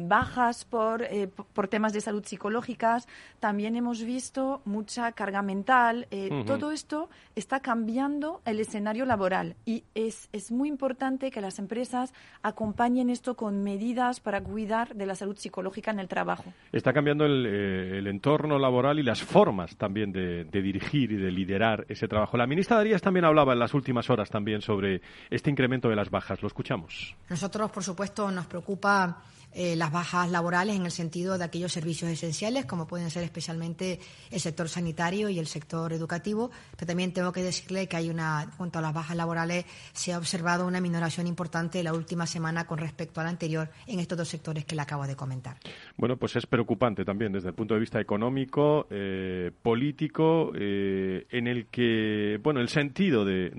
bajas 0.08 0.66
por, 0.66 1.08
por 1.54 1.68
temas 1.68 1.94
de 1.94 2.02
salud 2.02 2.24
psicológicas. 2.26 3.08
También 3.40 3.76
hemos 3.76 4.04
visto 4.04 4.62
mucha 4.66 5.12
carga 5.12 5.42
mental. 5.42 6.08
Todo 6.46 6.72
esto 6.72 7.10
está 7.36 7.60
cambiando 7.60 8.42
el 8.46 8.60
escenario 8.60 9.06
laboral 9.06 9.56
y 9.66 9.84
es, 9.94 10.30
es 10.32 10.52
muy 10.52 10.70
importante 10.70 11.32
que 11.32 11.42
las 11.42 11.60
empresas 11.60 12.14
acompañen 12.42 13.10
esto 13.10 13.36
con 13.36 13.64
medidas 13.64 14.20
para 14.20 14.42
cuidar 14.42 14.96
de 14.96 15.06
la 15.06 15.16
salud 15.16 15.38
psicológica 15.38 15.92
en 15.92 16.00
el 16.00 16.08
trabajo. 16.08 16.54
Está 16.72 16.94
cambiando 16.94 17.26
el, 17.26 17.46
el 17.46 18.08
entorno 18.16 18.58
laboral 18.58 19.00
y 19.00 19.04
las 19.04 19.22
formas 19.22 19.76
también 19.76 20.12
de, 20.12 20.46
dirigir 20.46 21.12
y 21.12 21.18
de 21.18 21.32
liderar 21.32 21.86
ese 21.90 22.08
trabajo. 22.08 22.38
La 22.38 22.48
ministra 22.48 22.78
Darías 22.78 23.02
también 23.02 23.26
hablaba 23.26 23.54
en 23.54 23.60
las 23.60 23.74
últimas 23.74 24.10
horas 24.10 24.30
también 24.30 24.62
sobre 24.62 25.02
este 25.30 25.50
incremento 25.50 25.90
de 25.90 25.96
las 25.96 26.10
bajas. 26.10 26.42
Lo 26.42 26.48
escuchamos. 26.48 27.16
Nosotros, 27.30 27.72
por 27.72 27.84
supuesto, 27.84 28.32
nos 28.32 28.46
preocupa 28.48 29.22
eh, 29.58 29.78
las 29.78 29.90
bajas 29.90 30.30
laborales 30.30 30.76
en 30.76 30.86
el 30.86 30.92
sentido 30.92 31.38
de 31.38 31.46
aquellos 31.46 31.72
servicios 31.72 32.12
esenciales, 32.12 32.66
como 32.66 32.88
pueden 32.88 33.10
ser 33.10 33.24
especialmente 33.24 34.02
el 34.30 34.42
sector 34.42 34.68
sanitario 34.68 35.30
y 35.30 35.40
el 35.40 35.48
sector 35.48 35.94
educativo. 35.94 36.52
Pero 36.72 36.88
también 36.88 37.14
tengo 37.14 37.32
que 37.32 37.42
decirle 37.42 37.88
que 37.88 37.96
hay 37.96 38.10
una, 38.10 38.52
junto 38.58 38.80
a 38.80 38.82
las 38.82 38.94
bajas 38.94 39.16
laborales, 39.16 39.66
se 39.94 40.12
ha 40.12 40.18
observado 40.18 40.68
una 40.68 40.82
minoración 40.82 41.26
importante 41.26 41.82
la 41.84 41.94
última 41.94 42.28
semana 42.28 42.68
con 42.68 42.80
respecto 42.80 43.22
a 43.22 43.24
la 43.24 43.30
anterior 43.30 43.70
en 43.88 44.02
estos 44.02 44.18
dos 44.18 44.28
sectores 44.28 44.66
que 44.66 44.76
le 44.76 44.82
acabo 44.82 45.08
de 45.08 45.16
comentar. 45.16 45.56
Bueno, 45.96 46.18
pues 46.18 46.36
es 46.36 46.46
preocupante 46.46 47.06
también 47.06 47.32
desde 47.32 47.48
el 47.48 47.56
punto 47.56 47.76
de 47.76 47.80
vista 47.80 48.02
económico, 48.02 48.88
eh, 48.90 49.52
político, 49.62 50.52
eh, 50.54 51.28
en 51.30 51.48
el 51.48 51.68
que, 51.68 52.42
bueno, 52.44 52.60
el 52.60 52.68
sentido 52.68 53.24
de, 53.24 53.56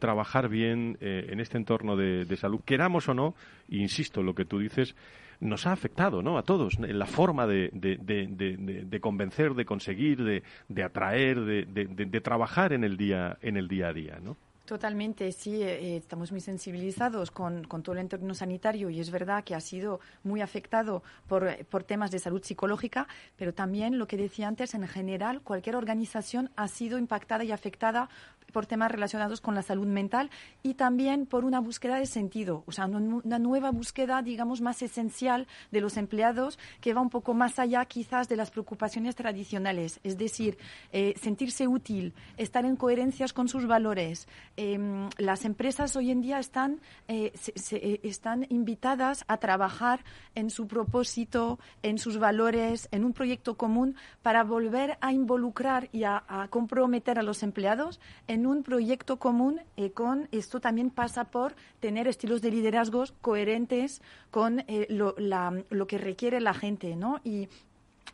trabajar 0.00 0.48
bien 0.48 0.98
en 1.00 1.40
este 1.40 1.56
entorno 1.56 1.96
de, 1.96 2.24
de 2.24 2.36
salud, 2.36 2.60
queramos 2.64 3.08
o 3.08 3.14
no, 3.14 3.34
insisto, 3.68 4.22
lo 4.22 4.34
que 4.34 4.44
tú 4.44 4.58
dices, 4.58 4.94
nos 5.40 5.66
ha 5.66 5.72
afectado 5.72 6.22
¿no? 6.22 6.38
a 6.38 6.42
todos 6.42 6.78
en 6.78 6.98
la 6.98 7.06
forma 7.06 7.46
de, 7.46 7.70
de, 7.72 9.00
convencer, 9.00 9.54
de 9.54 9.64
conseguir, 9.64 10.42
de, 10.68 10.82
atraer, 10.82 11.40
de, 11.44 12.20
trabajar 12.20 12.72
en 12.72 12.84
el 12.84 12.96
día, 12.96 13.38
en 13.42 13.56
el 13.56 13.68
día 13.68 13.88
a 13.88 13.92
día. 13.92 14.18
¿no? 14.22 14.36
Totalmente, 14.64 15.30
sí, 15.32 15.62
eh, 15.62 15.98
estamos 15.98 16.32
muy 16.32 16.40
sensibilizados 16.40 17.30
con, 17.30 17.64
con, 17.64 17.82
todo 17.82 17.94
el 17.94 18.00
entorno 18.00 18.32
sanitario 18.32 18.88
y 18.88 18.98
es 18.98 19.10
verdad 19.10 19.44
que 19.44 19.54
ha 19.54 19.60
sido 19.60 20.00
muy 20.22 20.40
afectado 20.40 21.02
por, 21.28 21.66
por, 21.66 21.84
temas 21.84 22.10
de 22.10 22.18
salud 22.18 22.42
psicológica, 22.42 23.06
pero 23.36 23.52
también 23.52 23.98
lo 23.98 24.06
que 24.06 24.16
decía 24.16 24.48
antes, 24.48 24.72
en 24.72 24.88
general, 24.88 25.42
cualquier 25.42 25.76
organización 25.76 26.50
ha 26.56 26.68
sido 26.68 26.96
impactada 26.96 27.44
y 27.44 27.52
afectada 27.52 28.08
por 28.52 28.66
temas 28.66 28.90
relacionados 28.90 29.40
con 29.40 29.54
la 29.54 29.62
salud 29.62 29.86
mental 29.86 30.30
y 30.62 30.74
también 30.74 31.26
por 31.26 31.44
una 31.44 31.60
búsqueda 31.60 31.96
de 31.96 32.06
sentido, 32.06 32.62
o 32.66 32.72
sea, 32.72 32.86
una 32.86 33.38
nueva 33.38 33.70
búsqueda, 33.70 34.22
digamos, 34.22 34.60
más 34.60 34.82
esencial 34.82 35.46
de 35.70 35.80
los 35.80 35.96
empleados 35.96 36.58
que 36.80 36.94
va 36.94 37.00
un 37.00 37.10
poco 37.10 37.34
más 37.34 37.58
allá 37.58 37.84
quizás 37.84 38.28
de 38.28 38.36
las 38.36 38.50
preocupaciones 38.50 39.16
tradicionales, 39.16 40.00
es 40.04 40.16
decir, 40.18 40.58
eh, 40.92 41.14
sentirse 41.20 41.66
útil, 41.66 42.14
estar 42.36 42.64
en 42.64 42.76
coherencias 42.76 43.32
con 43.32 43.48
sus 43.48 43.66
valores. 43.66 44.28
Em, 44.56 45.08
las 45.18 45.44
empresas 45.44 45.96
hoy 45.96 46.10
en 46.10 46.20
día 46.20 46.38
están, 46.38 46.80
eh, 47.08 47.32
eh, 47.72 48.00
están 48.02 48.46
invitadas 48.48 49.24
a 49.28 49.38
trabajar 49.38 50.04
en 50.34 50.50
su 50.50 50.66
propósito, 50.66 51.58
en 51.82 51.98
sus 51.98 52.18
valores, 52.18 52.88
en 52.90 53.04
un 53.04 53.12
proyecto 53.12 53.56
común 53.56 53.96
para 54.22 54.44
volver 54.44 54.98
a 55.00 55.12
involucrar 55.12 55.88
y 55.92 56.04
a, 56.04 56.22
comprometer 56.50 57.18
a 57.18 57.22
los 57.22 57.42
empleados 57.42 58.00
un 58.42 58.62
proyecto 58.62 59.18
común 59.18 59.60
eh, 59.76 59.90
con 59.90 60.28
esto 60.32 60.60
también 60.60 60.90
pasa 60.90 61.24
por 61.24 61.54
tener 61.80 62.08
estilos 62.08 62.42
de 62.42 62.50
liderazgos 62.50 63.12
coherentes 63.20 64.02
con 64.30 64.60
eh, 64.66 64.86
lo, 64.90 65.14
lo, 65.18 65.86
que 65.86 65.98
requiere 65.98 66.40
la 66.40 66.54
gente, 66.54 66.96
¿no? 66.96 67.20
Y, 67.24 67.48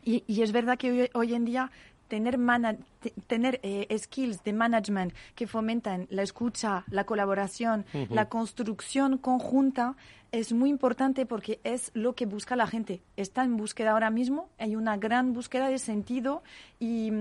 y, 0.03 0.41
es 0.41 0.51
verdad 0.51 0.77
que 0.77 1.09
hoy, 1.13 1.33
en 1.33 1.45
día 1.45 1.71
tener, 2.07 2.37
tener 3.27 3.59
eh, 3.63 3.97
skills 3.97 4.43
de 4.43 4.53
management 4.53 5.13
que 5.35 5.47
fomentan 5.47 6.07
la 6.09 6.23
escucha, 6.23 6.83
la 6.89 7.05
colaboración, 7.05 7.85
la 8.09 8.29
construcción 8.29 9.17
conjunta 9.17 9.95
es 10.31 10.53
muy 10.53 10.69
importante 10.69 11.25
porque 11.25 11.59
es 11.63 11.91
lo 11.93 12.13
que 12.13 12.25
busca 12.25 12.55
la 12.55 12.65
gente. 12.65 13.01
Está 13.17 13.43
en 13.43 13.57
búsqueda 13.57 13.91
ahora 13.91 14.09
mismo, 14.09 14.49
hay 14.57 14.75
una 14.75 14.95
gran 14.95 15.33
búsqueda 15.33 15.67
de 15.67 15.77
sentido 15.77 16.41
y, 16.79 17.11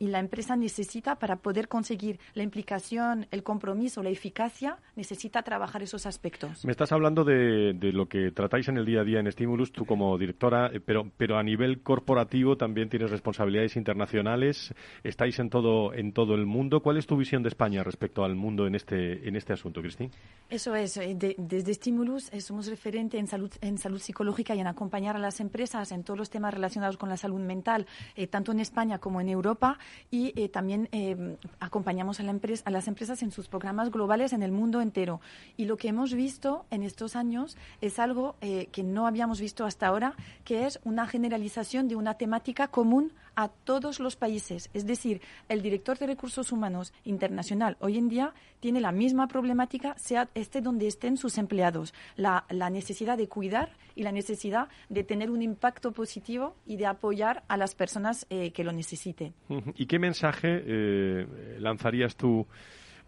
la 0.00 0.18
empresa 0.18 0.56
necesita, 0.56 1.16
para 1.16 1.36
poder 1.36 1.68
conseguir 1.68 2.18
la 2.34 2.42
implicación, 2.42 3.26
el 3.30 3.44
compromiso, 3.44 4.02
la 4.02 4.10
eficacia, 4.10 4.78
necesita 4.96 5.42
trabajar 5.42 5.82
esos 5.82 6.04
aspectos. 6.04 6.64
Me 6.64 6.72
estás 6.72 6.90
hablando 6.90 7.22
de, 7.22 7.74
lo 7.92 8.08
que 8.08 8.32
tratáis 8.32 8.68
en 8.68 8.76
el 8.76 8.84
día 8.84 9.02
a 9.02 9.04
día 9.04 9.20
en 9.20 9.30
Stimulus, 9.30 9.70
tú 9.72 9.84
como 9.84 10.18
directora, 10.18 10.70
eh, 10.72 10.80
pero, 10.80 11.10
pero 11.16 11.38
a 11.38 11.42
nivel 11.42 11.82
corporativo 11.82 12.56
también 12.56 12.88
tienes 12.88 13.10
responsabilidades 13.10 13.76
internacionales, 13.76 14.74
estáis 15.04 15.38
en 15.38 15.50
todo, 15.50 15.94
en 15.94 16.12
todo 16.12 16.34
el 16.34 16.46
mundo. 16.46 16.80
¿Cuál 16.80 16.96
es 16.96 17.06
tu 17.06 17.16
visión 17.16 17.42
de 17.42 17.50
España 17.50 17.84
respecto 17.84 18.24
al 18.24 18.34
mundo 18.34 18.66
en 18.66 18.74
este, 18.74 19.28
en 19.28 19.36
este 19.36 19.52
asunto, 19.52 19.80
Cristín? 19.80 20.10
Eso 20.48 20.74
es, 20.74 20.96
eh, 20.96 21.16
desde 21.38 21.74
Stimulus 21.74 22.30
somos 22.40 22.66
referente 22.66 23.18
en 23.18 23.26
salud, 23.26 23.50
en 23.60 23.78
salud 23.78 23.98
psicológica 23.98 24.54
y 24.54 24.60
en 24.60 24.66
acompañar 24.66 25.16
a 25.16 25.18
las 25.18 25.40
empresas 25.40 25.92
en 25.92 26.04
todos 26.04 26.18
los 26.18 26.30
temas 26.30 26.54
relacionados 26.54 26.96
con 26.96 27.08
la 27.08 27.16
salud 27.16 27.40
mental, 27.40 27.86
eh, 28.16 28.26
tanto 28.26 28.52
en 28.52 28.60
España 28.60 28.98
como 28.98 29.20
en 29.20 29.28
Europa, 29.28 29.78
y 30.10 30.32
eh, 30.40 30.48
también 30.48 30.88
eh, 30.92 31.36
acompañamos 31.58 32.20
a, 32.20 32.22
la 32.22 32.30
empresa, 32.30 32.62
a 32.66 32.70
las 32.70 32.88
empresas 32.88 33.22
en 33.22 33.30
sus 33.30 33.48
programas 33.48 33.90
globales 33.90 34.32
en 34.32 34.42
el 34.42 34.52
mundo 34.52 34.80
entero. 34.80 35.20
Y 35.56 35.64
lo 35.64 35.76
que 35.76 35.88
hemos 35.88 36.14
visto 36.14 36.64
en 36.70 36.82
estos 36.82 37.16
años 37.16 37.56
es 37.80 37.98
algo 37.98 38.36
que 38.40 38.82
no 38.82 39.06
habíamos 39.06 39.40
visto 39.40 39.64
hasta 39.64 39.86
ahora, 39.86 40.14
que 40.44 40.66
es 40.66 40.80
una 40.84 41.06
generalización 41.06 41.88
de 41.88 41.96
una 41.96 42.14
temática 42.14 42.68
común 42.68 43.12
a 43.36 43.48
todos 43.48 44.00
los 44.00 44.16
países. 44.16 44.70
Es 44.74 44.86
decir, 44.86 45.20
el 45.48 45.62
director 45.62 45.98
de 45.98 46.06
recursos 46.06 46.52
humanos 46.52 46.92
internacional 47.04 47.76
hoy 47.80 47.98
en 47.98 48.08
día 48.08 48.32
tiene 48.60 48.80
la 48.80 48.92
misma 48.92 49.26
problemática, 49.28 49.94
sea 49.96 50.28
esté 50.34 50.60
donde 50.60 50.86
estén 50.86 51.16
sus 51.16 51.38
empleados. 51.38 51.94
La, 52.16 52.44
necesidad 52.70 53.18
de 53.18 53.28
cuidar 53.28 53.70
y 53.96 54.02
la 54.02 54.12
necesidad 54.12 54.68
de 54.88 55.02
tener 55.02 55.30
un 55.30 55.42
impacto 55.42 55.92
positivo 55.92 56.54
y 56.66 56.76
de 56.76 56.86
apoyar 56.86 57.42
a 57.48 57.56
las 57.56 57.74
personas 57.74 58.26
eh, 58.30 58.52
que 58.52 58.64
lo 58.64 58.72
necesiten. 58.72 59.34
¿Y 59.76 59.86
qué 59.86 59.98
mensaje 59.98 60.62
eh, 60.64 61.26
lanzarías 61.58 62.16
tú? 62.16 62.46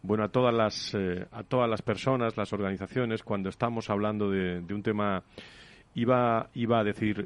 Bueno, 0.03 0.25
a 0.25 0.29
todas 0.29 0.53
las 0.53 0.95
eh, 0.95 1.27
a 1.31 1.45
todas 1.45 1.71
las 1.71 1.83
personas, 1.83 2.37
las 2.37 2.53
organizaciones, 2.53 3.23
cuando 3.23 3.49
estamos 3.49 3.89
hablando 3.89 4.31
de 4.31 4.75
un 4.75 4.83
tema 4.83 5.23
iba, 5.95 6.49
iba 6.55 6.81
a 6.81 6.85
decir 6.85 7.21
eh, 7.21 7.25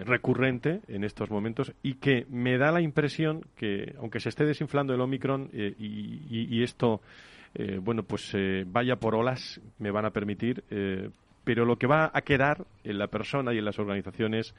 eh, 0.00 0.04
recurrente 0.04 0.80
en 0.88 1.04
estos 1.04 1.30
momentos 1.30 1.72
y 1.82 1.94
que 1.94 2.26
me 2.30 2.58
da 2.58 2.72
la 2.72 2.80
impresión 2.80 3.44
que, 3.56 3.94
aunque 3.98 4.20
se 4.20 4.30
esté 4.30 4.44
desinflando 4.44 4.94
el 4.94 5.00
Omicron 5.00 5.50
eh, 5.52 5.74
y, 5.78 6.62
esto, 6.62 7.00
bueno, 7.82 8.02
pues 8.02 8.36
vaya 8.66 8.96
por 8.96 9.14
olas, 9.14 9.60
me 9.78 9.90
van 9.90 10.04
a 10.04 10.10
permitir, 10.10 10.62
pero 11.44 11.64
lo 11.64 11.76
que 11.76 11.86
va 11.86 12.10
a 12.12 12.20
quedar 12.22 12.64
en 12.84 12.98
la 12.98 13.06
persona 13.06 13.54
y 13.54 13.58
en 13.58 13.64
las 13.64 13.78
organizaciones 13.78 14.54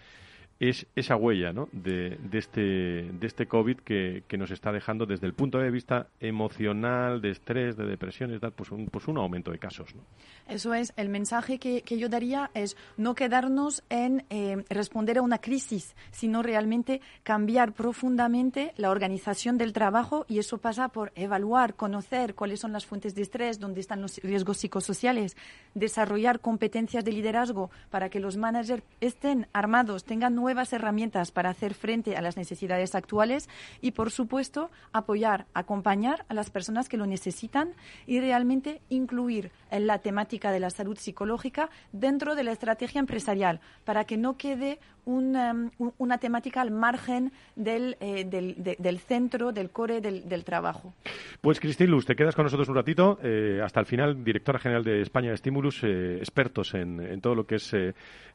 es 0.59 0.85
esa 0.95 1.15
huella 1.15 1.53
¿no? 1.53 1.69
de, 1.71 2.17
de, 2.21 2.37
este, 2.37 2.61
de 2.61 3.27
este 3.27 3.47
COVID 3.47 3.77
que, 3.77 4.23
que, 4.27 4.37
nos 4.37 4.51
está 4.51 4.73
dejando 4.73 5.05
desde 5.05 5.25
el 5.25 5.33
punto 5.33 5.57
de 5.57 5.71
vista 5.71 6.07
emocional, 6.19 7.21
de 7.21 7.31
estrés, 7.31 7.77
de 7.77 7.85
depresiones, 7.85 8.41
pues 8.55 8.71
un, 8.71 8.87
pues 8.87 9.07
un 9.07 9.17
aumento 9.17 9.51
de 9.51 9.59
casos. 9.59 9.95
¿no? 9.95 10.01
Eso 10.47 10.73
es, 10.73 10.91
el 10.97 11.07
mensaje 11.07 11.59
que, 11.59 11.81
que 11.81 11.97
yo 11.97 12.09
daría 12.09 12.51
es 12.53 12.75
no 12.97 13.15
quedarnos 13.15 13.83
en 13.89 14.25
eh, 14.29 14.65
responder 14.69 15.19
a 15.19 15.21
una 15.21 15.37
crisis, 15.37 15.95
sino 16.11 16.43
realmente 16.43 16.99
cambiar 17.23 17.71
profundamente 17.71 18.73
la 18.75 18.91
organización 18.91 19.57
del 19.57 19.71
trabajo 19.71 20.25
y 20.27 20.39
eso 20.39 20.57
pasa 20.57 20.89
por 20.89 21.13
evaluar, 21.15 21.75
conocer 21.75 22.35
cuáles 22.35 22.59
son 22.59 22.73
las 22.73 22.85
fuentes 22.85 23.15
de 23.15 23.21
estrés, 23.21 23.59
dónde 23.59 23.79
están 23.79 24.01
los 24.01 24.17
riesgos 24.17 24.57
psicosociales, 24.57 25.37
desarrollar 25.73 26.41
competencias 26.41 27.05
de 27.05 27.13
liderazgo 27.13 27.71
para 27.89 28.09
que 28.09 28.19
los 28.19 28.35
managers 28.35 28.83
estén 28.99 29.47
armados, 29.53 30.03
tengan 30.03 30.35
nuevas 30.49 30.73
herramientas 30.73 31.29
para 31.29 31.51
hacer 31.51 31.75
frente 31.75 32.17
a 32.17 32.21
las 32.21 32.35
necesidades 32.35 32.95
actuales 32.95 33.47
y, 33.81 33.91
por 33.91 34.09
supuesto, 34.09 34.71
apoyar, 34.91 35.45
acompañar 35.53 36.25
a 36.27 36.33
las 36.33 36.49
personas 36.49 36.89
que 36.89 36.97
lo 36.97 37.05
necesitan 37.05 37.73
y 38.07 38.19
realmente 38.19 38.81
incluir 38.89 39.51
en 39.69 39.85
la 39.85 39.99
temática 39.99 40.51
de 40.51 40.59
la 40.59 40.71
salud 40.71 40.97
psicológica 40.97 41.69
dentro 41.91 42.33
de 42.33 42.45
la 42.45 42.51
estrategia 42.51 42.97
empresarial 42.97 43.59
para 43.85 44.05
que 44.05 44.17
no 44.17 44.37
quede 44.37 44.79
una, 45.05 45.71
una 45.97 46.17
temática 46.17 46.61
al 46.61 46.71
margen 46.71 47.31
del, 47.55 47.97
eh, 47.99 48.25
del, 48.25 48.99
centro, 48.99 49.51
del 49.51 49.71
core 49.71 50.01
del, 50.01 50.43
trabajo. 50.43 50.93
Pues 51.41 51.59
Cristín 51.59 51.89
Luz, 51.89 52.05
te 52.05 52.15
quedas 52.15 52.35
con 52.35 52.43
nosotros 52.43 52.69
un 52.69 52.75
ratito, 52.75 53.19
eh, 53.23 53.59
hasta 53.63 53.79
el 53.79 53.85
final, 53.85 54.23
directora 54.23 54.59
general 54.59 54.83
de 54.83 55.01
España 55.01 55.35
Stimulus, 55.35 55.83
eh, 55.83 56.17
expertos 56.17 56.73
en, 56.73 57.19
todo 57.21 57.35
lo 57.35 57.45
que 57.45 57.55
es 57.55 57.75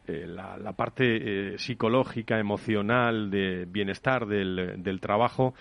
la, 0.06 0.56
la, 0.58 0.72
parte 0.72 1.58
psicológica 1.58 1.74
psicológica, 1.84 2.38
emocional, 2.38 3.30
de 3.30 3.66
bienestar 3.66 4.26
del, 4.26 4.82
del 4.82 5.00
trabajo, 5.00 5.54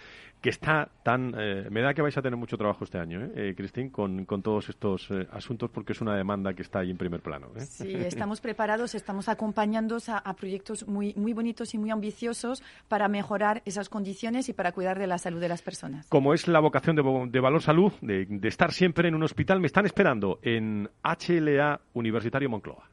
que 0.43 0.49
está 0.49 0.89
tan... 1.03 1.33
Eh, 1.37 1.67
me 1.71 1.81
da 1.81 1.93
que 1.93 2.01
vais 2.01 2.17
a 2.17 2.21
tener 2.21 2.37
mucho 2.37 2.57
trabajo 2.57 2.83
este 2.83 2.97
año, 2.97 3.23
¿eh, 3.23 3.31
eh 3.35 3.53
Cristín, 3.55 3.89
con, 3.89 4.25
con, 4.25 4.41
todos 4.41 4.67
estos 4.67 5.09
eh, 5.09 5.25
asuntos, 5.31 5.69
porque 5.69 5.93
es 5.93 6.01
una 6.01 6.15
demanda 6.15 6.53
que 6.53 6.63
está 6.63 6.79
ahí 6.79 6.91
en 6.91 6.97
primer 6.97 7.21
plano. 7.21 7.47
¿eh? 7.55 7.61
Sí, 7.61 7.93
estamos 7.95 8.41
preparados, 8.41 8.93
estamos 8.93 9.29
acompañando 9.29 9.97
a, 10.07 10.17
a, 10.17 10.33
proyectos 10.35 10.85
muy, 10.85 11.13
muy 11.15 11.31
bonitos 11.31 11.73
y 11.73 11.77
muy 11.77 11.91
ambiciosos 11.91 12.61
para 12.89 13.07
mejorar 13.07 13.61
esas 13.63 13.87
condiciones 13.87 14.49
y 14.49 14.53
para 14.53 14.73
cuidar 14.73 14.99
de 14.99 15.07
la 15.07 15.17
salud 15.17 15.39
de 15.39 15.47
las 15.47 15.61
personas. 15.61 16.07
Como 16.09 16.33
es 16.33 16.47
la 16.49 16.59
vocación 16.59 16.97
de, 16.97 17.03
de 17.31 17.39
Valor 17.39 17.61
Salud, 17.61 17.93
de, 18.01 18.25
de 18.25 18.47
estar 18.49 18.73
siempre 18.73 19.07
en 19.07 19.15
un 19.15 19.23
hospital, 19.23 19.61
me 19.61 19.67
están 19.67 19.85
esperando 19.85 20.39
en 20.41 20.89
HLA 21.03 21.79
Universitario 21.93 22.49
Moncloa. 22.49 22.89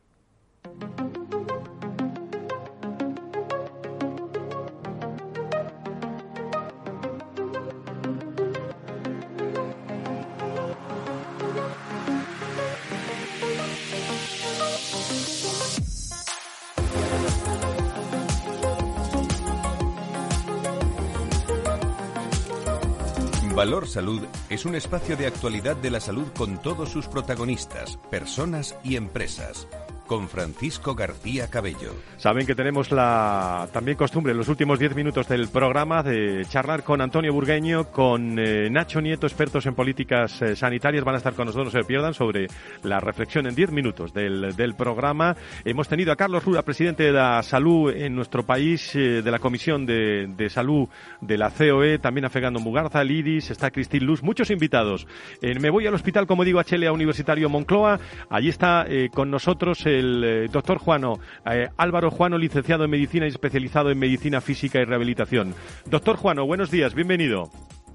Valor 23.60 23.86
Salud 23.86 24.22
es 24.48 24.64
un 24.64 24.74
espacio 24.74 25.18
de 25.18 25.26
actualidad 25.26 25.76
de 25.76 25.90
la 25.90 26.00
salud 26.00 26.28
con 26.34 26.62
todos 26.62 26.88
sus 26.88 27.08
protagonistas, 27.08 27.98
personas 28.10 28.74
y 28.82 28.96
empresas 28.96 29.68
con 30.10 30.28
Francisco 30.28 30.96
García 30.96 31.46
Cabello. 31.48 31.94
Saben 32.16 32.44
que 32.44 32.56
tenemos 32.56 32.90
la 32.90 33.68
también 33.72 33.96
costumbre 33.96 34.32
en 34.32 34.38
los 34.38 34.48
últimos 34.48 34.80
diez 34.80 34.92
minutos 34.96 35.28
del 35.28 35.46
programa 35.46 36.02
de 36.02 36.44
charlar 36.48 36.82
con 36.82 37.00
Antonio 37.00 37.32
Burgueño, 37.32 37.92
con 37.92 38.36
eh, 38.36 38.68
Nacho 38.70 39.00
Nieto, 39.00 39.28
expertos 39.28 39.66
en 39.66 39.76
políticas 39.76 40.42
eh, 40.42 40.56
sanitarias. 40.56 41.04
Van 41.04 41.14
a 41.14 41.18
estar 41.18 41.34
con 41.34 41.46
nosotros, 41.46 41.72
no 41.72 41.80
se 41.80 41.86
pierdan, 41.86 42.12
sobre 42.12 42.48
la 42.82 42.98
reflexión 42.98 43.46
en 43.46 43.54
diez 43.54 43.70
minutos 43.70 44.12
del, 44.12 44.56
del, 44.56 44.74
programa. 44.74 45.36
Hemos 45.64 45.86
tenido 45.86 46.10
a 46.10 46.16
Carlos 46.16 46.44
Rura, 46.44 46.64
presidente 46.64 47.04
de 47.04 47.12
la 47.12 47.40
salud 47.44 47.94
en 47.94 48.16
nuestro 48.16 48.44
país, 48.44 48.96
eh, 48.96 49.22
de 49.22 49.30
la 49.30 49.38
Comisión 49.38 49.86
de, 49.86 50.26
de, 50.26 50.50
Salud 50.50 50.88
de 51.20 51.38
la 51.38 51.50
COE, 51.50 52.00
también 52.00 52.24
a 52.24 52.30
Fegando 52.30 52.58
Mugarza, 52.58 53.04
Lidis, 53.04 53.52
está 53.52 53.70
Cristín 53.70 54.06
Luz, 54.06 54.24
muchos 54.24 54.50
invitados. 54.50 55.06
me 55.40 55.70
voy 55.70 55.86
al 55.86 55.94
hospital, 55.94 56.26
como 56.26 56.44
digo, 56.44 56.58
a 56.58 56.64
HLA 56.64 56.90
Universitario 56.90 57.48
Moncloa. 57.48 58.00
Allí 58.28 58.48
está 58.48 58.88
con 59.12 59.30
nosotros 59.30 59.86
el 60.00 60.24
eh, 60.24 60.48
doctor 60.50 60.78
Juano, 60.78 61.20
eh, 61.46 61.68
Álvaro 61.76 62.10
Juano, 62.10 62.36
licenciado 62.36 62.84
en 62.84 62.90
Medicina 62.90 63.26
y 63.26 63.28
especializado 63.28 63.90
en 63.90 63.98
Medicina 63.98 64.40
Física 64.40 64.80
y 64.80 64.84
Rehabilitación. 64.84 65.54
Doctor 65.86 66.16
Juano, 66.16 66.44
buenos 66.46 66.70
días, 66.70 66.94
bienvenido. 66.94 67.50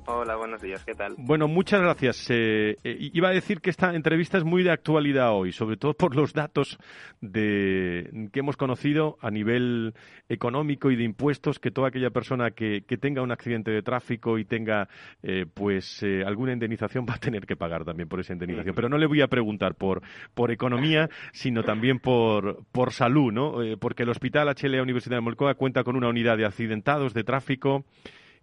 Hola, 0.07 0.35
buenos 0.35 0.61
días, 0.61 0.83
¿qué 0.85 0.93
tal? 0.93 1.15
Bueno, 1.17 1.47
muchas 1.47 1.81
gracias. 1.81 2.29
Eh, 2.29 2.77
eh, 2.83 2.97
iba 3.13 3.29
a 3.29 3.31
decir 3.31 3.59
que 3.59 3.71
esta 3.71 3.95
entrevista 3.95 4.37
es 4.37 4.43
muy 4.43 4.61
de 4.61 4.71
actualidad 4.71 5.33
hoy, 5.33 5.51
sobre 5.51 5.77
todo 5.77 5.93
por 5.93 6.15
los 6.15 6.33
datos 6.33 6.77
de, 7.21 8.29
que 8.31 8.39
hemos 8.39 8.55
conocido 8.55 9.17
a 9.19 9.31
nivel 9.31 9.95
económico 10.29 10.91
y 10.91 10.95
de 10.95 11.03
impuestos, 11.03 11.59
que 11.59 11.71
toda 11.71 11.87
aquella 11.87 12.11
persona 12.11 12.51
que, 12.51 12.83
que 12.87 12.97
tenga 12.97 13.23
un 13.23 13.31
accidente 13.31 13.71
de 13.71 13.81
tráfico 13.81 14.37
y 14.37 14.45
tenga 14.45 14.87
eh, 15.23 15.45
pues 15.51 16.03
eh, 16.03 16.23
alguna 16.25 16.53
indemnización 16.53 17.05
va 17.09 17.15
a 17.15 17.19
tener 17.19 17.45
que 17.45 17.55
pagar 17.55 17.83
también 17.83 18.07
por 18.07 18.19
esa 18.19 18.33
indemnización. 18.33 18.75
Pero 18.75 18.89
no 18.89 18.97
le 18.97 19.07
voy 19.07 19.21
a 19.21 19.27
preguntar 19.27 19.75
por, 19.75 20.01
por 20.33 20.51
economía, 20.51 21.09
sino 21.31 21.63
también 21.63 21.99
por, 21.99 22.63
por 22.71 22.91
salud, 22.91 23.31
¿no? 23.31 23.63
Eh, 23.63 23.77
porque 23.77 24.03
el 24.03 24.09
Hospital 24.09 24.49
HLA 24.49 24.81
Universidad 24.81 25.17
de 25.17 25.21
Molcoa 25.21 25.55
cuenta 25.55 25.83
con 25.83 25.95
una 25.95 26.09
unidad 26.09 26.37
de 26.37 26.45
accidentados 26.45 27.13
de 27.13 27.23
tráfico 27.23 27.85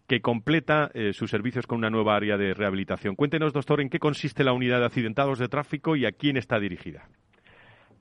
que 0.06 0.20
completa 0.20 0.90
eh, 0.94 1.12
sus 1.12 1.30
servicios 1.30 1.66
con 1.66 1.78
una 1.78 1.90
nueva 1.90 2.16
área 2.16 2.36
de 2.36 2.54
rehabilitación. 2.54 3.16
Cuéntenos, 3.16 3.52
doctor, 3.52 3.80
en 3.80 3.88
qué 3.88 3.98
consiste 3.98 4.44
la 4.44 4.52
unidad 4.52 4.80
de 4.80 4.86
accidentados 4.86 5.38
de 5.38 5.48
tráfico 5.48 5.96
y 5.96 6.06
a 6.06 6.12
quién 6.12 6.36
está 6.36 6.58
dirigida. 6.58 7.08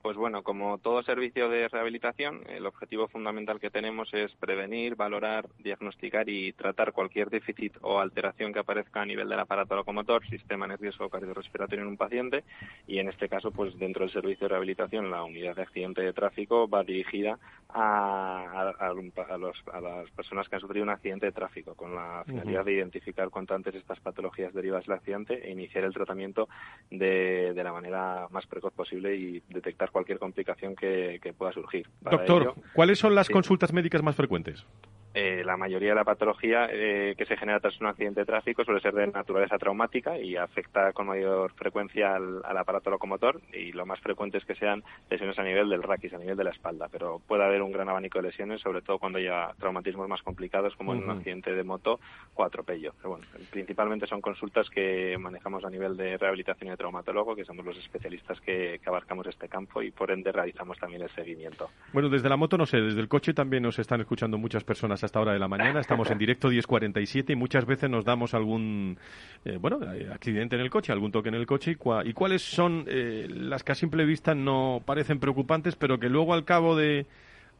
Pues 0.02 0.16
bueno, 0.16 0.42
como 0.42 0.78
todo 0.78 1.04
servicio 1.04 1.48
de 1.48 1.68
rehabilitación, 1.68 2.42
el 2.48 2.66
objetivo 2.66 3.06
fundamental 3.06 3.60
que 3.60 3.70
tenemos 3.70 4.12
es 4.12 4.32
prevenir, 4.34 4.96
valorar, 4.96 5.48
diagnosticar 5.60 6.28
y 6.28 6.52
tratar 6.54 6.92
cualquier 6.92 7.30
déficit 7.30 7.76
o 7.82 8.00
alteración 8.00 8.52
que 8.52 8.58
aparezca 8.58 9.00
a 9.00 9.06
nivel 9.06 9.28
del 9.28 9.38
aparato 9.38 9.76
locomotor, 9.76 10.26
sistema 10.26 10.66
nervioso 10.66 11.04
o 11.04 11.08
cardiorrespiratorio 11.08 11.84
en 11.84 11.90
un 11.90 11.96
paciente 11.96 12.42
y 12.88 12.98
en 12.98 13.10
este 13.10 13.28
caso, 13.28 13.52
pues 13.52 13.78
dentro 13.78 14.04
del 14.04 14.12
servicio 14.12 14.48
de 14.48 14.54
rehabilitación, 14.54 15.08
la 15.08 15.22
unidad 15.22 15.54
de 15.54 15.62
accidente 15.62 16.02
de 16.02 16.12
tráfico 16.12 16.68
va 16.68 16.82
dirigida 16.82 17.38
a, 17.74 18.72
a, 18.78 18.88
a, 18.88 19.38
los, 19.38 19.56
a 19.72 19.80
las 19.80 20.10
personas 20.10 20.48
que 20.48 20.56
han 20.56 20.60
sufrido 20.60 20.82
un 20.84 20.90
accidente 20.90 21.26
de 21.26 21.32
tráfico 21.32 21.74
con 21.74 21.94
la 21.94 22.22
finalidad 22.26 22.60
uh 22.60 22.62
-huh. 22.62 22.66
de 22.66 22.72
identificar 22.72 23.30
cuanto 23.30 23.54
antes 23.54 23.74
estas 23.74 24.00
patologías 24.00 24.52
derivadas 24.52 24.86
del 24.86 24.96
accidente 24.96 25.34
e 25.46 25.50
iniciar 25.50 25.84
el 25.84 25.92
tratamiento 25.92 26.48
de, 26.90 27.52
de 27.54 27.64
la 27.64 27.72
manera 27.72 28.28
más 28.30 28.46
precoz 28.46 28.72
posible 28.72 29.16
y 29.16 29.42
detectar 29.48 29.90
cualquier 29.90 30.18
complicación 30.18 30.74
que, 30.76 31.18
que 31.22 31.32
pueda 31.32 31.52
surgir. 31.52 31.88
Para 32.02 32.18
Doctor, 32.18 32.42
ello, 32.42 32.54
¿cuáles 32.74 32.98
son 32.98 33.14
las 33.14 33.26
sí. 33.26 33.32
consultas 33.32 33.72
médicas 33.72 34.02
más 34.02 34.16
frecuentes? 34.16 34.66
Eh, 35.14 35.42
la 35.44 35.58
mayoría 35.58 35.90
de 35.90 35.94
la 35.94 36.04
patología 36.04 36.68
eh, 36.70 37.14
que 37.18 37.26
se 37.26 37.36
genera 37.36 37.60
tras 37.60 37.78
un 37.80 37.86
accidente 37.86 38.20
de 38.20 38.26
tráfico 38.26 38.64
suele 38.64 38.80
ser 38.80 38.94
de 38.94 39.06
naturaleza 39.08 39.58
traumática 39.58 40.18
y 40.18 40.36
afecta 40.36 40.92
con 40.92 41.06
mayor 41.06 41.52
frecuencia 41.52 42.14
al, 42.14 42.40
al, 42.44 42.56
aparato 42.56 42.88
locomotor 42.88 43.40
y 43.52 43.72
lo 43.72 43.84
más 43.84 44.00
frecuente 44.00 44.38
es 44.38 44.44
que 44.46 44.54
sean 44.54 44.82
lesiones 45.10 45.38
a 45.38 45.42
nivel 45.42 45.68
del 45.68 45.82
raquis, 45.82 46.14
a 46.14 46.18
nivel 46.18 46.36
de 46.36 46.44
la 46.44 46.50
espalda, 46.50 46.88
pero 46.90 47.20
puede 47.26 47.44
haber 47.44 47.60
un 47.60 47.72
gran 47.72 47.90
abanico 47.90 48.20
de 48.20 48.28
lesiones, 48.28 48.62
sobre 48.62 48.80
todo 48.80 48.98
cuando 48.98 49.18
haya 49.18 49.52
traumatismos 49.58 50.08
más 50.08 50.22
complicados 50.22 50.74
como 50.76 50.92
uh 50.92 50.94
-huh. 50.94 50.98
en 50.98 51.04
un 51.04 51.16
accidente 51.18 51.52
de 51.54 51.62
moto 51.62 52.00
o 52.34 52.44
atropello. 52.44 52.94
Pero 52.96 53.10
bueno, 53.10 53.26
principalmente 53.50 54.06
son 54.06 54.22
consultas 54.22 54.70
que 54.70 55.18
manejamos 55.18 55.62
a 55.64 55.68
nivel 55.68 55.94
de 55.94 56.16
rehabilitación 56.16 56.68
y 56.68 56.70
de 56.70 56.76
traumatólogo, 56.78 57.36
que 57.36 57.44
somos 57.44 57.66
los 57.66 57.76
especialistas 57.76 58.40
que, 58.40 58.80
que 58.82 58.88
abarcamos 58.88 59.26
este 59.26 59.46
campo 59.48 59.82
y 59.82 59.90
por 59.90 60.10
ende 60.10 60.32
realizamos 60.32 60.78
también 60.78 61.02
el 61.02 61.10
seguimiento. 61.10 61.68
Bueno, 61.92 62.08
desde 62.08 62.30
la 62.30 62.36
moto 62.38 62.56
no 62.56 62.64
sé, 62.64 62.80
desde 62.80 63.00
el 63.00 63.08
coche 63.08 63.34
también 63.34 63.62
nos 63.62 63.78
están 63.78 64.00
escuchando 64.00 64.38
muchas 64.38 64.64
personas 64.64 65.01
a 65.02 65.06
esta 65.06 65.20
hora 65.20 65.32
de 65.32 65.38
la 65.38 65.48
mañana. 65.48 65.80
Estamos 65.80 66.10
en 66.10 66.18
directo 66.18 66.50
10.47 66.50 67.30
y 67.30 67.36
muchas 67.36 67.66
veces 67.66 67.90
nos 67.90 68.04
damos 68.04 68.34
algún, 68.34 68.98
eh, 69.44 69.58
bueno, 69.60 69.80
accidente 70.12 70.56
en 70.56 70.62
el 70.62 70.70
coche, 70.70 70.92
algún 70.92 71.12
toque 71.12 71.28
en 71.28 71.34
el 71.34 71.46
coche. 71.46 71.72
¿Y, 71.72 71.74
cua 71.76 72.04
y 72.04 72.12
cuáles 72.12 72.42
son 72.42 72.84
eh, 72.88 73.26
las 73.28 73.64
que 73.64 73.72
a 73.72 73.74
simple 73.74 74.04
vista 74.04 74.34
no 74.34 74.82
parecen 74.84 75.18
preocupantes, 75.18 75.76
pero 75.76 75.98
que 75.98 76.08
luego 76.08 76.34
al 76.34 76.44
cabo 76.44 76.76
de 76.76 77.06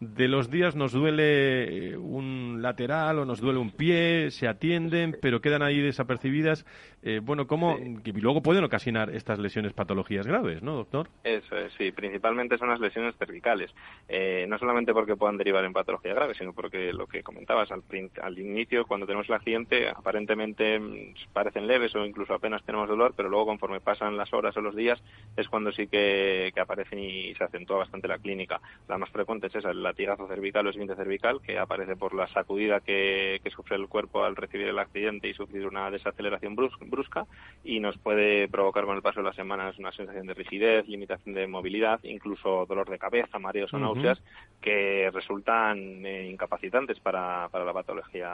de 0.03 0.27
los 0.27 0.51
días 0.51 0.75
nos 0.75 0.93
duele 0.93 1.93
eh, 1.93 1.97
un 1.97 2.61
lateral 2.61 3.21
o 3.21 3.25
nos 3.25 3.41
duele 3.41 3.61
un 3.61 3.71
pie, 3.71 4.33
se 4.33 4.49
atienden, 4.49 5.17
pero 5.23 5.41
quedan 5.41 5.63
ahí 5.63 5.81
desapercibidas. 5.81 6.67
Eh, 7.05 7.21
bueno, 7.23 7.47
¿cómo? 7.47 7.79
Y 7.79 8.13
luego 8.13 8.43
pueden 8.43 8.65
ocasionar 8.65 9.11
estas 9.11 9.39
lesiones 9.39 9.73
patologías 9.73 10.27
graves, 10.27 10.63
¿no, 10.63 10.75
doctor? 10.75 11.09
Eso 11.23 11.57
es, 11.57 11.73
sí. 11.75 11.93
Principalmente 11.93 12.59
son 12.59 12.69
las 12.69 12.81
lesiones 12.81 13.17
cervicales. 13.17 13.71
Eh, 14.09 14.47
no 14.49 14.59
solamente 14.59 14.93
porque 14.93 15.17
puedan 15.17 15.37
derivar 15.37 15.65
en 15.65 15.73
patología 15.73 16.15
grave, 16.15 16.35
sino 16.35 16.53
porque 16.53 16.93
lo 16.93 17.07
que 17.07 17.23
comentabas 17.23 17.71
al, 17.71 17.83
al 18.23 18.39
inicio, 18.39 18.87
cuando 18.87 19.07
tenemos 19.07 19.29
el 19.29 19.35
accidente, 19.35 19.89
aparentemente 19.89 20.79
mm, 20.79 21.15
parecen 21.33 21.67
leves 21.67 21.95
o 21.95 22.05
incluso 22.05 22.35
apenas 22.35 22.65
tenemos 22.65 22.89
dolor, 22.89 23.15
pero 23.17 23.29
luego 23.29 23.47
conforme 23.47 23.81
pasan 23.81 24.17
las 24.17 24.33
horas 24.33 24.57
o 24.57 24.61
los 24.61 24.75
días 24.75 25.01
es 25.37 25.49
cuando 25.49 25.71
sí 25.73 25.87
que, 25.87 26.51
que 26.55 26.61
aparecen 26.61 26.99
y 26.99 27.35
se 27.35 27.45
acentúa 27.45 27.79
bastante 27.79 28.09
la 28.09 28.19
clínica. 28.19 28.61
La 28.89 28.99
más 28.99 29.11
frecuente 29.11 29.47
es 29.47 29.55
esa, 29.55 29.71
el 29.71 29.92
latigazo 29.93 30.27
cervical 30.27 30.67
o 30.67 30.71
esguince 30.71 30.97
cervical, 30.97 31.41
que 31.43 31.59
aparece 31.59 31.97
por 31.97 32.15
la 32.15 32.27
sacudida 32.29 32.81
que, 32.81 33.41
que, 33.45 33.51
sufre 33.51 33.77
el 33.77 33.89
cuerpo 33.89 34.25
al 34.25 34.37
recibir 34.37 34.69
el 34.69 34.79
accidente 34.79 35.29
y 35.29 35.35
sufrir 35.35 35.67
una 35.67 35.91
desaceleración 35.91 36.57
brusca 36.57 37.27
y 37.63 37.79
nos 37.79 37.99
puede 37.99 38.49
provocar 38.49 38.85
con 38.85 38.97
el 38.97 39.03
paso 39.03 39.21
de 39.21 39.27
las 39.27 39.37
semanas 39.37 39.79
una 39.79 39.93
sensación 39.93 40.27
de 40.27 40.35
rigidez, 40.35 40.89
limitación 40.89 41.35
de 41.35 41.47
movilidad, 41.47 42.01
incluso 42.05 42.65
dolor 42.67 42.89
de 42.89 42.99
cabeza, 42.99 43.39
mareos 43.39 43.73
o 43.73 43.77
uh 43.77 43.81
-huh. 43.81 43.83
náuseas, 43.83 44.23
que 44.61 45.11
resultan 45.13 46.07
eh, 46.07 46.29
incapacitantes 46.31 46.99
para, 47.01 47.49
para 47.51 47.65
la 47.65 47.73
patología, 47.73 48.33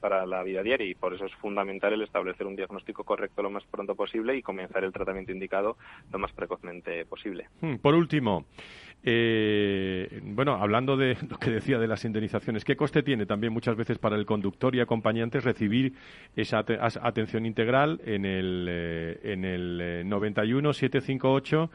para 0.00 0.26
la 0.26 0.42
vida 0.42 0.62
diaria 0.62 0.86
y 0.86 0.94
por 0.94 1.14
eso 1.14 1.26
es 1.26 1.34
fundamental 1.34 1.92
el 1.92 2.02
establecer 2.02 2.46
un 2.46 2.54
diagnóstico 2.54 3.04
correcto 3.04 3.42
lo 3.42 3.50
más 3.50 3.64
pronto 3.64 3.94
posible 3.94 4.36
y 4.36 4.42
comenzar 4.42 4.84
el 4.84 4.92
tratamiento 4.92 5.32
indicado 5.32 5.76
lo 6.12 6.18
más 6.18 6.32
precozmente 6.32 7.04
posible. 7.06 7.48
Hmm, 7.60 7.76
por 7.76 7.94
último, 7.94 8.44
eh, 9.04 10.20
bueno, 10.22 10.54
hablando 10.54 10.96
de 10.96 11.16
lo 11.30 11.38
que 11.38 11.50
decía 11.50 11.78
de 11.78 11.86
las 11.86 12.04
indemnizaciones, 12.04 12.64
¿qué 12.64 12.76
coste 12.76 13.02
tiene 13.02 13.26
también 13.26 13.52
muchas 13.52 13.76
veces 13.76 13.98
para 13.98 14.16
el 14.16 14.26
conductor 14.26 14.74
y 14.74 14.80
acompañantes 14.80 15.44
recibir 15.44 15.94
esa 16.34 16.64
atención 17.02 17.46
integral 17.46 18.00
en 18.04 18.24
el, 18.24 18.66
eh, 18.68 19.20
en 19.22 19.44
el 19.44 20.08
91 20.08 20.72
758 20.72 21.70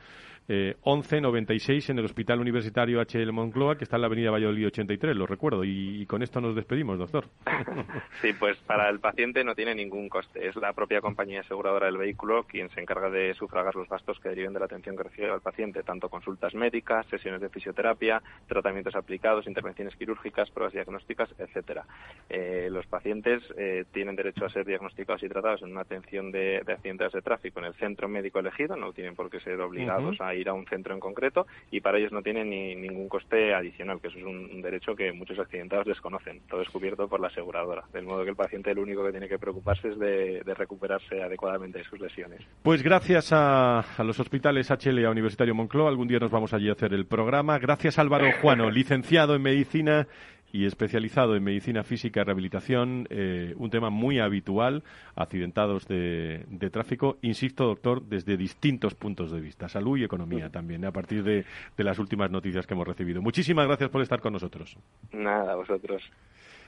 eh, 0.48 0.76
1196 0.86 1.90
en 1.90 2.00
el 2.00 2.06
Hospital 2.06 2.40
Universitario 2.40 3.02
HL 3.02 3.32
Moncloa, 3.32 3.78
que 3.78 3.86
está 3.86 3.96
en 3.96 4.02
la 4.02 4.08
Avenida 4.08 4.32
Valladolid 4.32 4.68
83, 4.68 5.16
lo 5.16 5.26
recuerdo. 5.26 5.64
Y, 5.64 6.06
con 6.06 6.22
esto 6.22 6.42
nos 6.42 6.56
despedimos, 6.56 7.00
doctor. 7.00 7.26
sí, 8.22 8.34
pues 8.34 8.58
para 8.68 8.90
el 8.90 9.00
paciente 9.00 9.44
no 9.44 9.56
tiene 9.56 9.74
ningún 9.74 10.10
coste. 10.10 10.48
Es 10.48 10.56
la 10.58 10.74
propia 10.74 11.02
compañía 11.02 11.42
aseguradora 11.42 11.86
del 11.86 11.98
vehículo 11.98 12.44
quien 12.44 12.70
se 12.72 12.82
encarga 12.82 13.10
de 13.10 13.34
sufragar 13.36 13.76
los 13.76 13.88
gastos 13.88 14.20
que 14.20 14.30
deriven 14.30 14.54
de 14.54 14.60
la 14.60 14.66
atención 14.66 14.98
que 14.98 15.04
recibe 15.04 15.34
el 15.34 15.42
paciente, 15.42 15.84
tanto 15.84 16.10
consultas 16.10 16.54
médicas, 16.54 17.06
sesiones 17.08 17.42
de 17.42 17.50
fisioterapia, 17.50 18.22
tratamientos 18.48 18.96
aplicados, 18.96 19.48
intervenciones 19.48 19.96
quirúrgicas, 19.96 20.50
pruebas 20.52 20.74
diagnósticas, 20.74 21.30
etcétera. 21.38 21.86
Eh, 22.30 22.68
los 22.70 22.86
pacientes 22.88 23.42
eh, 23.58 23.86
tienen 23.92 24.16
derecho 24.16 24.46
a 24.46 24.50
ser 24.50 24.66
diagnosticados 24.66 25.24
y 25.24 25.30
tratados 25.30 25.62
en 25.62 25.72
una 25.72 25.82
atención 25.82 26.32
de, 26.32 26.62
accidentes 26.68 27.14
de 27.14 27.22
tráfico 27.22 27.60
en 27.60 27.66
el 27.66 27.74
centro 27.76 28.08
médico 28.08 28.40
elegido, 28.40 28.76
no 28.76 28.92
tienen 28.94 29.16
por 29.16 29.30
qué 29.30 29.40
ser 29.40 29.60
obligados 29.62 30.20
a 30.20 30.33
ir 30.36 30.50
a 30.50 30.54
un 30.54 30.66
centro 30.66 30.94
en 30.94 31.00
concreto 31.00 31.48
y 31.72 31.82
para 31.82 31.98
ellos 31.98 32.12
no 32.12 32.22
tienen 32.22 32.50
ni, 32.50 32.76
ningún 32.76 33.10
coste 33.10 33.54
adicional, 33.54 34.00
que 34.00 34.08
eso 34.08 34.18
es 34.18 34.26
un, 34.26 34.62
derecho 34.62 34.96
que 34.96 35.12
muchos 35.12 35.38
accidentados 35.40 35.86
desconocen. 35.86 36.42
Todo 36.50 36.62
es 36.62 36.70
cubierto 36.70 37.08
por 37.08 37.20
la 37.20 37.28
aseguradora, 37.28 37.84
del 37.92 38.06
modo 38.06 38.24
que 38.24 38.30
el 38.30 38.36
paciente 38.36 38.74
lo 38.74 38.82
único 38.82 39.04
que 39.04 39.12
tiene 39.12 39.28
que 39.28 39.40
preocuparse 39.40 39.90
es 39.90 40.00
de, 40.00 40.42
recuperarse 40.54 41.22
adecuadamente 41.22 41.80
de 41.80 41.86
sus 41.86 42.00
lesiones. 42.00 42.42
Pues 42.62 42.84
gracias 42.84 43.30
a, 43.32 43.84
los 44.00 44.20
hospitales 44.20 44.70
HL 44.70 45.06
a 45.06 45.10
Universitario 45.10 45.56
Moncloa, 45.56 45.90
algún 45.90 46.08
día 46.08 46.20
nos 46.20 46.32
vamos 46.32 46.54
allí 46.54 46.70
a 46.70 46.74
hacer 46.74 46.94
el 46.94 47.06
programa. 47.06 47.60
Gracias 47.60 48.00
Álvaro 48.00 48.32
Juano, 48.42 48.70
licenciado 48.72 49.36
en 49.36 49.42
medicina 49.42 50.08
y 50.54 50.68
especializado 50.68 51.36
en 51.36 51.44
medicina 51.44 51.84
física 51.84 52.22
y 52.22 52.24
rehabilitación, 52.24 53.08
eh, 53.10 53.56
un 53.58 53.72
tema 53.72 53.90
muy 53.90 54.20
habitual, 54.20 54.84
accidentados 55.16 55.88
de, 55.88 56.46
tráfico, 56.72 57.18
insisto, 57.24 57.66
doctor, 57.66 58.04
desde 58.04 58.38
distintos 58.38 58.94
puntos 58.94 59.32
de 59.32 59.42
vista, 59.42 59.68
salud 59.68 59.98
y 59.98 60.04
economía 60.04 60.52
también, 60.52 60.86
a 60.86 60.92
partir 60.92 61.24
de, 61.24 61.44
de 61.76 61.84
las 61.84 61.98
últimas 61.98 62.30
noticias 62.30 62.68
que 62.68 62.76
hemos 62.76 62.88
recibido. 62.88 63.20
Muchísimas 63.20 63.66
gracias 63.66 63.90
por 63.90 64.04
estar 64.04 64.22
con 64.22 64.32
nosotros. 64.34 64.78
Nada, 65.12 65.56
vosotros. 65.56 66.04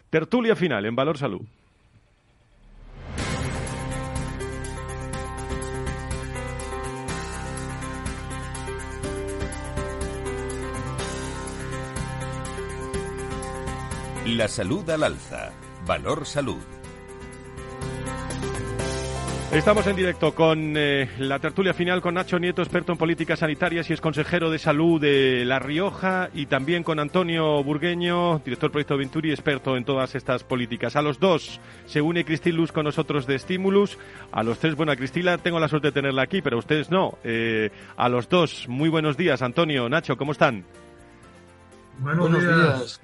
Tertulia 0.10 0.56
final 0.56 0.84
en 0.88 0.96
Valor 0.96 1.20
Salud. 1.20 1.42
La 14.26 14.48
salud 14.48 14.90
al 14.90 15.04
alza. 15.04 15.52
Valor 15.86 16.26
Salud. 16.26 16.58
Estamos 19.52 19.86
en 19.86 19.96
directo 19.96 20.34
con 20.34 20.74
eh, 20.76 21.08
la 21.20 21.38
tertulia 21.38 21.76
final 21.76 22.02
con 22.02 22.16
Nacho 22.16 22.40
Nieto, 22.40 22.64
experto 22.64 22.92
en 22.92 22.98
políticas 22.98 23.40
sanitarias 23.40 23.88
y 23.88 23.94
es 23.94 24.02
consejero 24.02 24.50
de 24.50 24.58
salud 24.58 25.00
de 25.00 25.46
La 25.46 25.60
Rioja, 25.60 26.32
y 26.34 26.48
también 26.48 26.82
con 26.82 27.00
Antonio 27.00 27.64
Burgueño, 27.64 28.40
director 28.40 28.70
del 28.70 28.72
proyecto 28.72 28.98
Venturi, 28.98 29.30
experto 29.30 29.78
en 29.78 29.86
todas 29.86 30.16
estas 30.16 30.44
políticas. 30.44 30.96
A 30.96 31.04
los 31.04 31.20
dos 31.20 31.62
se 31.86 32.02
une 32.02 32.26
Cristina 32.26 32.58
Luz 32.58 32.72
con 32.72 32.86
nosotros 32.86 33.28
de 33.28 33.38
Stimulus. 33.38 34.00
A 34.32 34.42
los 34.42 34.58
tres, 34.58 34.76
bueno, 34.76 34.92
a 34.92 34.96
Cristina 34.96 35.38
tengo 35.38 35.60
la 35.60 35.68
suerte 35.68 35.90
de 35.90 35.94
tenerla 35.94 36.24
aquí, 36.24 36.42
pero 36.42 36.58
ustedes 36.58 36.90
no. 36.90 37.20
Eh, 37.24 37.70
a 37.96 38.10
los 38.10 38.28
dos, 38.28 38.68
muy 38.68 38.90
buenos 38.90 39.18
días. 39.18 39.44
Antonio, 39.44 39.88
Nacho, 39.88 40.18
¿cómo 40.18 40.32
están? 40.32 40.66
Buenos, 42.00 42.32
días. 42.32 43.00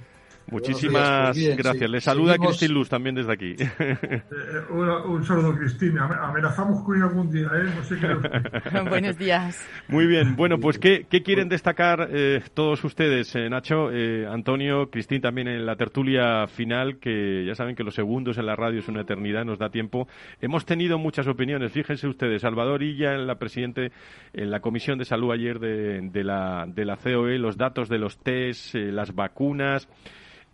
Muchísimas 0.51 1.37
pues 1.37 1.57
gracias. 1.57 1.89
Le 1.89 2.01
saluda 2.01 2.37
Cristina 2.37 2.73
Luz 2.73 2.89
también 2.89 3.15
desde 3.15 3.31
aquí. 3.31 3.55
Eh, 3.81 3.97
eh, 4.01 4.23
un, 4.69 5.23
saludo, 5.23 5.55
Cristina. 5.55 6.05
Amenazamos 6.21 6.83
con 6.83 6.97
ir 6.97 7.03
algún 7.03 7.31
día, 7.31 7.47
¿eh? 7.47 7.71
No 7.75 7.83
sé 7.83 7.97
qué... 7.97 8.79
Buenos 8.89 9.17
días. 9.17 9.65
Muy 9.87 10.07
bien. 10.07 10.35
Bueno, 10.35 10.59
pues 10.59 10.77
¿qué, 10.77 11.05
qué 11.09 11.23
quieren 11.23 11.47
destacar 11.47 12.09
eh, 12.11 12.41
todos 12.53 12.83
ustedes, 12.83 13.33
Nacho, 13.49 13.89
Antonio, 14.29 14.89
Cristina 14.89 15.21
también 15.21 15.47
en 15.47 15.65
la 15.65 15.77
tertulia 15.77 16.47
final, 16.47 16.99
que 16.99 17.45
ya 17.45 17.55
saben 17.55 17.75
que 17.75 17.83
los 17.83 17.95
segundos 17.95 18.37
en 18.37 18.45
la 18.45 18.55
radio 18.55 18.79
es 18.79 18.87
una 18.89 19.01
eternidad, 19.01 19.45
nos 19.45 19.57
da 19.57 19.69
tiempo. 19.69 20.07
Hemos 20.41 20.65
tenido 20.65 20.97
muchas 20.97 21.27
opiniones. 21.27 21.71
Fíjense 21.71 22.07
ustedes, 22.07 22.41
Salvador 22.41 22.83
Illa, 22.83 23.13
en 23.13 23.25
la 23.25 23.35
presidente, 23.35 23.91
en 24.33 24.51
la 24.51 24.59
Comisión 24.59 24.97
de 24.97 25.05
Salud 25.05 25.31
ayer 25.31 25.59
de, 25.59 26.01
de, 26.01 26.23
la, 26.23 26.65
de 26.67 26.85
la 26.85 26.97
COE, 26.97 27.37
los 27.37 27.55
datos 27.57 27.87
de 27.87 27.99
los 27.99 28.17
test, 28.17 28.75
las 28.75 29.15
vacunas. 29.15 29.87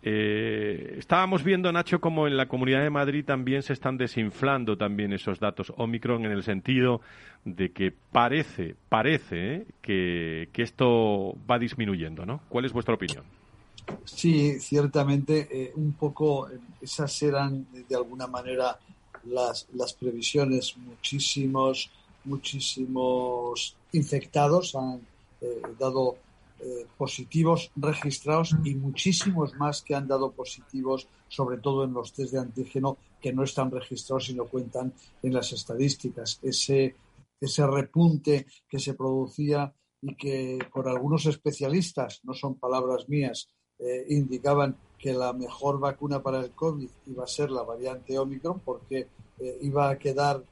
Eh, 0.02 0.94
estábamos 0.96 1.42
viendo, 1.42 1.72
Nacho, 1.72 2.00
como 2.00 2.28
en 2.28 2.36
la 2.36 2.46
Comunidad 2.46 2.82
de 2.82 2.90
Madrid 2.90 3.24
también 3.24 3.62
se 3.62 3.72
están 3.72 3.96
desinflando 3.98 4.78
también 4.78 5.12
esos 5.12 5.40
datos 5.40 5.72
Omicron 5.76 6.24
en 6.24 6.30
el 6.30 6.44
sentido 6.44 7.00
de 7.44 7.72
que 7.72 7.92
parece, 8.12 8.76
parece 8.88 9.66
eh, 9.82 10.48
que, 10.52 10.62
esto 10.62 11.36
va 11.50 11.58
disminuyendo, 11.58 12.24
¿no? 12.24 12.40
¿Cuál 12.48 12.64
es 12.64 12.72
vuestra 12.72 12.94
opinión? 12.94 13.24
Sí, 14.04 14.60
ciertamente, 14.60 15.48
eh, 15.50 15.72
un 15.74 15.92
poco 15.94 16.48
esas 16.80 17.20
eran 17.22 17.66
de 17.72 17.96
alguna 17.96 18.28
manera 18.28 18.78
las, 19.24 19.66
las 19.74 19.94
previsiones. 19.94 20.76
Muchísimos, 20.76 21.90
muchísimos 22.24 23.74
infectados 23.92 24.76
han 24.76 25.00
dado 25.78 26.18
eh, 26.60 26.86
positivos 26.96 27.70
registrados 27.76 28.56
y 28.64 28.74
muchísimos 28.74 29.54
más 29.54 29.80
que 29.80 29.94
han 29.94 30.08
dado 30.08 30.32
positivos, 30.32 31.06
sobre 31.28 31.58
todo 31.58 31.84
en 31.84 31.92
los 31.92 32.12
test 32.12 32.32
de 32.32 32.40
antígeno 32.40 32.98
que 33.20 33.32
no 33.32 33.44
están 33.44 33.70
registrados 33.70 34.28
y 34.30 34.34
no 34.34 34.46
cuentan 34.46 34.92
en 35.22 35.34
las 35.34 35.52
estadísticas. 35.52 36.40
Ese, 36.42 36.96
ese 37.40 37.66
repunte 37.66 38.46
que 38.68 38.80
se 38.80 38.94
producía 38.94 39.72
y 40.02 40.16
que 40.16 40.58
por 40.72 40.88
algunos 40.88 41.26
especialistas, 41.26 42.20
no 42.24 42.34
son 42.34 42.56
palabras 42.56 43.08
mías, 43.08 43.48
eh, 43.78 44.06
indicaban 44.08 44.76
que 44.98 45.12
la 45.12 45.32
mejor 45.32 45.78
vacuna 45.78 46.22
para 46.22 46.40
el 46.40 46.50
COVID 46.50 46.90
iba 47.06 47.22
a 47.22 47.28
ser 47.28 47.52
la 47.52 47.62
variante 47.62 48.18
Omicron 48.18 48.60
porque 48.64 49.06
eh, 49.38 49.58
iba 49.62 49.90
a 49.90 49.98
quedar 49.98 50.44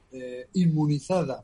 inmunizada 0.53 1.43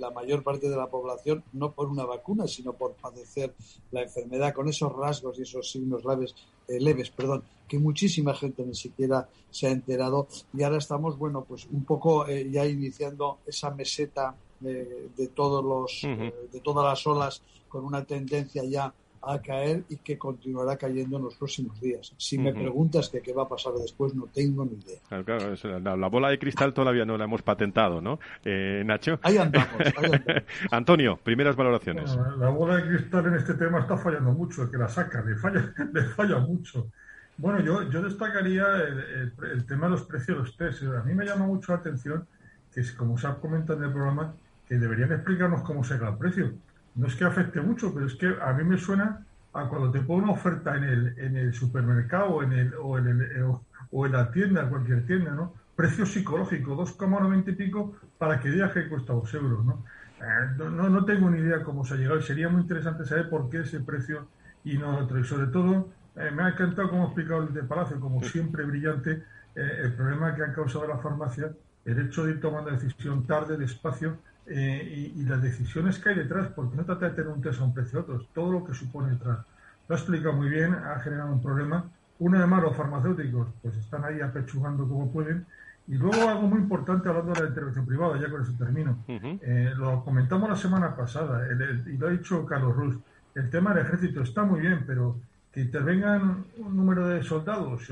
la 0.00 0.10
mayor 0.10 0.42
parte 0.42 0.68
de 0.68 0.76
la 0.76 0.88
población 0.88 1.44
no 1.52 1.72
por 1.72 1.88
una 1.88 2.04
vacuna, 2.04 2.48
sino 2.48 2.72
por 2.72 2.94
padecer 2.94 3.54
la 3.92 4.02
enfermedad 4.02 4.54
con 4.54 4.68
esos 4.68 4.92
rasgos 4.92 5.38
y 5.38 5.42
esos 5.42 5.70
signos 5.70 6.04
leves, 6.04 6.34
eh, 6.66 6.80
leves 6.80 7.10
perdón, 7.10 7.44
que 7.68 7.78
muchísima 7.78 8.34
gente 8.34 8.64
ni 8.64 8.74
siquiera 8.74 9.28
se 9.50 9.68
ha 9.68 9.70
enterado. 9.70 10.26
Y 10.52 10.62
ahora 10.62 10.78
estamos, 10.78 11.18
bueno, 11.18 11.44
pues 11.46 11.66
un 11.70 11.84
poco 11.84 12.26
eh, 12.26 12.50
ya 12.50 12.66
iniciando 12.66 13.38
esa 13.46 13.70
meseta 13.70 14.34
eh, 14.64 15.10
de 15.16 15.28
todos 15.28 15.64
los, 15.64 16.02
de 16.02 16.60
todas 16.60 16.84
las 16.84 17.06
olas 17.06 17.42
con 17.68 17.84
una 17.84 18.04
tendencia 18.04 18.64
ya 18.64 18.92
a 19.22 19.40
caer 19.40 19.84
y 19.88 19.96
que 19.96 20.18
continuará 20.18 20.76
cayendo 20.76 21.18
en 21.18 21.24
los 21.24 21.34
próximos 21.34 21.80
días. 21.80 22.12
Si 22.16 22.38
me 22.38 22.52
preguntas 22.52 23.08
que 23.08 23.20
qué 23.20 23.32
va 23.32 23.42
a 23.42 23.48
pasar 23.48 23.74
después, 23.74 24.14
no 24.14 24.28
tengo 24.32 24.64
ni 24.64 24.78
idea. 24.78 25.78
la, 25.78 26.06
bola 26.08 26.30
de 26.30 26.38
cristal 26.38 26.72
todavía 26.72 27.04
no 27.04 27.18
la 27.18 27.24
hemos 27.24 27.42
patentado, 27.42 28.00
¿no? 28.00 28.18
Eh, 28.44 28.82
Nacho. 28.84 29.18
Ahí 29.22 29.36
andamos, 29.36 29.76
Antonio, 30.70 31.18
primeras 31.22 31.54
valoraciones. 31.56 32.16
la 32.38 32.48
bola 32.48 32.76
de 32.76 32.88
cristal 32.88 33.26
en 33.26 33.34
este 33.34 33.54
tema 33.54 33.80
está 33.80 33.96
fallando 33.96 34.32
mucho, 34.32 34.62
el 34.62 34.70
que 34.70 34.78
la 34.78 34.88
saca 34.88 35.22
le 35.22 35.36
falla, 35.36 35.72
le 35.92 36.02
falla 36.04 36.38
mucho. 36.38 36.88
Bueno, 37.36 37.60
yo, 37.60 37.88
yo 37.90 38.02
destacaría 38.02 38.66
el, 38.76 39.64
tema 39.66 39.86
de 39.86 39.92
los 39.92 40.02
precios 40.02 40.36
de 40.36 40.44
los 40.44 40.56
test. 40.56 40.82
A 40.82 41.02
mí 41.02 41.14
me 41.14 41.24
llama 41.24 41.46
mucho 41.46 41.72
la 41.72 41.78
atención 41.78 42.26
que, 42.72 42.82
como 42.96 43.16
se 43.16 43.26
ha 43.26 43.34
comentado 43.34 43.78
en 43.78 43.86
el 43.86 43.92
programa, 43.92 44.34
que 44.68 44.76
deberían 44.76 45.12
explicarnos 45.12 45.62
cómo 45.62 45.82
se 45.82 45.94
el 45.94 46.16
precio 46.18 46.52
no 46.94 47.06
es 47.06 47.14
que 47.14 47.24
afecte 47.24 47.60
mucho, 47.60 47.92
pero 47.94 48.06
es 48.06 48.14
que 48.14 48.34
a 48.40 48.52
mí 48.52 48.64
me 48.64 48.78
suena 48.78 49.24
a 49.52 49.68
cuando 49.68 49.90
te 49.90 50.00
pongo 50.00 50.24
una 50.24 50.32
oferta 50.32 50.76
en 50.76 50.84
el, 50.84 51.18
en 51.18 51.36
el 51.36 51.52
supermercado 51.52 52.26
o 52.26 52.42
en, 52.42 52.52
el, 52.52 52.74
o, 52.74 52.98
en 52.98 53.06
el, 53.08 53.22
eh, 53.22 53.56
o 53.90 54.06
en 54.06 54.12
la 54.12 54.30
tienda, 54.30 54.68
cualquier 54.68 55.06
tienda, 55.06 55.32
¿no? 55.32 55.54
Precio 55.74 56.06
psicológico, 56.06 56.76
2,90 56.76 57.48
y 57.48 57.52
pico 57.52 57.96
para 58.18 58.38
que 58.38 58.50
digas 58.50 58.72
que 58.72 58.88
cuesta 58.88 59.12
2 59.12 59.34
euros, 59.34 59.60
eh, 59.60 60.54
¿no? 60.58 60.70
no, 60.70 60.88
no 60.88 61.04
tengo 61.04 61.30
ni 61.30 61.38
idea 61.40 61.62
cómo 61.62 61.84
se 61.84 61.94
ha 61.94 61.96
llegado 61.96 62.18
y 62.18 62.22
sería 62.22 62.48
muy 62.48 62.62
interesante 62.62 63.04
saber 63.04 63.28
por 63.28 63.48
qué 63.48 63.60
ese 63.60 63.80
precio 63.80 64.28
y 64.64 64.78
no 64.78 64.98
otro. 64.98 65.18
Y 65.18 65.24
sobre 65.24 65.46
todo, 65.46 65.88
eh, 66.16 66.30
me 66.30 66.42
ha 66.42 66.48
encantado 66.50 66.90
como 66.90 67.04
ha 67.04 67.06
explicado 67.06 67.42
el 67.42 67.54
de 67.54 67.62
Palacio, 67.62 67.98
como 67.98 68.22
siempre 68.22 68.64
brillante, 68.64 69.22
el 69.52 69.92
problema 69.94 70.32
que 70.34 70.44
ha 70.44 70.52
causado 70.52 70.86
la 70.86 70.98
farmacia, 70.98 71.50
el 71.84 71.98
hecho 71.98 72.24
de 72.24 72.32
ir 72.32 72.40
tomando 72.40 72.70
decisión 72.70 73.26
tarde, 73.26 73.56
despacio, 73.56 74.16
eh, 74.52 75.12
y, 75.14 75.22
las 75.22 75.40
decisiones 75.40 76.00
que 76.00 76.08
hay 76.08 76.16
detrás, 76.16 76.48
porque 76.48 76.76
no 76.76 76.84
trata 76.84 77.08
de 77.08 77.14
tener 77.14 77.30
un 77.30 77.40
test 77.40 77.60
a 77.60 77.64
un 77.64 77.72
precio 77.72 78.00
otro, 78.00 78.26
todo 78.34 78.50
lo 78.50 78.64
que 78.64 78.74
supone 78.74 79.12
detrás. 79.12 79.38
Lo 79.86 79.94
ha 79.94 79.98
explicado 79.98 80.34
muy 80.34 80.48
bien, 80.48 80.74
ha 80.74 80.98
generado 80.98 81.32
un 81.32 81.40
problema. 81.40 81.84
Uno 82.18 82.40
de 82.40 82.46
más, 82.46 82.60
los 82.60 82.76
farmacéuticos, 82.76 83.46
pues 83.62 83.76
están 83.76 84.04
ahí 84.04 84.20
apechugando 84.20 84.88
como 84.88 85.12
pueden. 85.12 85.46
Y 85.86 85.94
luego 85.94 86.28
algo 86.28 86.48
muy 86.48 86.58
importante 86.58 87.08
hablando 87.08 87.32
de 87.32 87.42
la 87.42 87.48
intervención 87.48 87.86
privada, 87.86 88.18
ya 88.20 88.28
con 88.28 88.42
eso 88.42 88.52
termino. 88.58 88.98
Eh, 89.06 89.72
lo 89.76 90.04
comentamos 90.04 90.50
la 90.50 90.56
semana 90.56 90.96
pasada 90.96 91.46
y 91.86 91.96
lo 91.96 92.08
ha 92.08 92.10
dicho 92.10 92.44
Carlos 92.44 92.74
Ruz. 92.74 92.98
El 93.36 93.50
tema 93.50 93.72
del 93.72 93.86
ejército 93.86 94.22
está 94.22 94.42
muy 94.42 94.60
bien, 94.60 94.82
pero 94.84 95.16
que 95.52 95.60
intervengan 95.60 96.44
un 96.58 96.76
número 96.76 97.06
de 97.06 97.22
soldados 97.22 97.88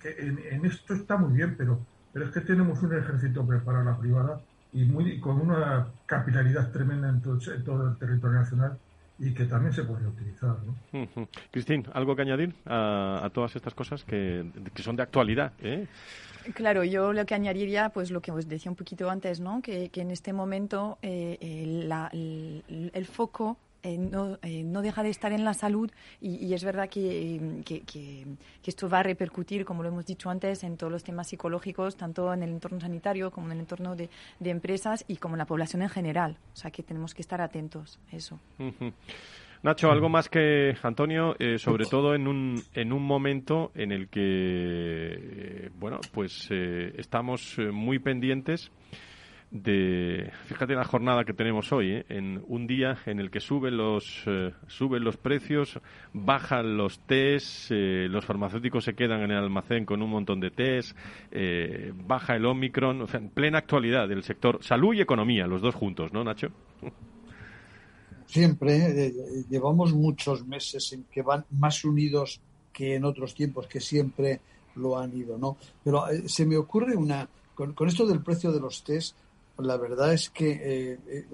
que 0.00 0.16
en, 0.18 0.64
esto 0.64 0.94
está 0.94 1.16
muy 1.16 1.32
bien, 1.32 1.56
pero, 1.56 1.80
pero 2.12 2.26
es 2.26 2.30
que 2.30 2.40
tenemos 2.40 2.80
un 2.82 2.96
ejército 2.96 3.44
preparado 3.44 3.88
a 3.88 3.92
la 3.92 3.98
privada 3.98 4.40
y 4.74 4.84
muy, 4.84 5.20
con 5.20 5.40
una 5.40 5.86
capilaridad 6.04 6.70
tremenda 6.72 7.08
en 7.08 7.22
todo, 7.22 7.38
el 7.88 7.96
territorio 7.96 8.40
nacional 8.40 8.76
y 9.20 9.32
que 9.32 9.44
también 9.44 9.72
se 9.72 9.84
podría 9.84 10.08
utilizar. 10.08 10.56
¿no? 10.92 11.08
Cristín, 11.52 11.86
¿algo 11.92 12.16
que 12.16 12.22
añadir 12.22 12.52
a, 12.66 13.30
todas 13.32 13.54
estas 13.54 13.72
cosas 13.72 14.02
que, 14.02 14.44
son 14.82 14.96
de 14.96 15.04
actualidad? 15.04 15.52
¿eh? 15.62 15.86
Claro, 16.54 16.82
yo 16.82 17.12
lo 17.12 17.24
que 17.24 17.36
añadiría, 17.36 17.90
pues 17.90 18.10
lo 18.10 18.20
que 18.20 18.32
os 18.32 18.48
decía 18.48 18.70
un 18.70 18.76
poquito 18.76 19.08
antes, 19.08 19.38
¿no? 19.38 19.62
que, 19.62 19.90
en 19.94 20.10
este 20.10 20.32
momento 20.32 20.98
eh, 21.02 21.38
el, 22.92 23.06
foco 23.06 23.56
eh, 23.84 23.98
no, 23.98 24.38
eh, 24.40 24.64
no, 24.64 24.80
deja 24.80 25.02
de 25.02 25.10
estar 25.10 25.30
en 25.32 25.44
la 25.44 25.52
salud 25.52 25.90
y, 26.18 26.54
es 26.54 26.64
verdad 26.64 26.88
que, 26.88 27.60
que, 27.66 28.24
esto 28.64 28.88
va 28.88 29.00
a 29.00 29.02
repercutir, 29.02 29.66
como 29.66 29.82
lo 29.82 29.90
hemos 29.90 30.06
dicho 30.06 30.30
antes, 30.30 30.64
en 30.64 30.78
todos 30.78 30.90
los 30.90 31.04
temas 31.04 31.28
psicológicos, 31.28 31.94
tanto 31.94 32.32
en 32.32 32.42
el 32.42 32.48
entorno 32.48 32.80
sanitario 32.80 33.30
como 33.30 33.48
en 33.48 33.52
el 33.52 33.58
entorno 33.60 33.94
de, 33.94 34.08
empresas 34.42 35.04
y 35.06 35.16
como 35.16 35.34
en 35.34 35.40
la 35.40 35.44
población 35.44 35.82
en 35.82 35.90
general. 35.90 36.38
O 36.54 36.56
sea 36.56 36.70
que 36.70 36.82
tenemos 36.82 37.12
que 37.12 37.20
estar 37.20 37.42
atentos 37.42 38.00
a 38.10 38.16
eso. 38.16 38.40
Nacho, 39.62 39.90
algo 39.90 40.08
más 40.08 40.30
que 40.30 40.74
Antonio, 40.82 41.36
eh, 41.38 41.58
sobre 41.58 41.84
todo 41.84 42.14
en 42.14 42.26
un, 42.26 42.62
en 42.72 42.90
un 42.90 43.02
momento 43.02 43.70
en 43.74 43.92
el 43.92 44.08
que, 44.08 45.70
bueno, 45.78 46.00
pues 46.10 46.48
estamos 46.50 47.58
muy 47.70 47.98
pendientes 47.98 48.70
de 49.54 50.32
fíjate 50.46 50.74
la 50.74 50.84
jornada 50.84 51.24
que 51.24 51.32
tenemos 51.32 51.72
hoy 51.72 51.92
¿eh? 51.92 52.06
en 52.08 52.42
un 52.48 52.66
día 52.66 52.98
en 53.06 53.20
el 53.20 53.30
que 53.30 53.38
suben 53.38 53.76
los 53.76 54.24
eh, 54.26 54.52
suben 54.66 55.04
los 55.04 55.16
precios 55.16 55.78
bajan 56.12 56.76
los 56.76 56.98
test 57.06 57.70
eh, 57.70 58.08
los 58.10 58.24
farmacéuticos 58.24 58.82
se 58.82 58.94
quedan 58.94 59.22
en 59.22 59.30
el 59.30 59.36
almacén 59.36 59.86
con 59.86 60.02
un 60.02 60.10
montón 60.10 60.40
de 60.40 60.50
test 60.50 60.98
baja 62.04 62.34
el 62.34 62.46
omicron 62.46 63.02
o 63.02 63.06
sea 63.06 63.20
en 63.20 63.28
plena 63.28 63.58
actualidad 63.58 64.08
del 64.08 64.24
sector 64.24 64.58
salud 64.60 64.92
y 64.92 65.02
economía 65.02 65.46
los 65.46 65.62
dos 65.62 65.76
juntos 65.76 66.12
no 66.12 66.24
Nacho 66.24 66.48
siempre 68.26 69.12
llevamos 69.48 69.94
muchos 69.94 70.44
meses 70.44 70.92
en 70.94 71.04
que 71.04 71.22
van 71.22 71.44
más 71.50 71.84
unidos 71.84 72.40
que 72.72 72.96
en 72.96 73.04
otros 73.04 73.36
tiempos 73.36 73.68
que 73.68 73.78
siempre 73.78 74.40
lo 74.74 74.98
han 74.98 75.16
ido 75.16 75.38
no 75.38 75.56
pero 75.84 76.06
se 76.26 76.44
me 76.44 76.56
ocurre 76.56 76.96
una 76.96 77.28
con, 77.54 77.72
con 77.72 77.86
esto 77.86 78.04
del 78.04 78.20
precio 78.20 78.50
de 78.50 78.58
los 78.58 78.82
test 78.82 79.16
la 79.58 79.76
verdad 79.76 80.12
es 80.12 80.30
que 80.30 80.50
eh, 80.52 80.98
eh, 81.06 81.26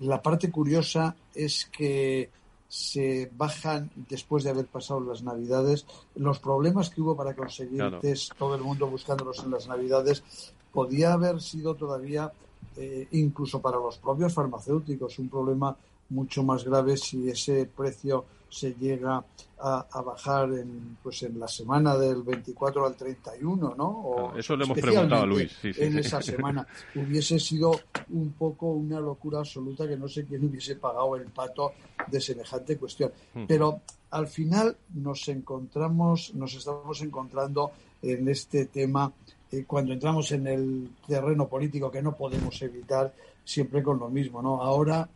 la 0.00 0.22
parte 0.22 0.50
curiosa 0.50 1.16
es 1.34 1.66
que 1.66 2.30
se 2.68 3.30
bajan 3.36 3.90
después 4.08 4.44
de 4.44 4.50
haber 4.50 4.66
pasado 4.66 5.00
las 5.00 5.22
navidades. 5.22 5.86
Los 6.16 6.38
problemas 6.38 6.90
que 6.90 7.00
hubo 7.00 7.16
para 7.16 7.34
conseguir 7.34 7.82
test, 8.00 8.32
todo 8.36 8.54
el 8.54 8.62
mundo 8.62 8.88
buscándolos 8.88 9.38
en 9.44 9.50
las 9.50 9.68
navidades, 9.68 10.24
podía 10.72 11.12
haber 11.12 11.40
sido 11.40 11.74
todavía, 11.74 12.32
eh, 12.76 13.06
incluso 13.12 13.60
para 13.60 13.76
los 13.78 13.98
propios 13.98 14.34
farmacéuticos, 14.34 15.18
un 15.18 15.28
problema 15.28 15.76
mucho 16.10 16.42
más 16.42 16.64
grave 16.64 16.96
si 16.96 17.28
ese 17.28 17.66
precio 17.66 18.24
se 18.54 18.74
llega 18.74 19.24
a, 19.58 20.02
bajar 20.02 20.52
en, 20.52 20.96
pues 21.02 21.22
en 21.22 21.40
la 21.40 21.48
semana 21.48 21.96
del 21.96 22.22
24 22.22 22.86
al 22.86 22.94
31, 22.94 23.74
¿no? 23.76 23.84
O 23.84 24.36
eso 24.36 24.56
le 24.56 24.64
hemos 24.64 24.78
preguntado 24.78 25.22
a 25.22 25.26
Luis. 25.26 25.52
en 25.62 25.98
esa 25.98 26.20
semana 26.20 26.66
hubiese 26.94 27.40
sido 27.40 27.72
un 28.10 28.32
poco 28.32 28.66
una 28.66 29.00
locura 29.00 29.38
absoluta 29.38 29.88
que 29.88 29.96
no 29.96 30.06
sé 30.06 30.24
quién 30.26 30.44
hubiese 30.44 30.76
pagado 30.76 31.16
el 31.16 31.24
pato 31.24 31.72
de 32.06 32.20
semejante 32.20 32.76
cuestión. 32.76 33.10
Pero 33.48 33.80
al 34.10 34.28
final 34.28 34.76
nos 34.94 35.26
encontramos, 35.28 36.34
nos 36.34 36.54
estamos 36.54 37.00
encontrando 37.02 37.72
en 38.02 38.28
este 38.28 38.66
tema 38.66 39.12
eh, 39.50 39.64
cuando 39.66 39.92
entramos 39.92 40.30
en 40.32 40.46
el 40.46 40.90
terreno 41.06 41.48
político 41.48 41.90
que 41.90 42.02
no 42.02 42.14
podemos 42.14 42.60
evitar 42.62 43.12
siempre 43.44 43.82
con 43.82 43.98
lo 43.98 44.08
mismo, 44.10 44.42
¿no? 44.42 44.62
Ahora 44.62 45.08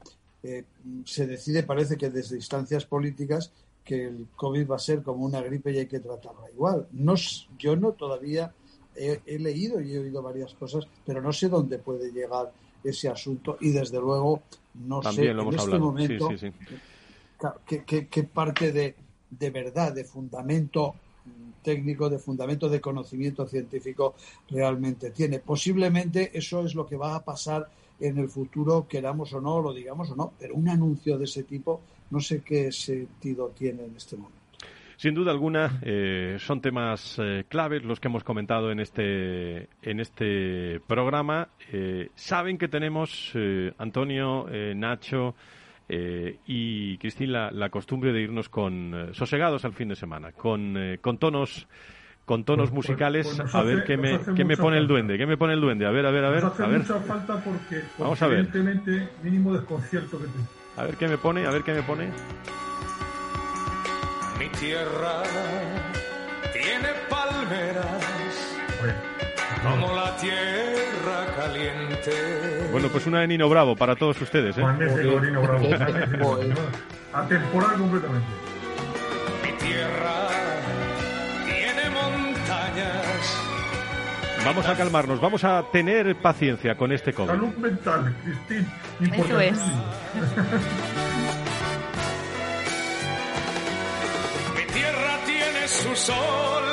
eh, 0.42 0.64
se 1.04 1.26
decide, 1.26 1.62
parece 1.62 1.96
que 1.96 2.10
desde 2.10 2.36
instancias 2.36 2.84
políticas, 2.84 3.52
que 3.84 4.06
el 4.06 4.26
COVID 4.36 4.70
va 4.70 4.76
a 4.76 4.80
ser 4.80 5.02
como 5.02 5.24
una 5.24 5.40
gripe 5.40 5.72
y 5.72 5.78
hay 5.78 5.86
que 5.86 6.00
tratarla 6.00 6.50
igual. 6.50 6.86
No, 6.92 7.14
yo 7.58 7.74
no 7.74 7.92
todavía 7.92 8.52
he, 8.94 9.38
leído 9.38 9.80
y 9.80 9.94
he 9.94 9.98
oído 9.98 10.22
varias 10.22 10.54
cosas, 10.54 10.86
pero 11.06 11.22
no 11.22 11.32
sé 11.32 11.48
dónde 11.48 11.78
puede 11.78 12.12
llegar 12.12 12.52
ese 12.84 13.08
asunto 13.08 13.56
y 13.60 13.70
desde 13.70 13.98
luego 13.98 14.42
no 14.74 15.02
sé 15.02 15.30
en 15.30 15.38
este 15.54 15.78
momento 15.78 16.28
Qué, 17.66 18.22
parte 18.24 18.72
de, 18.72 18.96
de 19.30 19.50
verdad, 19.50 19.92
de 19.92 20.04
fundamento 20.04 20.94
técnico, 21.62 22.08
de 22.10 22.18
fundamento 22.18 22.68
de 22.68 22.80
conocimiento 22.80 23.46
científico 23.46 24.14
realmente 24.48 25.10
tiene. 25.10 25.38
Posiblemente 25.38 26.36
eso 26.36 26.64
es 26.64 26.74
lo 26.74 26.86
que 26.86 26.96
va 26.96 27.14
a 27.14 27.24
pasar 27.24 27.68
en 28.00 28.18
el 28.18 28.28
futuro, 28.28 28.86
queramos 28.88 29.32
o 29.32 29.40
no, 29.40 29.60
lo 29.60 29.72
digamos 29.72 30.10
o 30.10 30.16
no, 30.16 30.32
pero 30.38 30.54
un 30.54 30.68
anuncio 30.68 31.18
de 31.18 31.24
ese 31.24 31.42
tipo 31.42 31.80
no 32.10 32.20
sé 32.20 32.42
qué 32.42 32.72
sentido 32.72 33.52
tiene 33.56 33.84
en 33.84 33.96
este 33.96 34.16
momento. 34.16 34.38
Sin 34.96 35.14
duda 35.14 35.30
alguna, 35.30 35.78
eh, 35.82 36.38
son 36.40 36.60
temas 36.60 37.20
eh, 37.22 37.44
claves 37.48 37.84
los 37.84 38.00
que 38.00 38.08
hemos 38.08 38.24
comentado 38.24 38.72
en 38.72 38.80
este, 38.80 39.68
en 39.80 40.00
este 40.00 40.80
programa. 40.88 41.50
Eh, 41.72 42.10
saben 42.16 42.58
que 42.58 42.66
tenemos, 42.66 43.32
Antonio, 43.78 44.46
Nacho 44.74 45.36
y 45.88 46.98
Cristina, 46.98 47.52
la, 47.52 47.70
costumbre 47.70 48.12
de 48.12 48.22
irnos 48.22 48.48
con 48.48 49.10
sosegados 49.12 49.64
al 49.64 49.72
fin 49.72 49.88
de 49.88 49.96
semana, 49.96 50.32
con, 50.32 50.76
con 51.00 51.18
tonos 51.18 51.68
con 52.28 52.44
tonos 52.44 52.68
pues, 52.68 52.86
pues, 52.86 52.88
musicales 52.90 53.26
pues 53.26 53.54
a 53.54 53.62
ver 53.62 53.84
qué 53.84 53.96
me, 53.96 54.20
qué 54.36 54.44
me 54.44 54.58
pone 54.58 54.76
el 54.76 54.86
duende, 54.86 55.16
qué 55.16 55.24
me 55.24 55.38
pone 55.38 55.54
el 55.54 55.62
duende, 55.62 55.86
a 55.86 55.90
ver, 55.90 56.04
a 56.04 56.10
ver, 56.10 56.24
a 56.26 56.28
ver. 56.28 56.44
Nos 56.44 56.52
hace 56.52 56.62
a 56.62 56.66
ver. 56.66 56.80
mucha 56.80 57.00
falta 57.00 57.42
porque, 57.42 57.82
Vamos 57.98 58.20
a 58.20 58.26
ver. 58.26 58.40
evidentemente 58.40 59.08
mínimo 59.22 59.54
desconcierto 59.54 60.18
que 60.18 60.26
tiene. 60.26 60.46
A 60.76 60.84
ver 60.84 60.96
qué 60.96 61.08
me 61.08 61.16
pone, 61.16 61.46
a 61.46 61.50
ver 61.50 61.62
qué 61.62 61.72
me 61.72 61.82
pone. 61.82 62.10
Mi 64.38 64.48
tierra 64.60 65.22
tiene 66.52 66.88
palmeras 67.08 68.58
como 69.62 69.96
la 69.96 70.14
tierra 70.18 71.34
caliente. 71.34 72.68
Bueno, 72.70 72.88
pues 72.92 73.06
una 73.06 73.20
de 73.20 73.28
Nino 73.28 73.48
Bravo 73.48 73.74
para 73.74 73.96
todos 73.96 74.20
ustedes, 74.20 74.56
¿eh? 74.58 74.62
Magnífico, 74.62 75.18
Nino 75.24 75.40
Bravo. 75.40 75.66
Atemporal 77.14 77.78
completamente. 77.78 78.26
Vamos 84.44 84.66
a 84.66 84.76
calmarnos, 84.76 85.20
vamos 85.20 85.44
a 85.44 85.62
tener 85.70 86.16
paciencia 86.16 86.76
con 86.76 86.92
este 86.92 87.12
COVID. 87.12 87.28
Salud 87.28 87.54
mental, 87.56 88.16
Cristín. 88.22 88.66
Eso 89.12 89.40
es. 89.40 89.58
Mi 94.56 94.62
tierra 94.72 95.18
tiene 95.26 95.68
su 95.68 95.94
sol. 95.96 96.64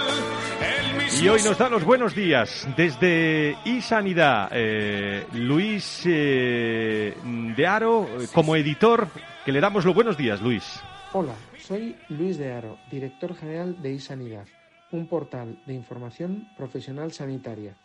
Y 1.21 1.27
hoy 1.27 1.41
nos 1.43 1.57
da 1.57 1.69
los 1.69 1.83
buenos 1.83 2.13
días 2.13 2.67
desde 2.75 3.57
iSanidad. 3.65 4.49
Eh, 4.51 5.25
Luis 5.33 6.03
eh, 6.05 7.15
de 7.23 7.67
Aro, 7.67 8.07
como 8.33 8.55
editor, 8.55 9.07
que 9.43 9.51
le 9.51 9.59
damos 9.59 9.85
los 9.85 9.95
buenos 9.95 10.17
días, 10.17 10.41
Luis. 10.41 10.81
Hola, 11.13 11.33
soy 11.57 11.95
Luis 12.09 12.37
de 12.37 12.53
Aro, 12.53 12.77
director 12.91 13.35
general 13.35 13.81
de 13.81 13.93
iSanidad 13.93 14.45
un 14.91 15.07
portal 15.07 15.61
de 15.65 15.73
información 15.73 16.47
profesional 16.57 17.11
sanitaria. 17.11 17.77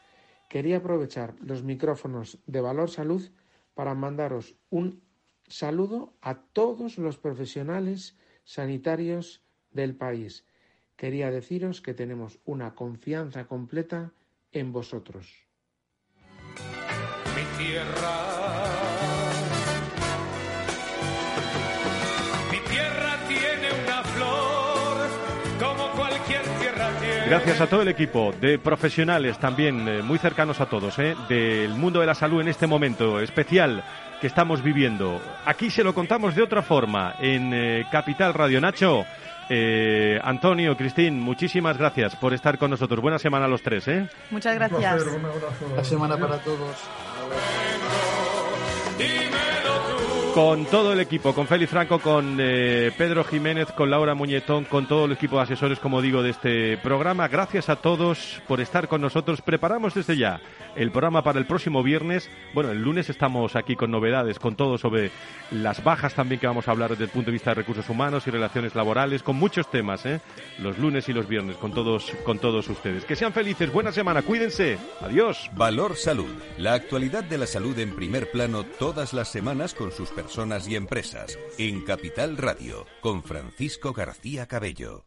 Quería 0.49 0.79
aprovechar 0.79 1.35
los 1.41 1.63
micrófonos 1.63 2.39
de 2.47 2.61
Valor 2.61 2.91
Salud 2.91 3.31
para 3.75 3.95
mandaros 3.95 4.57
un 4.69 5.03
saludo 5.47 6.15
a 6.21 6.35
todos 6.35 6.99
los 6.99 7.19
profesionales 7.19 8.17
sanitarios 8.45 9.43
del 9.71 9.97
país. 9.97 10.45
Quería 10.97 11.31
deciros 11.31 11.81
que 11.81 11.95
tenemos 11.95 12.41
una 12.45 12.75
confianza 12.75 13.47
completa 13.47 14.13
en 14.53 14.73
vosotros. 14.73 15.47
Gracias 27.31 27.61
a 27.61 27.69
todo 27.69 27.83
el 27.83 27.89
equipo 27.89 28.35
de 28.41 28.59
profesionales 28.59 29.39
también 29.39 29.87
eh, 29.87 30.03
muy 30.03 30.19
cercanos 30.19 30.61
a 30.61 30.67
todos, 30.67 30.99
eh, 30.99 31.15
del 31.29 31.71
mundo 31.75 32.01
de 32.01 32.07
la 32.07 32.17
salud 32.17 32.41
en 32.41 32.49
este 32.49 32.67
momento 32.67 33.21
especial 33.21 33.85
que 34.21 34.27
estamos 34.27 34.65
viviendo. 34.65 35.23
Aquí 35.45 35.71
se 35.71 35.85
lo 35.85 35.95
contamos 35.95 36.35
de 36.35 36.43
otra 36.43 36.61
forma 36.61 37.15
en 37.21 37.55
eh, 37.55 37.87
Capital 37.93 38.35
Radio 38.35 38.61
Nacho. 38.61 39.05
Antonio, 40.23 40.77
Cristín, 40.77 41.21
muchísimas 41.21 41.77
gracias 41.79 42.17
por 42.17 42.35
estar 42.35 42.59
con 42.59 42.71
nosotros. 42.71 43.01
Buena 43.01 43.19
semana 43.21 43.45
a 43.45 43.49
los 43.49 43.63
tres. 43.63 43.89
Muchas 44.31 44.55
gracias. 44.57 45.05
Buena 45.05 45.85
semana 45.85 46.17
para 46.17 46.39
todos. 46.39 46.77
Con 50.35 50.65
todo 50.67 50.93
el 50.93 51.01
equipo, 51.01 51.35
con 51.35 51.49
Félix 51.49 51.73
Franco, 51.73 51.99
con 51.99 52.37
eh, 52.41 52.93
Pedro 52.97 53.25
Jiménez, 53.25 53.73
con 53.73 53.91
Laura 53.91 54.15
Muñetón, 54.15 54.65
con 54.65 54.87
todo 54.87 55.07
el 55.07 55.13
equipo 55.13 55.37
de 55.37 55.43
asesores, 55.43 55.81
como 55.81 56.01
digo, 56.01 56.23
de 56.23 56.31
este 56.31 56.79
programa. 56.79 57.27
Gracias 57.27 57.69
a 57.69 57.77
todos 57.77 58.41
por 58.47 58.61
estar 58.61 58.87
con 58.87 59.01
nosotros. 59.01 59.43
Preparamos 59.43 59.93
desde 59.95 60.17
ya 60.17 60.41
el 60.77 60.93
programa 60.93 61.25
para 61.25 61.41
el 61.41 61.47
próximo 61.47 61.83
viernes. 61.83 62.31
Bueno, 62.55 62.71
el 62.71 62.81
lunes 62.81 63.11
estamos 63.11 63.57
aquí 63.57 63.75
con 63.75 63.91
novedades, 63.91 64.39
con 64.39 64.55
todo 64.55 64.79
sobre 64.79 65.11
las 65.51 65.83
bajas 65.83 66.15
también 66.15 66.41
que 66.41 66.47
vamos 66.47 66.69
a 66.69 66.71
hablar 66.71 66.91
desde 66.91 67.05
el 67.05 67.11
punto 67.11 67.27
de 67.27 67.33
vista 67.33 67.51
de 67.51 67.55
recursos 67.55 67.89
humanos 67.89 68.27
y 68.27 68.31
relaciones 68.31 68.77
laborales, 68.77 69.25
con 69.25 69.35
muchos 69.35 69.69
temas, 69.69 70.07
¿eh? 70.07 70.21
los 70.59 70.79
lunes 70.79 71.09
y 71.09 71.13
los 71.13 71.27
viernes, 71.27 71.57
con 71.57 71.73
todos, 71.75 72.13
con 72.25 72.39
todos 72.39 72.69
ustedes. 72.69 73.05
Que 73.05 73.17
sean 73.17 73.33
felices, 73.33 73.73
buena 73.73 73.91
semana, 73.91 74.23
cuídense. 74.23 74.79
Adiós. 75.01 75.51
Valor 75.55 75.97
Salud. 75.97 76.31
La 76.57 76.75
actualidad 76.75 77.25
de 77.25 77.39
la 77.39 77.47
salud 77.47 77.77
en 77.81 77.97
primer 77.97 78.31
plano 78.31 78.63
todas 78.63 79.13
las 79.13 79.29
semanas 79.29 79.75
con 79.75 79.91
sus 79.91 80.11
personas 80.23 80.69
y 80.69 80.77
empresas. 80.77 81.39
En 81.57 81.83
Capital 81.83 82.37
Radio, 82.37 82.87
con 83.01 83.23
Francisco 83.23 83.95
García 83.95 84.47
Cabello. 84.47 85.07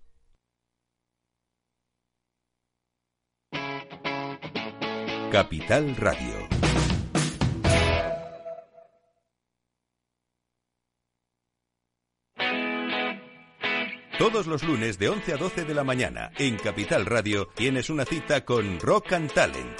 Capital 5.31 5.95
Radio. 5.97 6.63
Todos 14.17 14.47
los 14.47 14.63
lunes 14.63 14.97
de 14.97 15.09
11 15.09 15.33
a 15.33 15.37
12 15.37 15.65
de 15.65 15.73
la 15.73 15.83
mañana 15.83 16.31
en 16.37 16.57
Capital 16.57 17.05
Radio 17.05 17.49
tienes 17.55 17.89
una 17.89 18.05
cita 18.05 18.45
con 18.45 18.79
Rock 18.79 19.13
and 19.13 19.31
Talent, 19.31 19.79